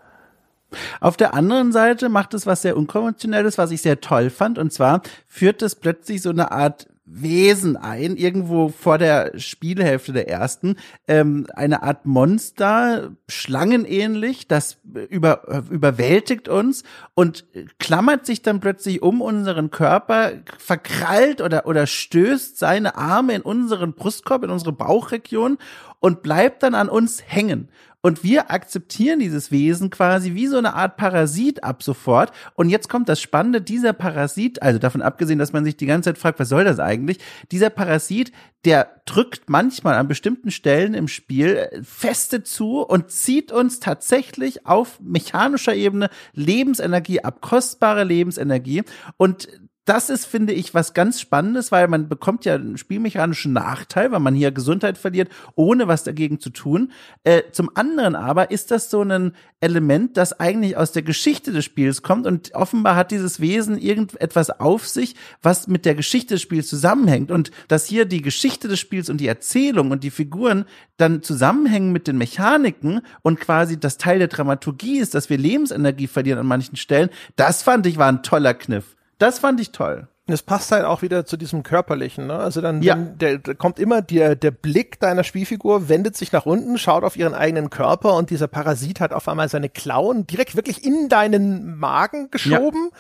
[1.00, 4.58] Auf der anderen Seite macht es was sehr Unkonventionelles, was ich sehr toll fand.
[4.58, 10.28] Und zwar führt es plötzlich so eine Art Wesen ein, irgendwo vor der Spielhälfte der
[10.28, 10.76] ersten,
[11.08, 14.78] ähm, eine Art Monster, schlangenähnlich, das
[15.10, 17.46] über, überwältigt uns und
[17.80, 23.94] klammert sich dann plötzlich um unseren Körper, verkrallt oder, oder stößt seine Arme in unseren
[23.94, 25.58] Brustkorb, in unsere Bauchregion
[26.00, 27.70] und bleibt dann an uns hängen.
[28.08, 32.32] Und wir akzeptieren dieses Wesen quasi wie so eine Art Parasit ab sofort.
[32.56, 36.12] Und jetzt kommt das Spannende, dieser Parasit, also davon abgesehen, dass man sich die ganze
[36.12, 37.18] Zeit fragt, was soll das eigentlich?
[37.52, 38.32] Dieser Parasit,
[38.64, 45.02] der drückt manchmal an bestimmten Stellen im Spiel feste zu und zieht uns tatsächlich auf
[45.02, 48.84] mechanischer Ebene Lebensenergie ab, kostbare Lebensenergie.
[49.18, 49.50] Und
[49.88, 54.20] das ist, finde ich, was ganz Spannendes, weil man bekommt ja einen spielmechanischen Nachteil, weil
[54.20, 56.92] man hier Gesundheit verliert, ohne was dagegen zu tun.
[57.24, 59.32] Äh, zum anderen aber ist das so ein
[59.62, 64.50] Element, das eigentlich aus der Geschichte des Spiels kommt und offenbar hat dieses Wesen irgendetwas
[64.50, 68.82] auf sich, was mit der Geschichte des Spiels zusammenhängt und dass hier die Geschichte des
[68.82, 70.66] Spiels und die Erzählung und die Figuren
[70.98, 76.08] dann zusammenhängen mit den Mechaniken und quasi das Teil der Dramaturgie ist, dass wir Lebensenergie
[76.08, 78.97] verlieren an manchen Stellen, das fand ich war ein toller Kniff.
[79.18, 80.08] Das fand ich toll.
[80.30, 82.36] Es passt halt auch wieder zu diesem körperlichen, ne?
[82.36, 82.96] Also dann ja.
[82.96, 87.16] der, der kommt immer der der Blick deiner Spielfigur wendet sich nach unten, schaut auf
[87.16, 91.78] ihren eigenen Körper und dieser Parasit hat auf einmal seine Klauen direkt wirklich in deinen
[91.78, 92.90] Magen geschoben.
[92.92, 92.98] Ja.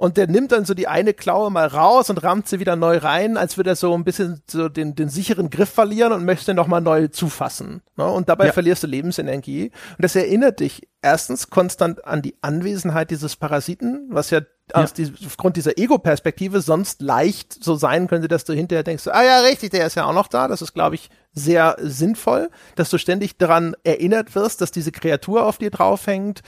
[0.00, 2.98] Und der nimmt dann so die eine Klaue mal raus und rammt sie wieder neu
[2.98, 6.54] rein, als würde er so ein bisschen so den, den sicheren Griff verlieren und möchte
[6.54, 7.82] nochmal neu zufassen.
[7.96, 8.06] Ne?
[8.06, 8.52] Und dabei ja.
[8.52, 9.72] verlierst du Lebensenergie.
[9.96, 14.82] Und das erinnert dich erstens konstant an die Anwesenheit dieses Parasiten, was ja ja.
[14.82, 19.24] aus die, aufgrund dieser Ego-Perspektive sonst leicht so sein könnte, dass du hinterher denkst, ah
[19.24, 20.46] ja, richtig, der ist ja auch noch da.
[20.46, 25.44] Das ist, glaube ich, sehr sinnvoll, dass du ständig daran erinnert wirst, dass diese Kreatur
[25.44, 26.42] auf dir draufhängt.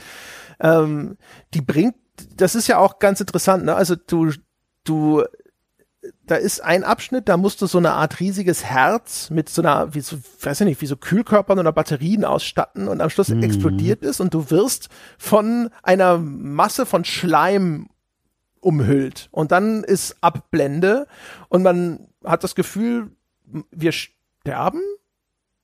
[0.59, 1.17] Ähm,
[1.53, 1.95] die bringt,
[2.37, 3.75] das ist ja auch ganz interessant, ne?
[3.75, 4.31] Also du,
[4.83, 5.23] du,
[6.25, 9.93] da ist ein Abschnitt, da musst du so eine Art riesiges Herz mit so einer,
[9.93, 13.43] wie so, weiß ich nicht, wie so Kühlkörpern oder Batterien ausstatten und am Schluss mhm.
[13.43, 17.89] explodiert ist und du wirst von einer Masse von Schleim
[18.61, 19.27] umhüllt.
[19.31, 21.07] Und dann ist Abblende
[21.49, 23.11] und man hat das Gefühl,
[23.71, 24.81] wir sterben.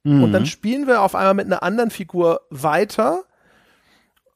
[0.03, 0.23] Mhm.
[0.23, 3.23] Und dann spielen wir auf einmal mit einer anderen Figur weiter.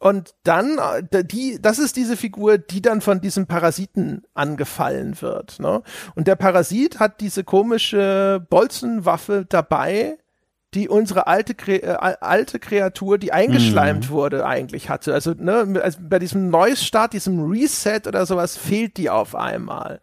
[0.02, 0.80] Und dann,
[1.11, 5.60] äh, die, das ist diese Figur, die dann von diesem Parasiten angefallen wird.
[5.60, 5.84] Ne?
[6.15, 10.18] Und der Parasit hat diese komische Bolzenwaffe dabei,
[10.73, 14.14] die unsere alte, Kre äh, alte Kreatur, die eingeschleimt mhm.
[14.14, 15.14] wurde, eigentlich hatte.
[15.14, 20.02] Also, ne, also bei diesem Neustart, diesem Reset oder sowas, fehlt die auf einmal.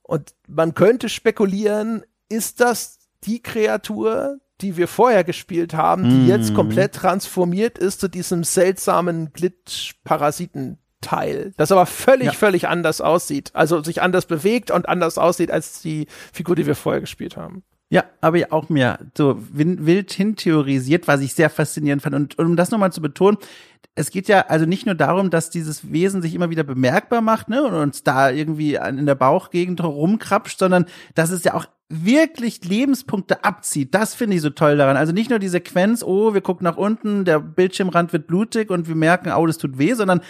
[0.00, 6.28] Und man könnte spekulieren, ist das die Kreatur, die wir vorher gespielt haben, die mhm.
[6.28, 12.32] jetzt komplett transformiert ist zu diesem seltsamen Glitch-Parasiten-Teil, das aber völlig, ja.
[12.32, 13.50] völlig anders aussieht.
[13.54, 17.62] Also sich anders bewegt und anders aussieht als die Figur, die wir vorher gespielt haben.
[17.90, 22.14] Ja, aber ja auch mir so wild hin theorisiert, was ich sehr faszinierend fand.
[22.14, 23.38] Und, und um das nochmal zu betonen,
[23.94, 27.48] es geht ja also nicht nur darum, dass dieses Wesen sich immer wieder bemerkbar macht
[27.48, 30.84] ne, und uns da irgendwie in der Bauchgegend rumkrapscht, sondern
[31.14, 33.94] dass es ja auch wirklich Lebenspunkte abzieht.
[33.94, 34.98] Das finde ich so toll daran.
[34.98, 38.88] Also nicht nur die Sequenz, oh, wir gucken nach unten, der Bildschirmrand wird blutig und
[38.88, 40.20] wir merken, oh, das tut weh, sondern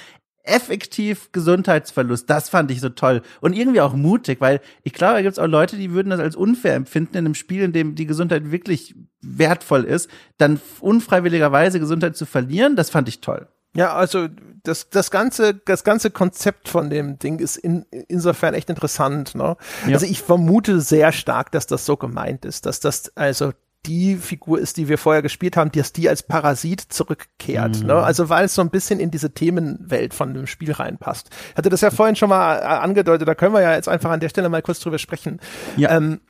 [0.45, 2.29] effektiv Gesundheitsverlust.
[2.29, 3.23] Das fand ich so toll.
[3.41, 6.21] Und irgendwie auch mutig, weil ich glaube, da gibt es auch Leute, die würden das
[6.21, 11.81] als unfair empfinden in einem Spiel, in dem die Gesundheit wirklich wertvoll ist, dann unfreiwilligerweise
[11.81, 12.77] Gesundheit zu verlieren.
[12.77, 13.49] Das fand ich toll.
[13.75, 14.29] Ja, also
[14.63, 19.35] das, das ganze, das ganze Konzept von dem Ding ist in, insofern echt interessant.
[19.35, 19.57] Ne?
[19.87, 19.95] Ja.
[19.95, 23.53] Also ich vermute sehr stark, dass das so gemeint ist, dass das also
[23.87, 27.81] die Figur ist, die wir vorher gespielt haben, dass die als Parasit zurückkehrt.
[27.81, 27.87] Mhm.
[27.87, 27.95] Ne?
[27.95, 31.31] Also weil es so ein bisschen in diese Themenwelt von dem Spiel reinpasst.
[31.51, 34.11] Ich hatte das ja vorhin schon mal äh, angedeutet, da können wir ja jetzt einfach
[34.11, 35.41] an der Stelle mal kurz drüber sprechen.
[35.77, 35.97] Ja.
[35.97, 36.21] Ähm,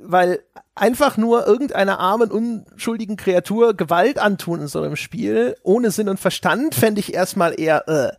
[0.00, 0.40] weil
[0.74, 6.20] einfach nur irgendeiner armen, unschuldigen Kreatur Gewalt antun in so einem Spiel, ohne Sinn und
[6.20, 8.12] Verstand, fände ich erstmal eher äh.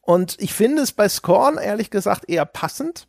[0.00, 3.06] Und ich finde es bei Scorn ehrlich gesagt eher passend,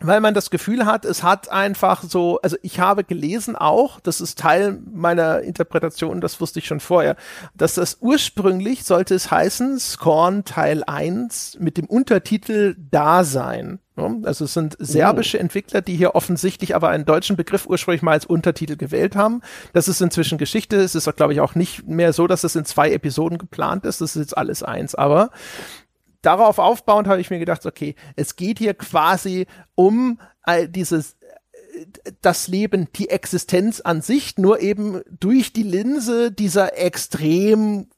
[0.00, 4.20] weil man das Gefühl hat, es hat einfach so, also ich habe gelesen auch, das
[4.20, 7.16] ist Teil meiner Interpretation, das wusste ich schon vorher,
[7.54, 13.78] dass das ursprünglich sollte es heißen, Scorn Teil 1 mit dem Untertitel Dasein.
[14.22, 15.40] Also es sind serbische oh.
[15.40, 19.42] Entwickler, die hier offensichtlich aber einen deutschen Begriff ursprünglich mal als Untertitel gewählt haben.
[19.72, 20.76] Das ist inzwischen Geschichte.
[20.76, 24.00] Es ist, glaube ich, auch nicht mehr so, dass es in zwei Episoden geplant ist.
[24.00, 24.94] Das ist jetzt alles eins.
[24.94, 25.30] Aber
[26.22, 31.86] darauf aufbauend habe ich mir gedacht, okay, es geht hier quasi um all dieses äh,
[32.20, 37.88] das Leben, die Existenz an sich, nur eben durch die Linse dieser extrem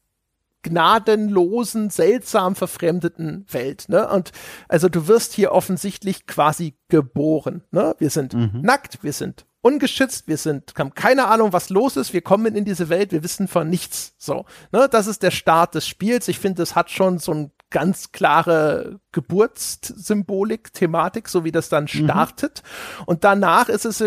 [0.62, 3.88] gnadenlosen, seltsam verfremdeten Welt.
[3.88, 4.08] Ne?
[4.08, 4.32] Und
[4.68, 7.64] also du wirst hier offensichtlich quasi geboren.
[7.72, 7.94] Ne?
[7.98, 8.60] Wir sind mhm.
[8.62, 12.64] nackt, wir sind ungeschützt, wir sind, haben keine Ahnung, was los ist, wir kommen in
[12.64, 14.14] diese Welt, wir wissen von nichts.
[14.18, 16.28] So, ne, das ist der Start des Spiels.
[16.28, 21.84] Ich finde, es hat schon so ein ganz klare Geburtssymbolik, Thematik, so wie das dann
[21.84, 21.88] mhm.
[21.88, 22.62] startet.
[22.62, 23.04] Mhm.
[23.06, 23.98] Und danach ist es,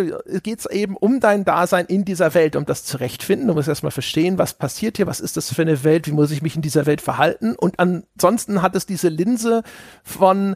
[0.44, 3.48] geht es eben um dein Dasein in dieser Welt, um das zurechtfinden.
[3.48, 6.32] Du musst erstmal verstehen, was passiert hier, was ist das für eine Welt, wie muss
[6.32, 7.56] ich mich in dieser Welt verhalten.
[7.56, 9.64] Und ansonsten hat es diese Linse
[10.04, 10.56] von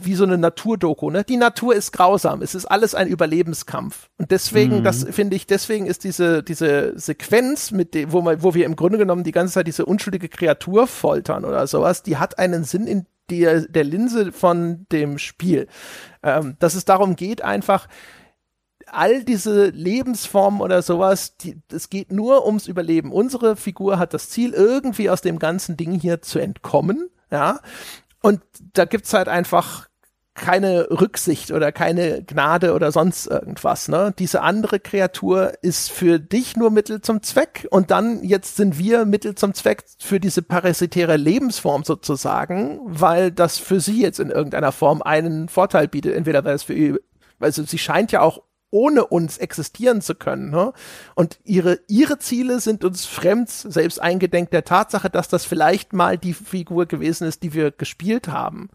[0.00, 1.24] wie so eine Naturdoku, ne?
[1.24, 4.08] Die Natur ist grausam, es ist alles ein Überlebenskampf.
[4.18, 4.84] Und deswegen, mhm.
[4.84, 8.76] das finde ich, deswegen ist diese, diese Sequenz, mit dem, wo, man, wo wir im
[8.76, 12.86] Grunde genommen die ganze Zeit diese unschuldige Kreatur foltern oder sowas, die hat einen Sinn
[12.86, 15.66] in der, der Linse von dem Spiel.
[16.22, 17.88] Ähm, dass es darum geht, einfach
[18.86, 23.12] all diese Lebensformen oder sowas, die, es geht nur ums Überleben.
[23.12, 27.60] Unsere Figur hat das Ziel, irgendwie aus dem ganzen Ding hier zu entkommen, ja.
[28.22, 28.40] Und
[28.74, 29.88] da gibt's halt einfach
[30.38, 33.88] keine Rücksicht oder keine Gnade oder sonst irgendwas.
[33.88, 34.14] Ne?
[34.18, 39.04] Diese andere Kreatur ist für dich nur Mittel zum Zweck und dann jetzt sind wir
[39.04, 44.72] Mittel zum Zweck für diese parasitäre Lebensform sozusagen, weil das für sie jetzt in irgendeiner
[44.72, 46.14] Form einen Vorteil bietet.
[46.14, 47.00] Entweder weil es für ihr,
[47.40, 50.50] also sie scheint ja auch ohne uns existieren zu können.
[50.50, 50.72] Ne?
[51.14, 56.18] Und ihre, ihre Ziele sind uns fremd, selbst eingedenk der Tatsache, dass das vielleicht mal
[56.18, 58.68] die Figur gewesen ist, die wir gespielt haben.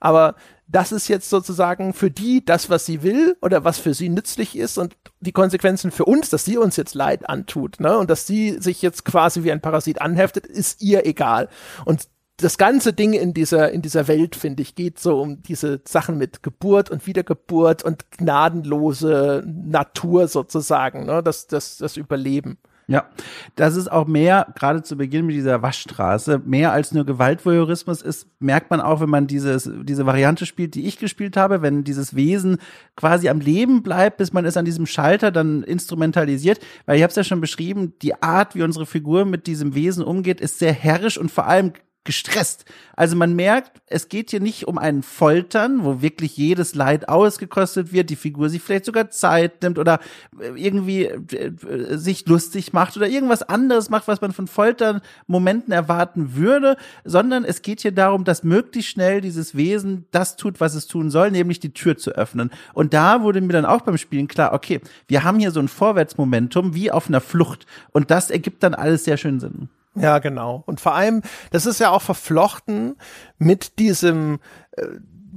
[0.00, 0.34] Aber
[0.66, 4.56] das ist jetzt sozusagen für die das, was sie will oder was für sie nützlich
[4.56, 7.96] ist und die Konsequenzen für uns, dass sie uns jetzt Leid antut, ne?
[7.98, 11.48] Und dass sie sich jetzt quasi wie ein Parasit anheftet, ist ihr egal.
[11.84, 15.80] Und das ganze Ding in dieser, in dieser Welt, finde ich, geht so um diese
[15.84, 21.22] Sachen mit Geburt und Wiedergeburt und gnadenlose Natur sozusagen, ne?
[21.22, 22.58] das, das, das Überleben.
[22.86, 23.08] Ja,
[23.56, 28.26] das ist auch mehr, gerade zu Beginn mit dieser Waschstraße, mehr als nur Gewaltvoyeurismus ist,
[28.40, 32.14] merkt man auch, wenn man dieses, diese Variante spielt, die ich gespielt habe, wenn dieses
[32.14, 32.58] Wesen
[32.94, 37.10] quasi am Leben bleibt, bis man es an diesem Schalter dann instrumentalisiert, weil ich habe
[37.10, 40.74] es ja schon beschrieben, die Art, wie unsere Figur mit diesem Wesen umgeht, ist sehr
[40.74, 41.72] herrisch und vor allem
[42.04, 42.66] gestresst.
[42.96, 47.92] Also man merkt, es geht hier nicht um einen Foltern, wo wirklich jedes Leid ausgekostet
[47.92, 50.00] wird, die Figur sich vielleicht sogar Zeit nimmt oder
[50.38, 55.72] äh, irgendwie äh, sich lustig macht oder irgendwas anderes macht, was man von Foltern Momenten
[55.72, 60.74] erwarten würde, sondern es geht hier darum, dass möglichst schnell dieses Wesen das tut, was
[60.74, 62.50] es tun soll, nämlich die Tür zu öffnen.
[62.74, 65.68] Und da wurde mir dann auch beim Spielen klar, okay, wir haben hier so ein
[65.68, 69.68] Vorwärtsmomentum wie auf einer Flucht und das ergibt dann alles sehr schön Sinn.
[69.94, 70.62] Ja, genau.
[70.66, 72.96] Und vor allem, das ist ja auch verflochten
[73.38, 74.40] mit diesem
[74.72, 74.86] äh,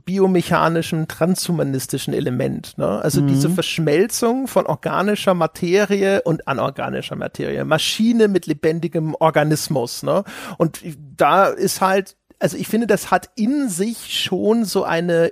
[0.07, 2.77] biomechanischen, transhumanistischen Element.
[2.77, 2.88] Ne?
[2.88, 3.27] Also mhm.
[3.27, 7.65] diese Verschmelzung von organischer Materie und anorganischer Materie.
[7.65, 10.03] Maschine mit lebendigem Organismus.
[10.03, 10.23] Ne?
[10.57, 10.79] Und
[11.17, 15.31] da ist halt, also ich finde, das hat in sich schon so eine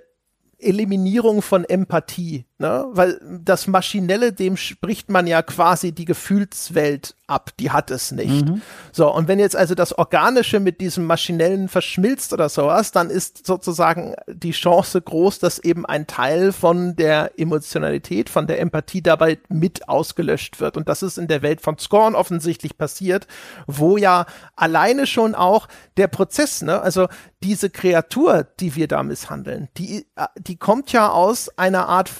[0.66, 2.86] Eliminierung von Empathie, ne?
[2.92, 8.48] Weil das Maschinelle, dem spricht man ja quasi die Gefühlswelt ab, die hat es nicht.
[8.48, 8.62] Mhm.
[8.92, 13.46] So, und wenn jetzt also das Organische mit diesem Maschinellen verschmilzt oder sowas, dann ist
[13.46, 19.40] sozusagen die Chance groß, dass eben ein Teil von der Emotionalität, von der Empathie dabei
[19.50, 20.78] mit ausgelöscht wird.
[20.78, 23.28] Und das ist in der Welt von Scorn offensichtlich passiert,
[23.66, 24.26] wo ja
[24.56, 25.68] alleine schon auch
[25.98, 27.08] der Prozess, ne, also
[27.44, 32.12] diese Kreatur, die wir da misshandeln, die, äh, die kommt ja aus einer Art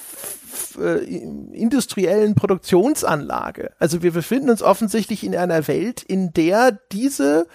[0.78, 1.04] äh,
[1.52, 3.72] industriellen Produktionsanlage.
[3.78, 7.46] Also wir befinden uns offensichtlich in einer Welt, in der diese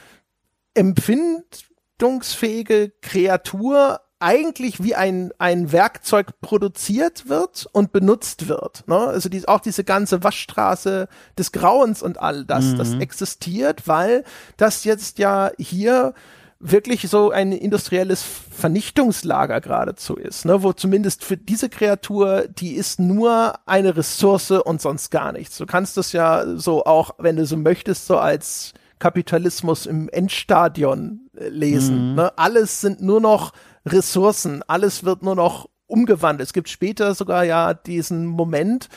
[0.73, 8.87] empfindungsfähige Kreatur eigentlich wie ein, ein Werkzeug produziert wird und benutzt wird.
[8.87, 8.97] Ne?
[8.97, 11.07] Also die, auch diese ganze Waschstraße
[11.37, 12.77] des Grauens und all das, mhm.
[12.77, 14.23] das existiert, weil
[14.57, 16.13] das jetzt ja hier
[16.61, 22.99] wirklich so ein industrielles Vernichtungslager geradezu ist, ne, wo zumindest für diese Kreatur, die ist
[22.99, 25.57] nur eine Ressource und sonst gar nichts.
[25.57, 31.29] Du kannst das ja so auch, wenn du so möchtest, so als Kapitalismus im Endstadion
[31.35, 32.11] äh, lesen.
[32.11, 32.15] Mhm.
[32.15, 32.37] Ne?
[32.37, 33.53] Alles sind nur noch
[33.85, 36.47] Ressourcen, alles wird nur noch umgewandelt.
[36.47, 38.87] Es gibt später sogar ja diesen Moment,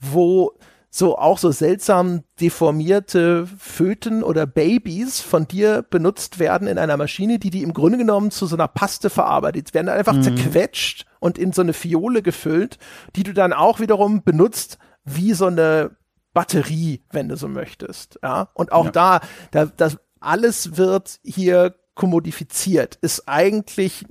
[0.00, 0.52] wo
[0.96, 7.40] so auch so seltsam deformierte Föten oder Babys von dir benutzt werden in einer Maschine,
[7.40, 9.74] die die im Grunde genommen zu so einer Paste verarbeitet.
[9.74, 10.22] Werden einfach mhm.
[10.22, 12.78] zerquetscht und in so eine Fiole gefüllt,
[13.16, 15.96] die du dann auch wiederum benutzt wie so eine
[16.32, 18.20] Batterie, wenn du so möchtest.
[18.22, 18.90] Ja, und auch ja.
[18.92, 24.06] da, da, das alles wird hier kommodifiziert, ist eigentlich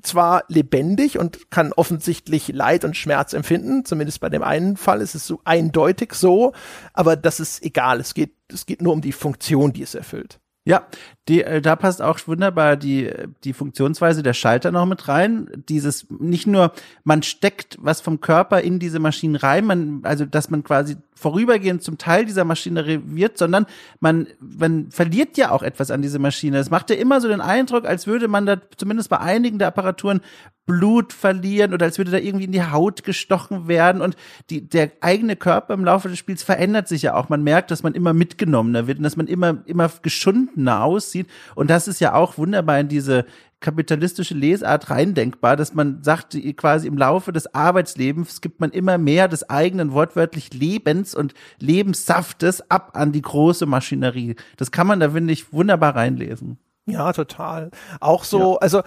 [0.00, 5.14] zwar lebendig und kann offensichtlich Leid und Schmerz empfinden, zumindest bei dem einen Fall ist
[5.14, 6.52] es so eindeutig so,
[6.94, 10.40] aber das ist egal, es geht, es geht nur um die Funktion, die es erfüllt.
[10.64, 10.86] Ja,
[11.28, 13.10] die, äh, da passt auch wunderbar die,
[13.44, 15.48] die Funktionsweise der Schalter noch mit rein.
[15.68, 16.72] Dieses, nicht nur,
[17.04, 21.82] man steckt was vom Körper in diese Maschinen rein, man, also, dass man quasi vorübergehend
[21.82, 23.66] zum Teil dieser Maschinerie wird, sondern
[24.00, 26.58] man, man verliert ja auch etwas an diese Maschine.
[26.58, 29.68] Es macht ja immer so den Eindruck, als würde man da zumindest bei einigen der
[29.68, 30.20] Apparaturen
[30.64, 34.16] Blut verlieren oder als würde da irgendwie in die Haut gestochen werden und
[34.48, 37.28] die, der eigene Körper im Laufe des Spiels verändert sich ja auch.
[37.28, 41.11] Man merkt, dass man immer mitgenommener wird und dass man immer, immer geschundener aussieht.
[41.54, 43.24] Und das ist ja auch wunderbar in diese
[43.60, 49.28] kapitalistische Lesart reindenkbar, dass man sagt, quasi im Laufe des Arbeitslebens gibt man immer mehr
[49.28, 54.36] des eigenen wortwörtlich Lebens und Lebenssaftes ab an die große Maschinerie.
[54.56, 56.58] Das kann man da, finde ich, wunderbar reinlesen.
[56.86, 57.70] Ja, total.
[58.00, 58.58] Auch so, ja.
[58.58, 58.82] also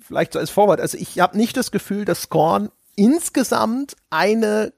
[0.00, 0.80] vielleicht so als Vorwort.
[0.80, 4.72] Also ich habe nicht das Gefühl, dass Scorn insgesamt eine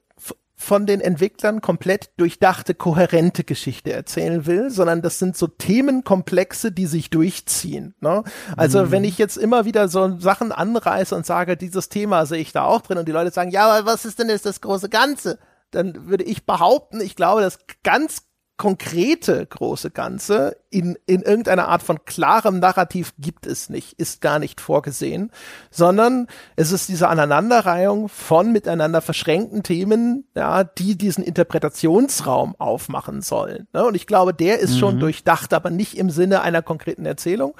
[0.59, 6.87] von den Entwicklern komplett durchdachte, kohärente Geschichte erzählen will, sondern das sind so Themenkomplexe, die
[6.87, 7.93] sich durchziehen.
[8.01, 8.23] Ne?
[8.57, 8.91] Also mhm.
[8.91, 12.63] wenn ich jetzt immer wieder so Sachen anreiße und sage, dieses Thema sehe ich da
[12.63, 15.37] auch drin und die Leute sagen, ja, aber was ist denn jetzt das große Ganze?
[15.69, 18.26] Dann würde ich behaupten, ich glaube, das ganz
[18.57, 24.39] konkrete große Ganze in, in irgendeiner Art von klarem Narrativ gibt es nicht, ist gar
[24.39, 25.31] nicht vorgesehen,
[25.69, 33.67] sondern es ist diese Aneinanderreihung von miteinander verschränkten Themen, ja, die diesen Interpretationsraum aufmachen sollen.
[33.73, 33.85] Ne?
[33.85, 34.79] Und ich glaube, der ist mhm.
[34.79, 37.55] schon durchdacht, aber nicht im Sinne einer konkreten Erzählung.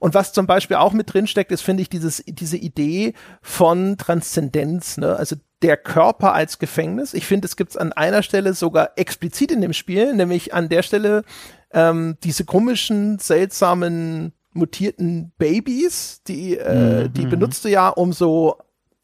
[0.00, 3.96] Und was zum Beispiel auch mit drin steckt, ist, finde ich, dieses, diese Idee von
[3.96, 5.14] Transzendenz, ne?
[5.14, 7.14] also der Körper als Gefängnis.
[7.14, 10.68] Ich finde, es gibt es an einer Stelle sogar explizit in dem Spiel, nämlich an
[10.68, 11.24] der Stelle
[11.72, 17.12] ähm, diese komischen, seltsamen, mutierten Babys, die, äh, mhm.
[17.12, 18.56] die benutzt du ja, um so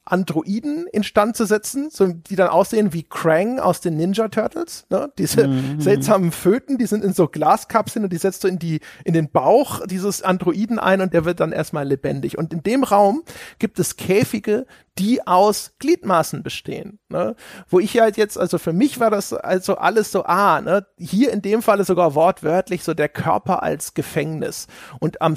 [0.06, 4.86] Androiden instand zu setzen, so, die dann aussehen wie Krang aus den Ninja Turtles.
[4.88, 5.12] Ne?
[5.18, 5.80] Diese mhm.
[5.80, 9.30] seltsamen Föten, die sind in so Glaskapseln und die setzt du in die in den
[9.30, 12.38] Bauch dieses Androiden ein und der wird dann erstmal lebendig.
[12.38, 13.22] Und in dem Raum
[13.58, 14.66] gibt es Käfige,
[14.98, 17.00] die aus Gliedmaßen bestehen.
[17.08, 17.34] Ne?
[17.68, 20.86] Wo ich halt jetzt, also für mich war das also alles so, ah, ne?
[20.98, 24.68] hier in dem Falle sogar wortwörtlich so der Körper als Gefängnis.
[25.00, 25.34] Und am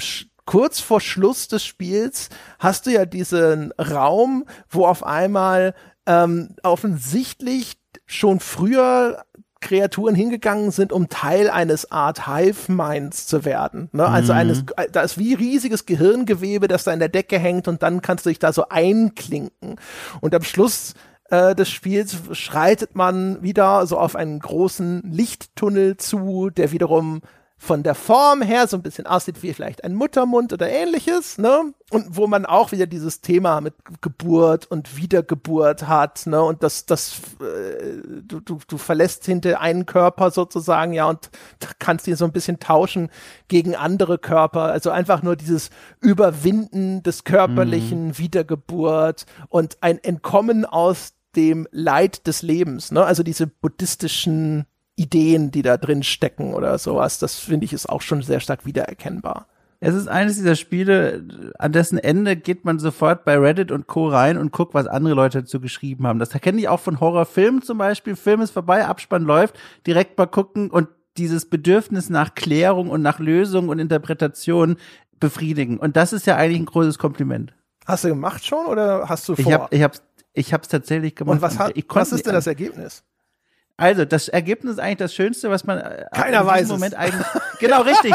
[0.50, 2.28] kurz vor Schluss des Spiels
[2.58, 5.74] hast du ja diesen Raum, wo auf einmal
[6.06, 9.22] ähm, offensichtlich schon früher
[9.60, 13.90] Kreaturen hingegangen sind, um Teil eines Art Hive-Minds zu werden.
[13.92, 14.04] Ne?
[14.04, 14.38] Also mhm.
[14.40, 18.26] eines, da ist wie riesiges Gehirngewebe, das da in der Decke hängt und dann kannst
[18.26, 19.76] du dich da so einklinken.
[20.20, 20.94] Und am Schluss
[21.30, 27.20] äh, des Spiels schreitet man wieder so auf einen großen Lichttunnel zu, der wiederum
[27.62, 31.74] von der Form her so ein bisschen aussieht wie vielleicht ein Muttermund oder ähnliches, ne?
[31.90, 36.42] Und wo man auch wieder dieses Thema mit Geburt und Wiedergeburt hat, ne?
[36.42, 41.28] Und das, das, äh, du, du, du verlässt hinter einen Körper sozusagen, ja, und
[41.78, 43.10] kannst ihn so ein bisschen tauschen
[43.48, 44.62] gegen andere Körper.
[44.62, 45.68] Also einfach nur dieses
[46.00, 48.18] Überwinden des körperlichen mhm.
[48.18, 53.04] Wiedergeburt und ein Entkommen aus dem Leid des Lebens, ne?
[53.04, 54.64] Also diese buddhistischen
[55.00, 57.18] Ideen, die da drin stecken oder sowas.
[57.18, 59.46] Das finde ich ist auch schon sehr stark wiedererkennbar.
[59.82, 61.24] Es ist eines dieser Spiele,
[61.58, 64.08] an dessen Ende geht man sofort bei Reddit und Co.
[64.08, 66.18] rein und guckt, was andere Leute dazu geschrieben haben.
[66.18, 68.14] Das kenne ich auch von Horrorfilmen zum Beispiel.
[68.14, 73.18] Film ist vorbei, Abspann läuft, direkt mal gucken und dieses Bedürfnis nach Klärung und nach
[73.20, 74.76] Lösung und Interpretation
[75.18, 75.78] befriedigen.
[75.78, 77.54] Und das ist ja eigentlich ein großes Kompliment.
[77.86, 79.46] Hast du gemacht schon oder hast du vor?
[79.46, 80.02] Ich habe ich hab's,
[80.34, 81.36] ich hab's tatsächlich gemacht.
[81.36, 83.02] Und was, hat, was ist denn das Ergebnis?
[83.80, 86.98] Also, das Ergebnis ist eigentlich das Schönste, was man äh, Keiner weiß Moment es.
[86.98, 87.26] eigentlich.
[87.60, 88.10] Genau, richtig.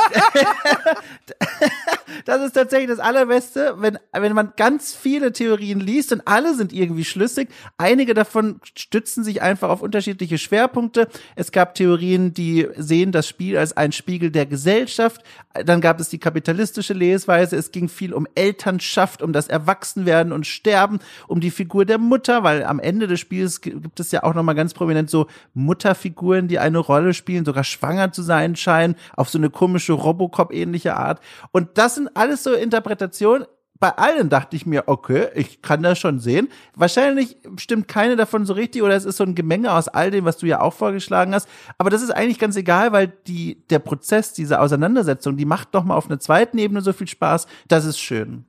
[2.25, 6.71] das ist tatsächlich das Allerbeste, wenn, wenn man ganz viele Theorien liest und alle sind
[6.71, 7.49] irgendwie schlüssig.
[7.77, 11.07] Einige davon stützen sich einfach auf unterschiedliche Schwerpunkte.
[11.35, 15.21] Es gab Theorien, die sehen das Spiel als ein Spiegel der Gesellschaft.
[15.63, 17.55] Dann gab es die kapitalistische Lesweise.
[17.55, 22.43] Es ging viel um Elternschaft, um das Erwachsenwerden und Sterben, um die Figur der Mutter,
[22.43, 26.59] weil am Ende des Spiels gibt es ja auch nochmal ganz prominent so Mutterfiguren, die
[26.59, 31.19] eine Rolle spielen, sogar schwanger zu sein scheinen, auf so eine komische Robocop-ähnliche Art.
[31.51, 33.47] Und das sind alles so Interpretationen.
[33.77, 36.47] Bei allen dachte ich mir, okay, ich kann das schon sehen.
[36.75, 40.23] Wahrscheinlich stimmt keine davon so richtig oder es ist so ein Gemenge aus all dem,
[40.23, 41.49] was du ja auch vorgeschlagen hast.
[41.77, 45.83] Aber das ist eigentlich ganz egal, weil die, der Prozess, diese Auseinandersetzung, die macht doch
[45.83, 47.47] mal auf einer zweiten Ebene so viel Spaß.
[47.67, 48.45] Das ist schön.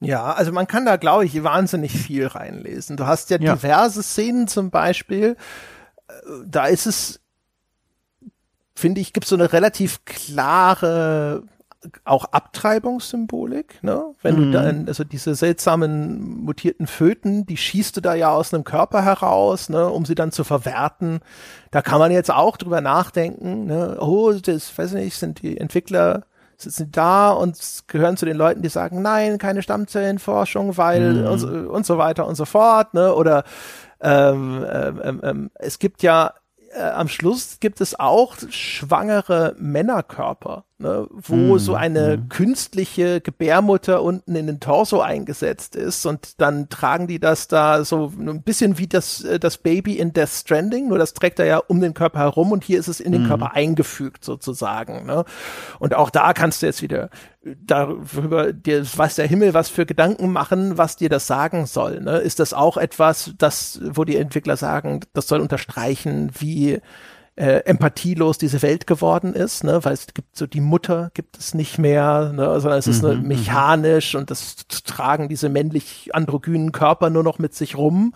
[0.00, 2.96] Ja, also man kann da, glaube ich, wahnsinnig viel reinlesen.
[2.96, 3.54] Du hast ja, ja.
[3.54, 5.36] diverse Szenen zum Beispiel,
[6.46, 7.20] da ist es,
[8.74, 11.42] finde ich, gibt es so eine relativ klare
[12.04, 14.14] auch Abtreibungssymbolik, ne?
[14.22, 14.38] Wenn mhm.
[14.38, 19.04] du dann, also diese seltsamen mutierten Föten, die schießt du da ja aus einem Körper
[19.04, 21.20] heraus, ne, um sie dann zu verwerten.
[21.70, 23.96] Da kann man jetzt auch drüber nachdenken, ne?
[24.00, 26.24] Oh, das, weiß ich nicht, sind die Entwickler
[26.60, 27.56] sitzen da und
[27.86, 31.26] gehören zu den Leuten, die sagen, nein, keine Stammzellenforschung, weil mhm.
[31.28, 33.14] und, und, so weiter und so fort, ne?
[33.14, 33.44] Oder
[34.00, 36.34] ähm, ähm, ähm, ähm, es gibt ja
[36.72, 42.28] äh, am Schluss gibt es auch schwangere Männerkörper ne, wo mm, so eine mm.
[42.28, 48.12] künstliche Gebärmutter unten in den Torso eingesetzt ist und dann tragen die das da so
[48.18, 51.58] ein bisschen wie das, äh, das Baby in Death Stranding, nur das trägt er ja
[51.58, 53.28] um den Körper herum und hier ist es in den mm.
[53.28, 55.06] Körper eingefügt sozusagen.
[55.06, 55.24] Ne?
[55.78, 57.10] Und auch da kannst du jetzt wieder
[57.42, 62.00] darüber, dir weiß der Himmel was für Gedanken machen, was dir das sagen soll.
[62.00, 62.18] Ne?
[62.18, 66.80] Ist das auch etwas, das, wo die Entwickler sagen, das soll unterstreichen, wie
[67.38, 69.84] äh, empathielos diese Welt geworden ist, ne?
[69.84, 72.60] weil es gibt so die Mutter gibt es nicht mehr, ne?
[72.60, 77.54] sondern es ist mhm, mechanisch und das tragen diese männlich androgynen Körper nur noch mit
[77.54, 78.12] sich rum.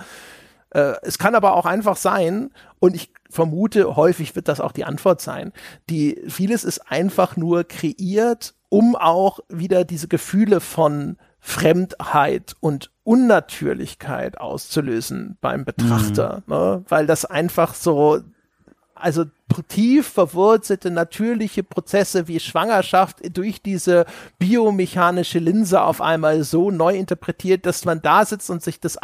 [0.70, 2.50] Äh, es kann aber auch einfach sein,
[2.80, 5.52] und ich vermute, häufig wird das auch die Antwort sein,
[5.88, 14.38] die vieles ist einfach nur kreiert, um auch wieder diese Gefühle von Fremdheit und Unnatürlichkeit
[14.38, 16.54] auszulösen beim Betrachter, mhm.
[16.54, 16.84] ne?
[16.88, 18.20] weil das einfach so
[19.02, 19.24] also
[19.68, 24.06] tief verwurzelte natürliche Prozesse wie Schwangerschaft durch diese
[24.38, 28.98] biomechanische Linse auf einmal so neu interpretiert, dass man da sitzt und sich das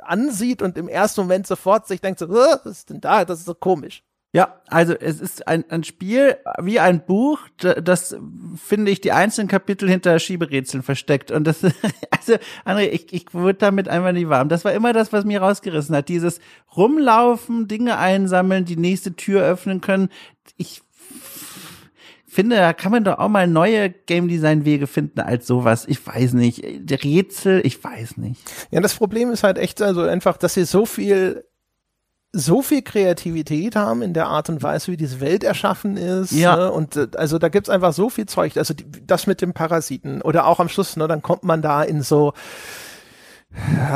[0.00, 3.24] ansieht und im ersten Moment sofort sich denkt so, was ist denn da?
[3.24, 4.02] Das ist so komisch.
[4.36, 8.14] Ja, also es ist ein, ein Spiel wie ein Buch, das
[8.62, 11.30] finde ich die einzelnen Kapitel hinter Schieberätseln versteckt.
[11.30, 11.62] Und das,
[12.10, 12.34] also
[12.66, 14.50] André, ich, ich wurde damit einfach nie warm.
[14.50, 16.10] Das war immer das, was mir rausgerissen hat.
[16.10, 16.40] Dieses
[16.76, 20.10] Rumlaufen, Dinge einsammeln, die nächste Tür öffnen können.
[20.58, 20.82] Ich
[22.26, 25.86] finde, da kann man doch auch mal neue Game Design Wege finden als sowas.
[25.88, 26.62] Ich weiß nicht.
[26.62, 28.38] Rätsel, ich weiß nicht.
[28.70, 31.42] Ja, das Problem ist halt echt also einfach, dass sie so viel
[32.36, 36.32] so viel Kreativität haben in der Art und Weise, wie diese Welt erschaffen ist.
[36.32, 36.56] Ja.
[36.56, 36.72] Ne?
[36.72, 38.56] Und äh, also da gibt's einfach so viel Zeug.
[38.56, 41.82] Also die, das mit dem Parasiten oder auch am Schluss, ne, dann kommt man da
[41.82, 42.32] in so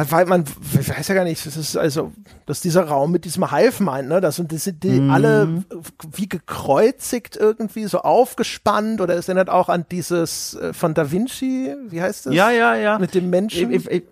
[0.08, 0.44] weil man
[0.78, 2.12] ich weiß ja gar nicht, das ist also,
[2.46, 5.10] dass dieser Raum mit diesem Hive meint, ne, das sind, das sind die mm.
[5.10, 5.64] alle
[6.12, 11.74] wie gekreuzigt irgendwie, so aufgespannt oder es erinnert auch an dieses äh, von Da Vinci,
[11.88, 12.34] wie heißt das?
[12.34, 12.98] Ja, ja, ja.
[12.98, 13.70] Mit dem Menschen.
[13.70, 14.02] Ich, ich, ich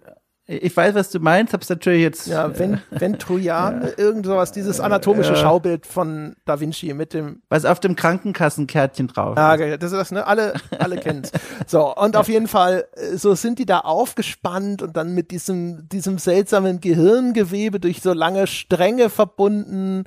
[0.49, 2.27] weiß, was du meinst, hab's natürlich jetzt.
[2.27, 3.89] Ja, wenn, wenn Trojan, ja.
[3.99, 5.37] irgend sowas, dieses anatomische ja.
[5.37, 7.43] Schaubild von Da Vinci mit dem.
[7.51, 10.27] Was auf dem Krankenkassenkärtchen drauf Ja, okay, das ist das, ne?
[10.27, 11.33] Alle, alle kennen's.
[11.67, 15.87] So, und auf jeden Fall, äh, so sind die da aufgespannt und dann mit diesem,
[15.89, 20.05] diesem seltsamen Gehirngewebe durch so lange Stränge verbunden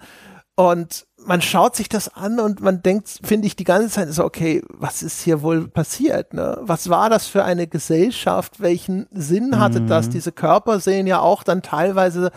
[0.70, 4.24] und man schaut sich das an und man denkt, finde ich, die ganze Zeit so,
[4.24, 6.34] okay, was ist hier wohl passiert?
[6.34, 6.58] Ne?
[6.62, 8.60] Was war das für eine Gesellschaft?
[8.60, 9.88] Welchen Sinn hatte mhm.
[9.88, 10.10] das?
[10.10, 12.32] Diese Körper sehen ja auch dann teilweise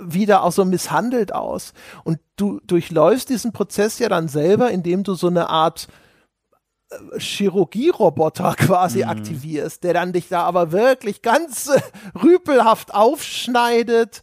[0.00, 1.72] wieder auch so misshandelt aus.
[2.02, 5.88] Und du durchläufst diesen Prozess ja dann selber, indem du so eine Art
[6.90, 9.10] äh, Chirurgieroboter quasi mhm.
[9.10, 11.80] aktivierst, der dann dich da aber wirklich ganz äh,
[12.20, 14.22] rüpelhaft aufschneidet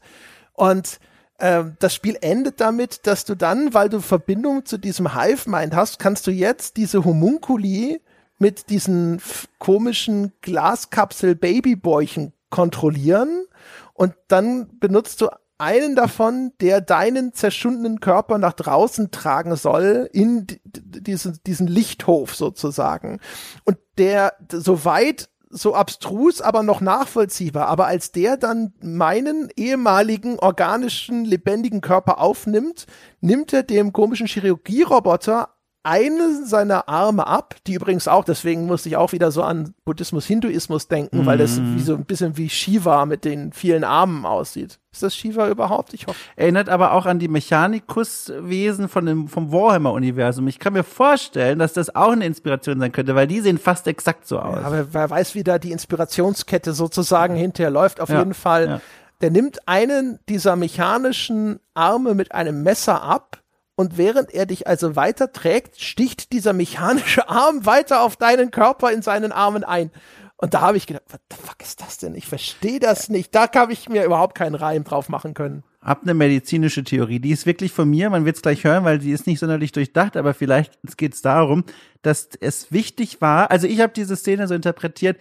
[0.54, 1.00] und
[1.42, 6.00] ähm, das Spiel endet damit, dass du dann, weil du Verbindung zu diesem Hive-Mind hast,
[6.00, 8.02] kannst du jetzt diese Homunculi
[8.38, 9.22] mit diesen
[9.60, 13.46] komischen Glaskapsel-Babybäuchen kontrollieren
[13.94, 20.48] und dann benutzt du einen davon, der deinen zerschundenen Körper nach draußen tragen soll, in
[20.64, 23.20] diesen, diesen Lichthof sozusagen.
[23.64, 27.68] Und der, soweit so abstrus, aber noch nachvollziehbar.
[27.68, 32.88] Aber als der dann meinen ehemaligen organischen, lebendigen Körper aufnimmt,
[33.20, 35.50] nimmt er dem komischen Chirurgieroboter
[35.84, 40.26] einen seiner Arme ab, die übrigens auch, deswegen musste ich auch wieder so an Buddhismus,
[40.26, 41.26] Hinduismus denken, mhm.
[41.26, 41.76] weil das mhm.
[41.76, 44.80] wie so ein bisschen wie Shiva mit den vielen Armen aussieht.
[44.92, 45.94] Ist das Shiva überhaupt?
[45.94, 46.20] Ich hoffe.
[46.36, 50.48] Erinnert aber auch an die Mechanikuswesen von dem, vom Warhammer-Universum.
[50.48, 53.88] Ich kann mir vorstellen, dass das auch eine Inspiration sein könnte, weil die sehen fast
[53.88, 54.58] exakt so aus.
[54.58, 58.02] Ja, aber wer weiß, wie da die Inspirationskette sozusagen hinterher läuft.
[58.02, 58.82] Auf ja, jeden Fall, ja.
[59.22, 63.41] der nimmt einen dieser mechanischen Arme mit einem Messer ab
[63.82, 68.92] und während er dich also weiter trägt, sticht dieser mechanische Arm weiter auf deinen Körper
[68.92, 69.90] in seinen Armen ein.
[70.38, 72.14] Und da habe ich gedacht, was the fuck ist das denn?
[72.14, 73.34] Ich verstehe das nicht.
[73.34, 75.64] Da habe ich mir überhaupt keinen Reim drauf machen können.
[75.82, 77.20] Hab eine medizinische Theorie.
[77.20, 78.12] Die ist wirklich von mir.
[78.12, 80.16] Man wird es gleich hören, weil die ist nicht sonderlich durchdacht.
[80.16, 81.64] Aber vielleicht geht es darum,
[82.04, 83.50] dass es wichtig war.
[83.50, 85.18] Also ich habe diese Szene so interpretiert.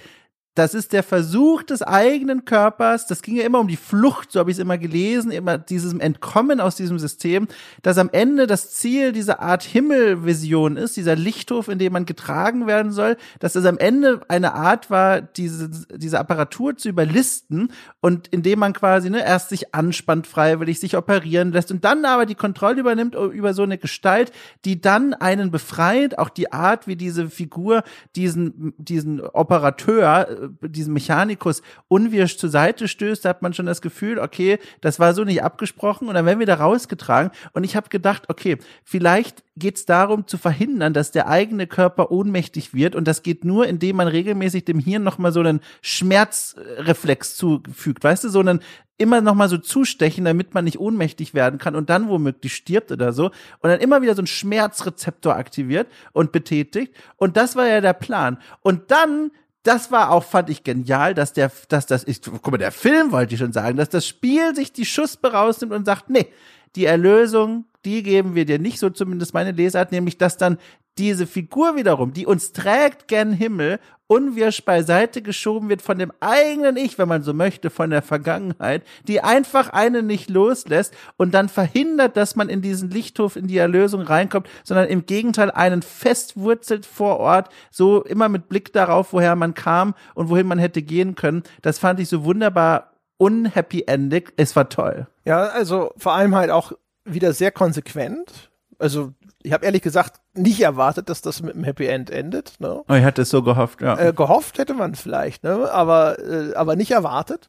[0.55, 3.07] Das ist der Versuch des eigenen Körpers.
[3.07, 6.01] Das ging ja immer um die Flucht, so habe ich es immer gelesen, immer diesem
[6.01, 7.47] Entkommen aus diesem System,
[7.83, 12.67] dass am Ende das Ziel dieser Art Himmelvision ist, dieser Lichthof, in dem man getragen
[12.67, 18.27] werden soll, dass es am Ende eine Art war, diese, diese Apparatur zu überlisten und
[18.29, 22.35] indem man quasi ne, erst sich anspannt freiwillig, sich operieren lässt und dann aber die
[22.35, 24.33] Kontrolle übernimmt über so eine Gestalt,
[24.65, 27.85] die dann einen befreit, auch die Art, wie diese Figur
[28.17, 34.19] diesen, diesen Operateur diesen Mechanikus unwirsch zur Seite stößt, da hat man schon das Gefühl,
[34.19, 37.31] okay, das war so nicht abgesprochen und dann werden wir da rausgetragen.
[37.53, 42.11] Und ich habe gedacht, okay, vielleicht geht es darum zu verhindern, dass der eigene Körper
[42.11, 42.95] ohnmächtig wird.
[42.95, 48.25] Und das geht nur, indem man regelmäßig dem Hirn nochmal so einen Schmerzreflex zufügt, weißt
[48.25, 48.61] du, so einen
[49.01, 52.93] immer noch mal so zustechen, damit man nicht ohnmächtig werden kann und dann womöglich stirbt
[52.93, 53.27] oder so.
[53.61, 56.95] Und dann immer wieder so ein Schmerzrezeptor aktiviert und betätigt.
[57.17, 58.37] Und das war ja der Plan.
[58.61, 59.31] Und dann
[59.63, 63.13] das war auch, fand ich genial, dass der, dass das, ich, guck mal, der Film
[63.13, 66.29] wollte ich schon sagen, dass das Spiel sich die Schuspe rausnimmt und sagt, nee,
[66.77, 70.59] die Erlösung die geben wir dir nicht, so zumindest meine Lesart, nämlich dass dann
[70.99, 73.79] diese Figur wiederum, die uns trägt gern Himmel,
[74.11, 78.83] unwirsch beiseite geschoben wird von dem eigenen Ich, wenn man so möchte, von der Vergangenheit,
[79.07, 83.57] die einfach einen nicht loslässt und dann verhindert, dass man in diesen Lichthof, in die
[83.57, 89.37] Erlösung reinkommt, sondern im Gegenteil einen festwurzelt vor Ort, so immer mit Blick darauf, woher
[89.37, 91.45] man kam und wohin man hätte gehen können.
[91.63, 94.33] Das fand ich so wunderbar unhappy endig.
[94.37, 95.07] Es war toll.
[95.25, 96.73] Ja, also vor allem halt auch
[97.05, 98.51] wieder sehr konsequent.
[98.81, 99.13] Also
[99.43, 102.55] ich habe ehrlich gesagt nicht erwartet, dass das mit einem Happy End endet.
[102.61, 102.83] Ne?
[102.89, 103.99] Oh, ich hatte es so gehofft, ja.
[103.99, 105.71] Äh, gehofft hätte man vielleicht, ne?
[105.71, 107.49] aber, äh, aber nicht erwartet.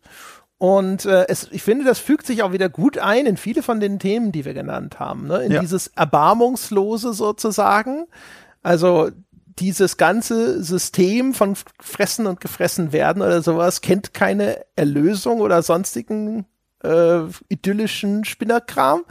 [0.58, 3.80] Und äh, es, ich finde, das fügt sich auch wieder gut ein in viele von
[3.80, 5.28] den Themen, die wir genannt haben.
[5.28, 5.44] Ne?
[5.44, 5.60] In ja.
[5.60, 8.06] dieses Erbarmungslose sozusagen.
[8.62, 9.10] Also
[9.60, 16.46] dieses ganze System von Fressen und Gefressen werden oder sowas kennt keine Erlösung oder sonstigen
[16.84, 19.04] äh, idyllischen Spinnerkram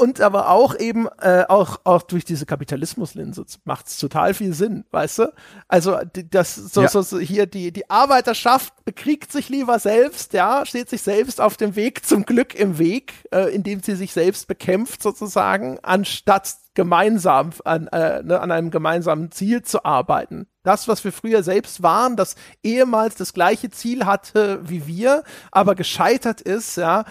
[0.00, 4.84] und aber auch eben äh, auch auch durch diese Kapitalismuslinse macht es total viel Sinn,
[4.90, 5.32] weißt du?
[5.68, 5.98] Also
[6.30, 6.88] das so, ja.
[6.88, 11.58] so, so hier die die Arbeiterschaft bekriegt sich lieber selbst, ja, steht sich selbst auf
[11.58, 17.50] dem Weg zum Glück im Weg, äh, indem sie sich selbst bekämpft sozusagen, anstatt gemeinsam
[17.64, 20.46] an, äh, ne, an einem gemeinsamen Ziel zu arbeiten.
[20.62, 25.74] Das, was wir früher selbst waren, das ehemals das gleiche Ziel hatte wie wir, aber
[25.74, 27.04] gescheitert ist, ja,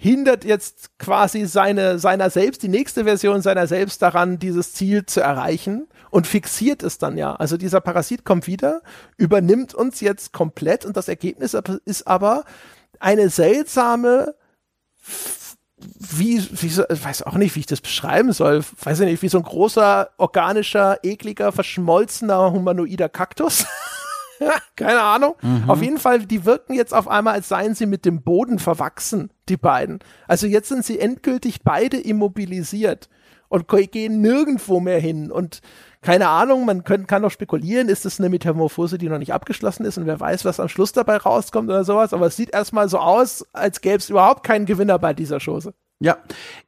[0.00, 5.20] hindert jetzt quasi seine, seiner selbst, die nächste Version seiner selbst daran, dieses Ziel zu
[5.20, 7.34] erreichen und fixiert es dann ja.
[7.34, 8.80] Also dieser Parasit kommt wieder,
[9.18, 11.54] übernimmt uns jetzt komplett und das Ergebnis
[11.84, 12.44] ist aber
[12.98, 14.34] eine seltsame
[15.76, 18.64] wie, wie ich weiß auch nicht, wie ich das beschreiben soll.
[18.82, 23.66] Weiß ich nicht, wie so ein großer, organischer, ekliger, verschmolzener, humanoider Kaktus.
[24.76, 25.34] Keine Ahnung.
[25.42, 25.68] Mhm.
[25.68, 29.30] Auf jeden Fall, die wirken jetzt auf einmal, als seien sie mit dem Boden verwachsen,
[29.48, 30.00] die beiden.
[30.26, 33.08] Also jetzt sind sie endgültig beide immobilisiert
[33.48, 35.30] und gehen nirgendwo mehr hin.
[35.30, 35.60] Und
[36.02, 39.84] keine Ahnung, man können, kann doch spekulieren, ist es eine Metamorphose, die noch nicht abgeschlossen
[39.84, 42.14] ist und wer weiß, was am Schluss dabei rauskommt oder sowas.
[42.14, 45.74] Aber es sieht erstmal so aus, als gäbe es überhaupt keinen Gewinner bei dieser Chose.
[46.02, 46.16] Ja,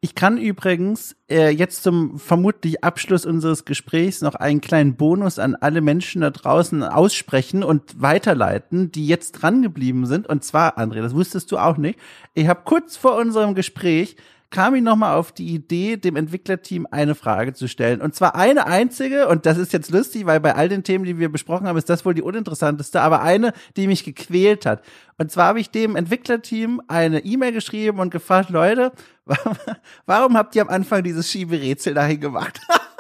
[0.03, 5.55] ich kann übrigens äh, jetzt zum vermutlich Abschluss unseres Gesprächs noch einen kleinen Bonus an
[5.55, 10.27] alle Menschen da draußen aussprechen und weiterleiten, die jetzt dran geblieben sind.
[10.27, 11.99] Und zwar, André, das wusstest du auch nicht.
[12.35, 14.17] Ich habe kurz vor unserem Gespräch
[14.53, 18.01] kam ich nochmal auf die Idee, dem Entwicklerteam eine Frage zu stellen.
[18.01, 21.19] Und zwar eine einzige, und das ist jetzt lustig, weil bei all den Themen, die
[21.19, 24.83] wir besprochen haben, ist das wohl die uninteressanteste, aber eine, die mich gequält hat.
[25.19, 28.93] Und zwar habe ich dem Entwicklerteam eine E-Mail geschrieben und gefragt, Leute,
[30.07, 32.61] warum habt ihr am Anfang dieses Schieberätsel dahin gemacht?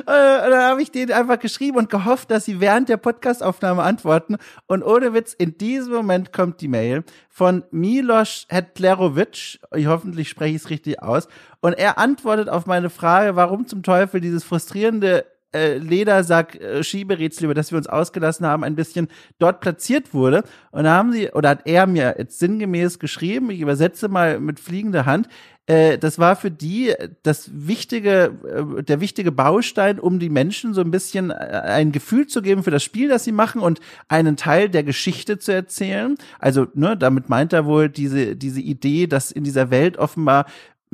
[0.00, 4.36] äh, da habe ich denen einfach geschrieben und gehofft, dass sie während der Podcastaufnahme antworten.
[4.66, 9.60] Und ohne Witz, in diesem Moment kommt die Mail von Milos Hetlerovic.
[9.74, 11.28] Ich hoffentlich spreche ich es richtig aus.
[11.60, 17.54] Und er antwortet auf meine Frage, warum zum Teufel dieses frustrierende äh, Ledersack äh, über
[17.54, 19.08] das wir uns ausgelassen haben, ein bisschen
[19.38, 20.44] dort platziert wurde.
[20.70, 24.60] Und da haben sie, oder hat er mir jetzt sinngemäß geschrieben, ich übersetze mal mit
[24.60, 25.28] fliegender Hand,
[25.66, 28.34] äh, das war für die das wichtige,
[28.78, 32.62] äh, der wichtige Baustein, um die Menschen so ein bisschen äh, ein Gefühl zu geben
[32.62, 36.16] für das Spiel, das sie machen und einen Teil der Geschichte zu erzählen.
[36.38, 40.44] Also, ne, damit meint er wohl diese, diese Idee, dass in dieser Welt offenbar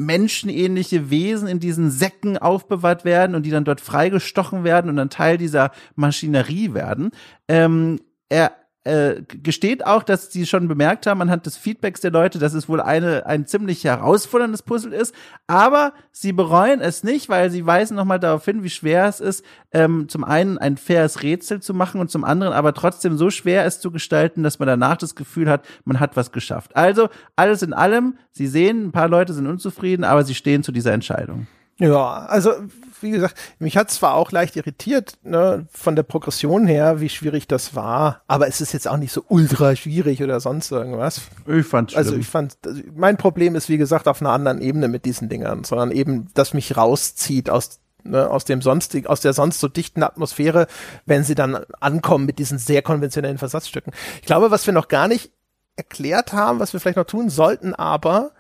[0.00, 5.10] menschenähnliche Wesen in diesen Säcken aufbewahrt werden und die dann dort freigestochen werden und dann
[5.10, 7.10] Teil dieser Maschinerie werden.
[7.48, 8.52] Ähm, er
[8.84, 12.68] äh, gesteht auch, dass sie schon bemerkt haben anhand des Feedbacks der Leute, dass es
[12.68, 15.14] wohl eine ein ziemlich herausforderndes Puzzle ist,
[15.46, 19.44] aber sie bereuen es nicht, weil sie weisen nochmal darauf hin, wie schwer es ist,
[19.72, 23.66] ähm, zum einen ein faires Rätsel zu machen und zum anderen aber trotzdem so schwer
[23.66, 26.74] es zu gestalten, dass man danach das Gefühl hat, man hat was geschafft.
[26.74, 30.72] Also alles in allem, sie sehen, ein paar Leute sind unzufrieden, aber sie stehen zu
[30.72, 31.46] dieser Entscheidung.
[31.80, 32.52] Ja, also
[33.00, 37.48] wie gesagt, mich hat zwar auch leicht irritiert, ne, von der Progression her, wie schwierig
[37.48, 41.22] das war, aber es ist jetzt auch nicht so ultra schwierig oder sonst irgendwas.
[41.46, 44.88] Ich fand's Also ich fand, also mein Problem ist, wie gesagt, auf einer anderen Ebene
[44.88, 49.34] mit diesen Dingern, sondern eben, dass mich rauszieht aus Ne, aus dem sonstig, aus der
[49.34, 50.68] sonst so dichten Atmosphäre,
[51.04, 53.92] wenn sie dann ankommen mit diesen sehr konventionellen Versatzstücken.
[54.22, 55.32] Ich glaube, was wir noch gar nicht
[55.76, 58.32] erklärt haben, was wir vielleicht noch tun sollten, aber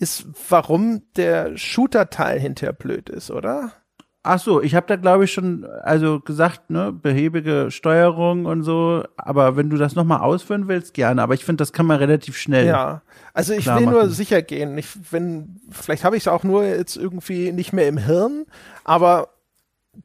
[0.00, 3.72] ist, warum der Shooter-Teil hinterher blöd ist, oder?
[4.22, 9.02] Ach so, ich habe da glaube ich schon also gesagt, ne, behäbige Steuerung und so,
[9.16, 11.96] aber wenn du das noch mal ausführen willst, gerne, aber ich finde, das kann man
[11.96, 12.66] relativ schnell.
[12.66, 13.00] Ja.
[13.32, 16.96] Also ich will nur sicher gehen, ich wenn vielleicht habe ich es auch nur jetzt
[16.96, 18.44] irgendwie nicht mehr im Hirn,
[18.84, 19.28] aber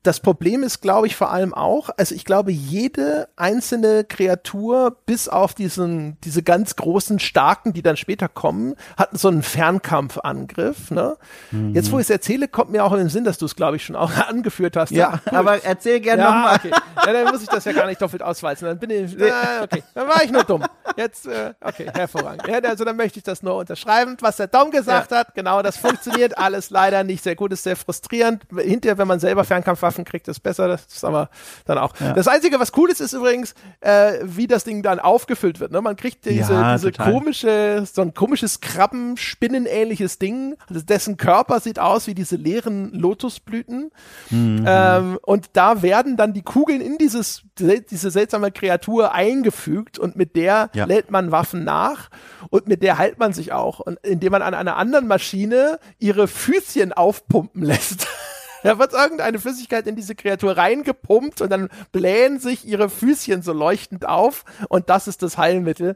[0.01, 5.29] das Problem ist, glaube ich, vor allem auch, also ich glaube, jede einzelne Kreatur, bis
[5.29, 10.89] auf diesen, diese ganz großen, starken, die dann später kommen, hat so einen Fernkampfangriff.
[10.89, 11.17] Ne?
[11.51, 11.75] Mhm.
[11.75, 13.75] Jetzt, wo ich es erzähle, kommt mir auch in den Sinn, dass du es, glaube
[13.77, 14.91] ich, schon auch angeführt hast.
[14.91, 16.55] Ja, ja aber erzähl gerne ja, nochmal.
[16.55, 16.71] Okay.
[17.05, 18.67] Ja, dann muss ich das ja gar nicht doppelt ausweisen.
[18.67, 20.63] Dann bin ich, ah, okay, dann war ich nur dumm.
[20.97, 22.47] Jetzt, äh, okay, hervorragend.
[22.47, 25.17] Ja, also dann möchte ich das nur unterschreiben, was der Dom gesagt ja.
[25.17, 25.35] hat.
[25.35, 28.43] Genau, das funktioniert alles leider nicht sehr gut, ist sehr frustrierend.
[28.57, 30.67] Hinterher, wenn man selber Fernkampf Waffen kriegt, ist besser.
[30.67, 31.29] Das ist aber
[31.65, 31.93] dann auch.
[31.99, 32.13] Ja.
[32.13, 35.71] Das Einzige, was cool ist, ist übrigens, äh, wie das Ding dann aufgefüllt wird.
[35.71, 35.81] Ne?
[35.81, 42.07] Man kriegt diese, ja, diese komische, so ein komisches Krabbenspinnenähnliches Ding, dessen Körper sieht aus
[42.07, 43.91] wie diese leeren Lotusblüten.
[44.29, 44.65] Mhm.
[44.67, 50.35] Ähm, und da werden dann die Kugeln in dieses, diese seltsame Kreatur eingefügt und mit
[50.35, 50.85] der ja.
[50.85, 52.09] lädt man Waffen nach
[52.49, 53.79] und mit der heilt man sich auch.
[53.79, 58.07] Und indem man an einer anderen Maschine ihre Füßchen aufpumpen lässt.
[58.65, 63.53] Da wird irgendeine Flüssigkeit in diese Kreatur reingepumpt und dann blähen sich ihre Füßchen so
[63.53, 65.95] leuchtend auf und das ist das Heilmittel.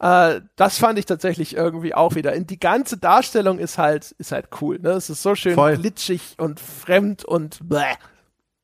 [0.00, 2.34] Äh, das fand ich tatsächlich irgendwie auch wieder.
[2.34, 4.78] Und die ganze Darstellung ist halt, ist halt cool.
[4.78, 4.92] Ne?
[4.92, 5.76] Es ist so schön voll.
[5.76, 7.96] glitschig und fremd und bläh.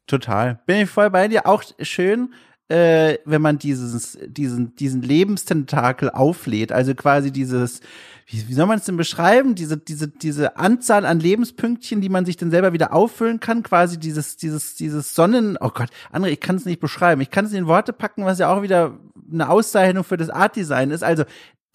[0.07, 0.59] Total.
[0.65, 1.47] Bin ich voll bei dir.
[1.47, 2.33] Auch schön,
[2.73, 6.73] äh, wenn man dieses, diesen, diesen Lebenstentakel auflädt.
[6.73, 7.81] Also quasi dieses,
[8.27, 9.55] wie, wie soll man es denn beschreiben?
[9.55, 13.99] Diese, diese, diese Anzahl an Lebenspünktchen, die man sich dann selber wieder auffüllen kann, quasi
[13.99, 17.20] dieses, dieses, dieses Sonnen, oh Gott, André, ich kann es nicht beschreiben.
[17.20, 18.99] Ich kann es in Worte packen, was ja auch wieder
[19.31, 21.05] eine Auszeichnung für das Art-Design ist.
[21.05, 21.24] Also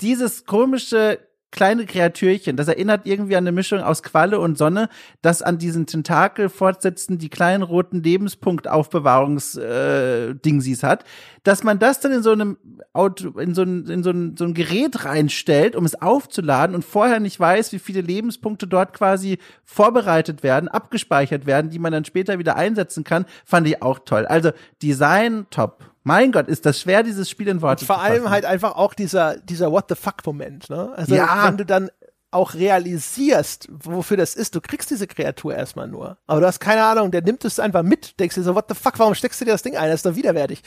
[0.02, 1.20] dieses komische
[1.52, 2.58] kleine Kreatürchen.
[2.58, 4.90] Das erinnert irgendwie an eine Mischung aus Qualle und Sonne,
[5.22, 11.06] das an diesen Tentakel fortsetzen, die kleinen roten Lebenspunkt-Aufbewahrungs-Dingsies äh, hat,
[11.44, 12.58] dass man das dann in so einem
[12.94, 16.84] Auto, in so ein, in so ein, so ein Gerät reinstellt, um es aufzuladen und
[16.84, 22.04] vorher nicht weiß, wie viele Lebenspunkte dort quasi vorbereitet werden, abgespeichert werden, die man dann
[22.06, 24.26] später wieder einsetzen kann, fand ich auch toll.
[24.26, 24.52] Also
[24.82, 25.92] Design top.
[26.08, 28.94] Mein Gott, ist das schwer, dieses Spiel in Worte zu Vor allem halt einfach auch
[28.94, 30.94] dieser, dieser What the fuck-Moment, ne?
[30.96, 31.46] Also, ja.
[31.46, 31.90] wenn du dann
[32.32, 34.56] auch realisierst, wofür das ist.
[34.56, 36.18] Du kriegst diese Kreatur erstmal nur.
[36.26, 38.18] Aber du hast keine Ahnung, der nimmt es einfach mit.
[38.22, 39.90] Denkst dir so, what the fuck, warum steckst du dir das Ding ein?
[39.90, 40.62] Das ist doch widerwärtig.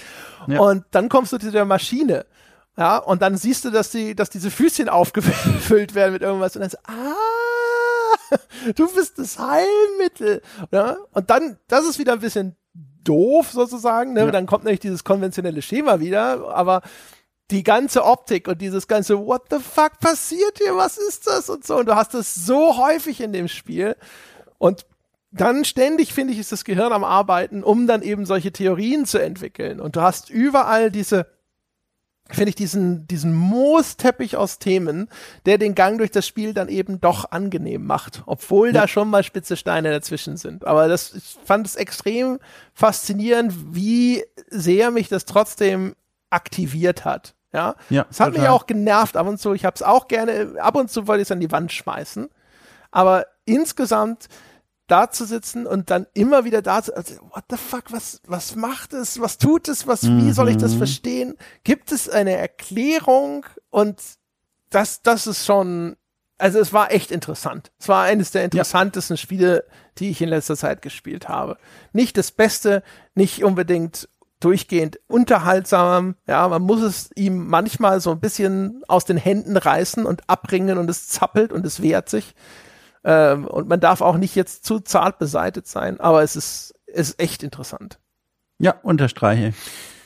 [0.47, 0.61] Ja.
[0.61, 2.27] Und dann kommst du zu der Maschine.
[2.77, 6.61] Ja, und dann siehst du, dass die, dass diese Füßchen aufgefüllt werden mit irgendwas und
[6.61, 8.37] dann so, ah,
[8.75, 10.43] du bist das Heilmittel.
[10.71, 10.99] Ja?
[11.12, 12.57] Und dann, das ist wieder ein bisschen
[13.05, 14.12] doof sozusagen.
[14.12, 14.20] Ne?
[14.20, 14.31] Ja.
[14.31, 16.82] Dann kommt nämlich dieses konventionelle Schema wieder, aber
[17.51, 20.77] die ganze Optik und dieses ganze What the fuck passiert hier?
[20.77, 21.48] Was ist das?
[21.48, 21.78] Und so.
[21.78, 23.97] Und du hast das so häufig in dem Spiel.
[24.59, 24.86] Und
[25.32, 29.18] dann ständig, finde ich, ist das Gehirn am Arbeiten, um dann eben solche Theorien zu
[29.18, 29.81] entwickeln.
[29.81, 31.27] Und du hast überall diese
[32.32, 35.09] finde ich diesen, diesen Moosteppich aus Themen,
[35.47, 38.82] der den Gang durch das Spiel dann eben doch angenehm macht, obwohl ja.
[38.82, 40.66] da schon mal spitze Steine dazwischen sind.
[40.66, 42.39] Aber das, ich fand es extrem
[42.74, 45.94] faszinierend, wie sehr mich das trotzdem
[46.31, 47.35] aktiviert hat.
[47.52, 48.40] Ja, ja es hat total.
[48.40, 49.52] mich auch genervt ab und zu.
[49.55, 52.28] Ich habe es auch gerne, ab und zu wollte ich es an die Wand schmeißen.
[52.90, 54.28] Aber insgesamt
[54.91, 58.57] da zu sitzen und dann immer wieder da zu, also, what the fuck, was, was
[58.57, 60.27] macht es, was tut es, was, mhm.
[60.27, 60.79] wie soll ich das mhm.
[60.79, 61.35] verstehen?
[61.65, 63.47] Gibt es eine Erklärung?
[63.71, 64.01] Und
[64.71, 65.97] das, das ist schon,
[66.39, 67.71] also es war echt interessant.
[67.79, 69.21] Es war eines der interessantesten ja.
[69.21, 69.65] Spiele,
[69.99, 71.57] die ich in letzter Zeit gespielt habe.
[71.93, 72.83] Nicht das Beste,
[73.15, 74.09] nicht unbedingt
[74.41, 76.17] durchgehend unterhaltsam.
[76.27, 80.79] Ja, man muss es ihm manchmal so ein bisschen aus den Händen reißen und abbringen
[80.79, 82.35] und es zappelt und es wehrt sich.
[83.05, 87.20] Ähm, und man darf auch nicht jetzt zu zart beseitet sein, aber es ist, ist
[87.20, 87.98] echt interessant.
[88.59, 89.55] Ja, unterstreiche.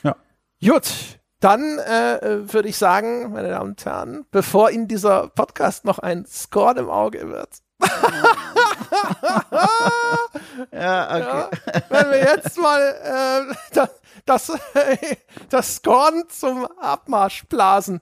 [0.03, 0.15] Ja.
[0.63, 5.99] Gut, dann äh, würde ich sagen, meine Damen und Herren, bevor Ihnen dieser Podcast noch
[5.99, 7.49] ein Score im Auge wird.
[10.71, 11.19] ja, okay.
[11.19, 11.49] Ja,
[11.89, 13.89] wenn wir jetzt mal äh, das,
[14.25, 14.51] das,
[15.49, 18.01] das Scorn zum Abmarsch blasen.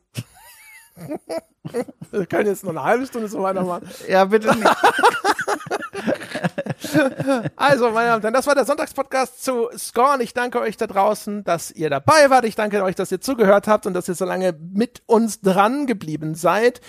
[2.12, 3.88] Wir können jetzt noch eine halbe Stunde so weitermachen.
[4.08, 4.68] Ja, bitte nicht.
[7.56, 10.22] also, meine Damen und Herren, das war der Sonntagspodcast zu Scorn.
[10.22, 12.46] Ich danke euch da draußen, dass ihr dabei wart.
[12.46, 15.88] Ich danke euch, dass ihr zugehört habt und dass ihr so lange mit uns dran
[15.88, 16.82] geblieben seid.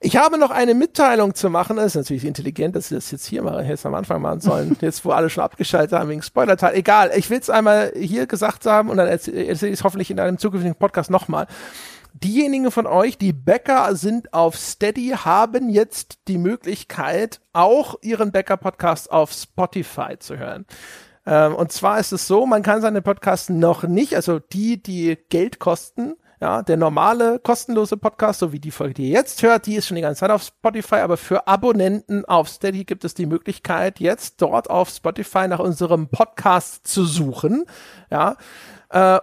[0.00, 1.76] Ich habe noch eine Mitteilung zu machen.
[1.76, 4.76] Das ist natürlich intelligent, dass Sie das jetzt hier mal jetzt am Anfang machen sollen.
[4.80, 6.74] Jetzt, wo alle schon abgeschaltet haben wegen Spoiler-Teil.
[6.74, 7.10] Egal.
[7.16, 10.38] Ich will es einmal hier gesagt haben und dann erzähle ich es hoffentlich in einem
[10.38, 11.46] zukünftigen Podcast nochmal
[12.22, 19.10] diejenigen von euch, die Bäcker sind auf Steady, haben jetzt die Möglichkeit, auch ihren Bäcker-Podcast
[19.10, 20.66] auf Spotify zu hören.
[21.26, 25.18] Ähm, und zwar ist es so, man kann seine Podcasts noch nicht, also die, die
[25.28, 29.64] Geld kosten, Ja, der normale kostenlose Podcast, so wie die Folge, die ihr jetzt hört,
[29.64, 33.14] die ist schon die ganze Zeit auf Spotify, aber für Abonnenten auf Steady gibt es
[33.14, 37.64] die Möglichkeit, jetzt dort auf Spotify nach unserem Podcast zu suchen.
[38.10, 38.36] Ja,
[38.90, 39.18] äh,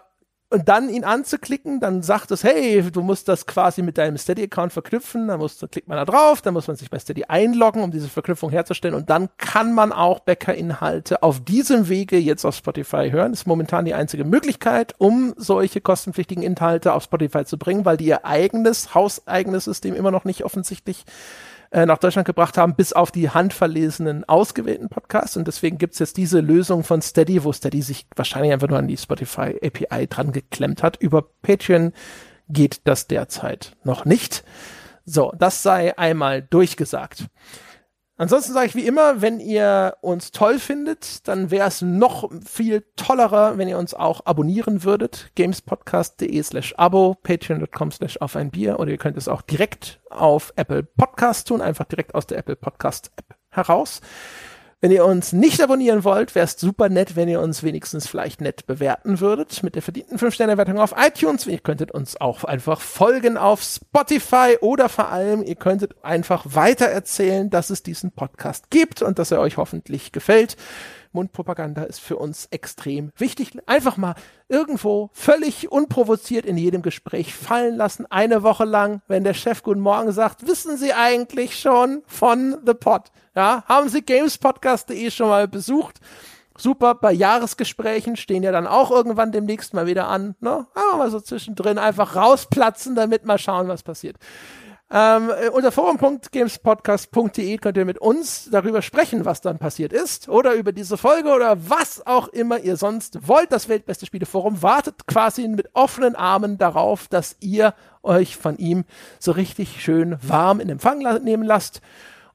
[0.53, 4.71] und dann ihn anzuklicken, dann sagt es, hey, du musst das quasi mit deinem Steady-Account
[4.71, 7.81] verknüpfen, dann, muss, dann klickt man da drauf, dann muss man sich bei Steady einloggen,
[7.81, 12.55] um diese Verknüpfung herzustellen und dann kann man auch Bäcker-Inhalte auf diesem Wege jetzt auf
[12.55, 13.31] Spotify hören.
[13.31, 17.97] Das ist momentan die einzige Möglichkeit, um solche kostenpflichtigen Inhalte auf Spotify zu bringen, weil
[17.97, 21.03] die ihr eigenes, hauseigenes System immer noch nicht offensichtlich
[21.73, 25.35] äh, nach Deutschland gebracht haben, bis auf die handverlesenen ausgewählten Podcasts.
[25.35, 28.87] Und deswegen gibt's jetzt diese Lösung von Steady, wo Steady sich wahrscheinlich einfach nur an
[28.87, 30.97] die Spotify API dran geklemmt hat.
[30.97, 31.91] Über Patreon
[32.47, 34.43] geht das derzeit noch nicht.
[35.03, 37.25] So, das sei einmal durchgesagt.
[38.23, 42.85] Ansonsten sage ich wie immer, wenn ihr uns toll findet, dann wäre es noch viel
[42.95, 45.31] tollerer, wenn ihr uns auch abonnieren würdet.
[45.35, 50.53] gamespodcast.de slash abo, patreon.com slash auf ein Bier oder ihr könnt es auch direkt auf
[50.55, 53.99] Apple Podcast tun, einfach direkt aus der Apple Podcast App heraus.
[54.83, 58.41] Wenn ihr uns nicht abonnieren wollt, wäre es super nett, wenn ihr uns wenigstens vielleicht
[58.41, 61.47] nett bewerten würdet mit der verdienten 5-Sterne-Wertung auf iTunes.
[61.47, 66.87] Ihr könntet uns auch einfach folgen auf Spotify oder vor allem, ihr könntet einfach weiter
[66.87, 70.57] erzählen, dass es diesen Podcast gibt und dass er euch hoffentlich gefällt.
[71.13, 73.57] Mundpropaganda ist für uns extrem wichtig.
[73.65, 74.15] Einfach mal
[74.49, 78.05] irgendwo völlig unprovoziert in jedem Gespräch fallen lassen.
[78.11, 82.73] Eine Woche lang, wenn der Chef Guten Morgen sagt, wissen Sie eigentlich schon von The
[82.73, 83.11] Pod?
[83.35, 85.99] Ja, haben Sie gamespodcast.de schon mal besucht?
[86.55, 90.35] Super, bei Jahresgesprächen stehen ja dann auch irgendwann demnächst mal wieder an.
[90.39, 90.67] Ne?
[90.75, 94.17] Aber mal so zwischendrin einfach rausplatzen, damit mal schauen, was passiert.
[94.95, 100.53] Ähm, äh, unter forum.gamespodcast.de könnt ihr mit uns darüber sprechen, was dann passiert ist oder
[100.53, 103.51] über diese Folge oder was auch immer ihr sonst wollt.
[103.51, 108.85] Das Weltbeste Spieleforum wartet quasi mit offenen Armen darauf, dass ihr euch von ihm
[109.19, 111.81] so richtig schön warm in Empfang nehmen lasst.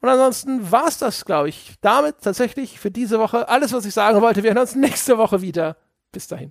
[0.01, 4.21] Und ansonsten war's das, glaube ich, damit tatsächlich für diese Woche alles, was ich sagen
[4.21, 4.43] wollte.
[4.43, 5.77] Wir hören uns nächste Woche wieder.
[6.11, 6.51] Bis dahin.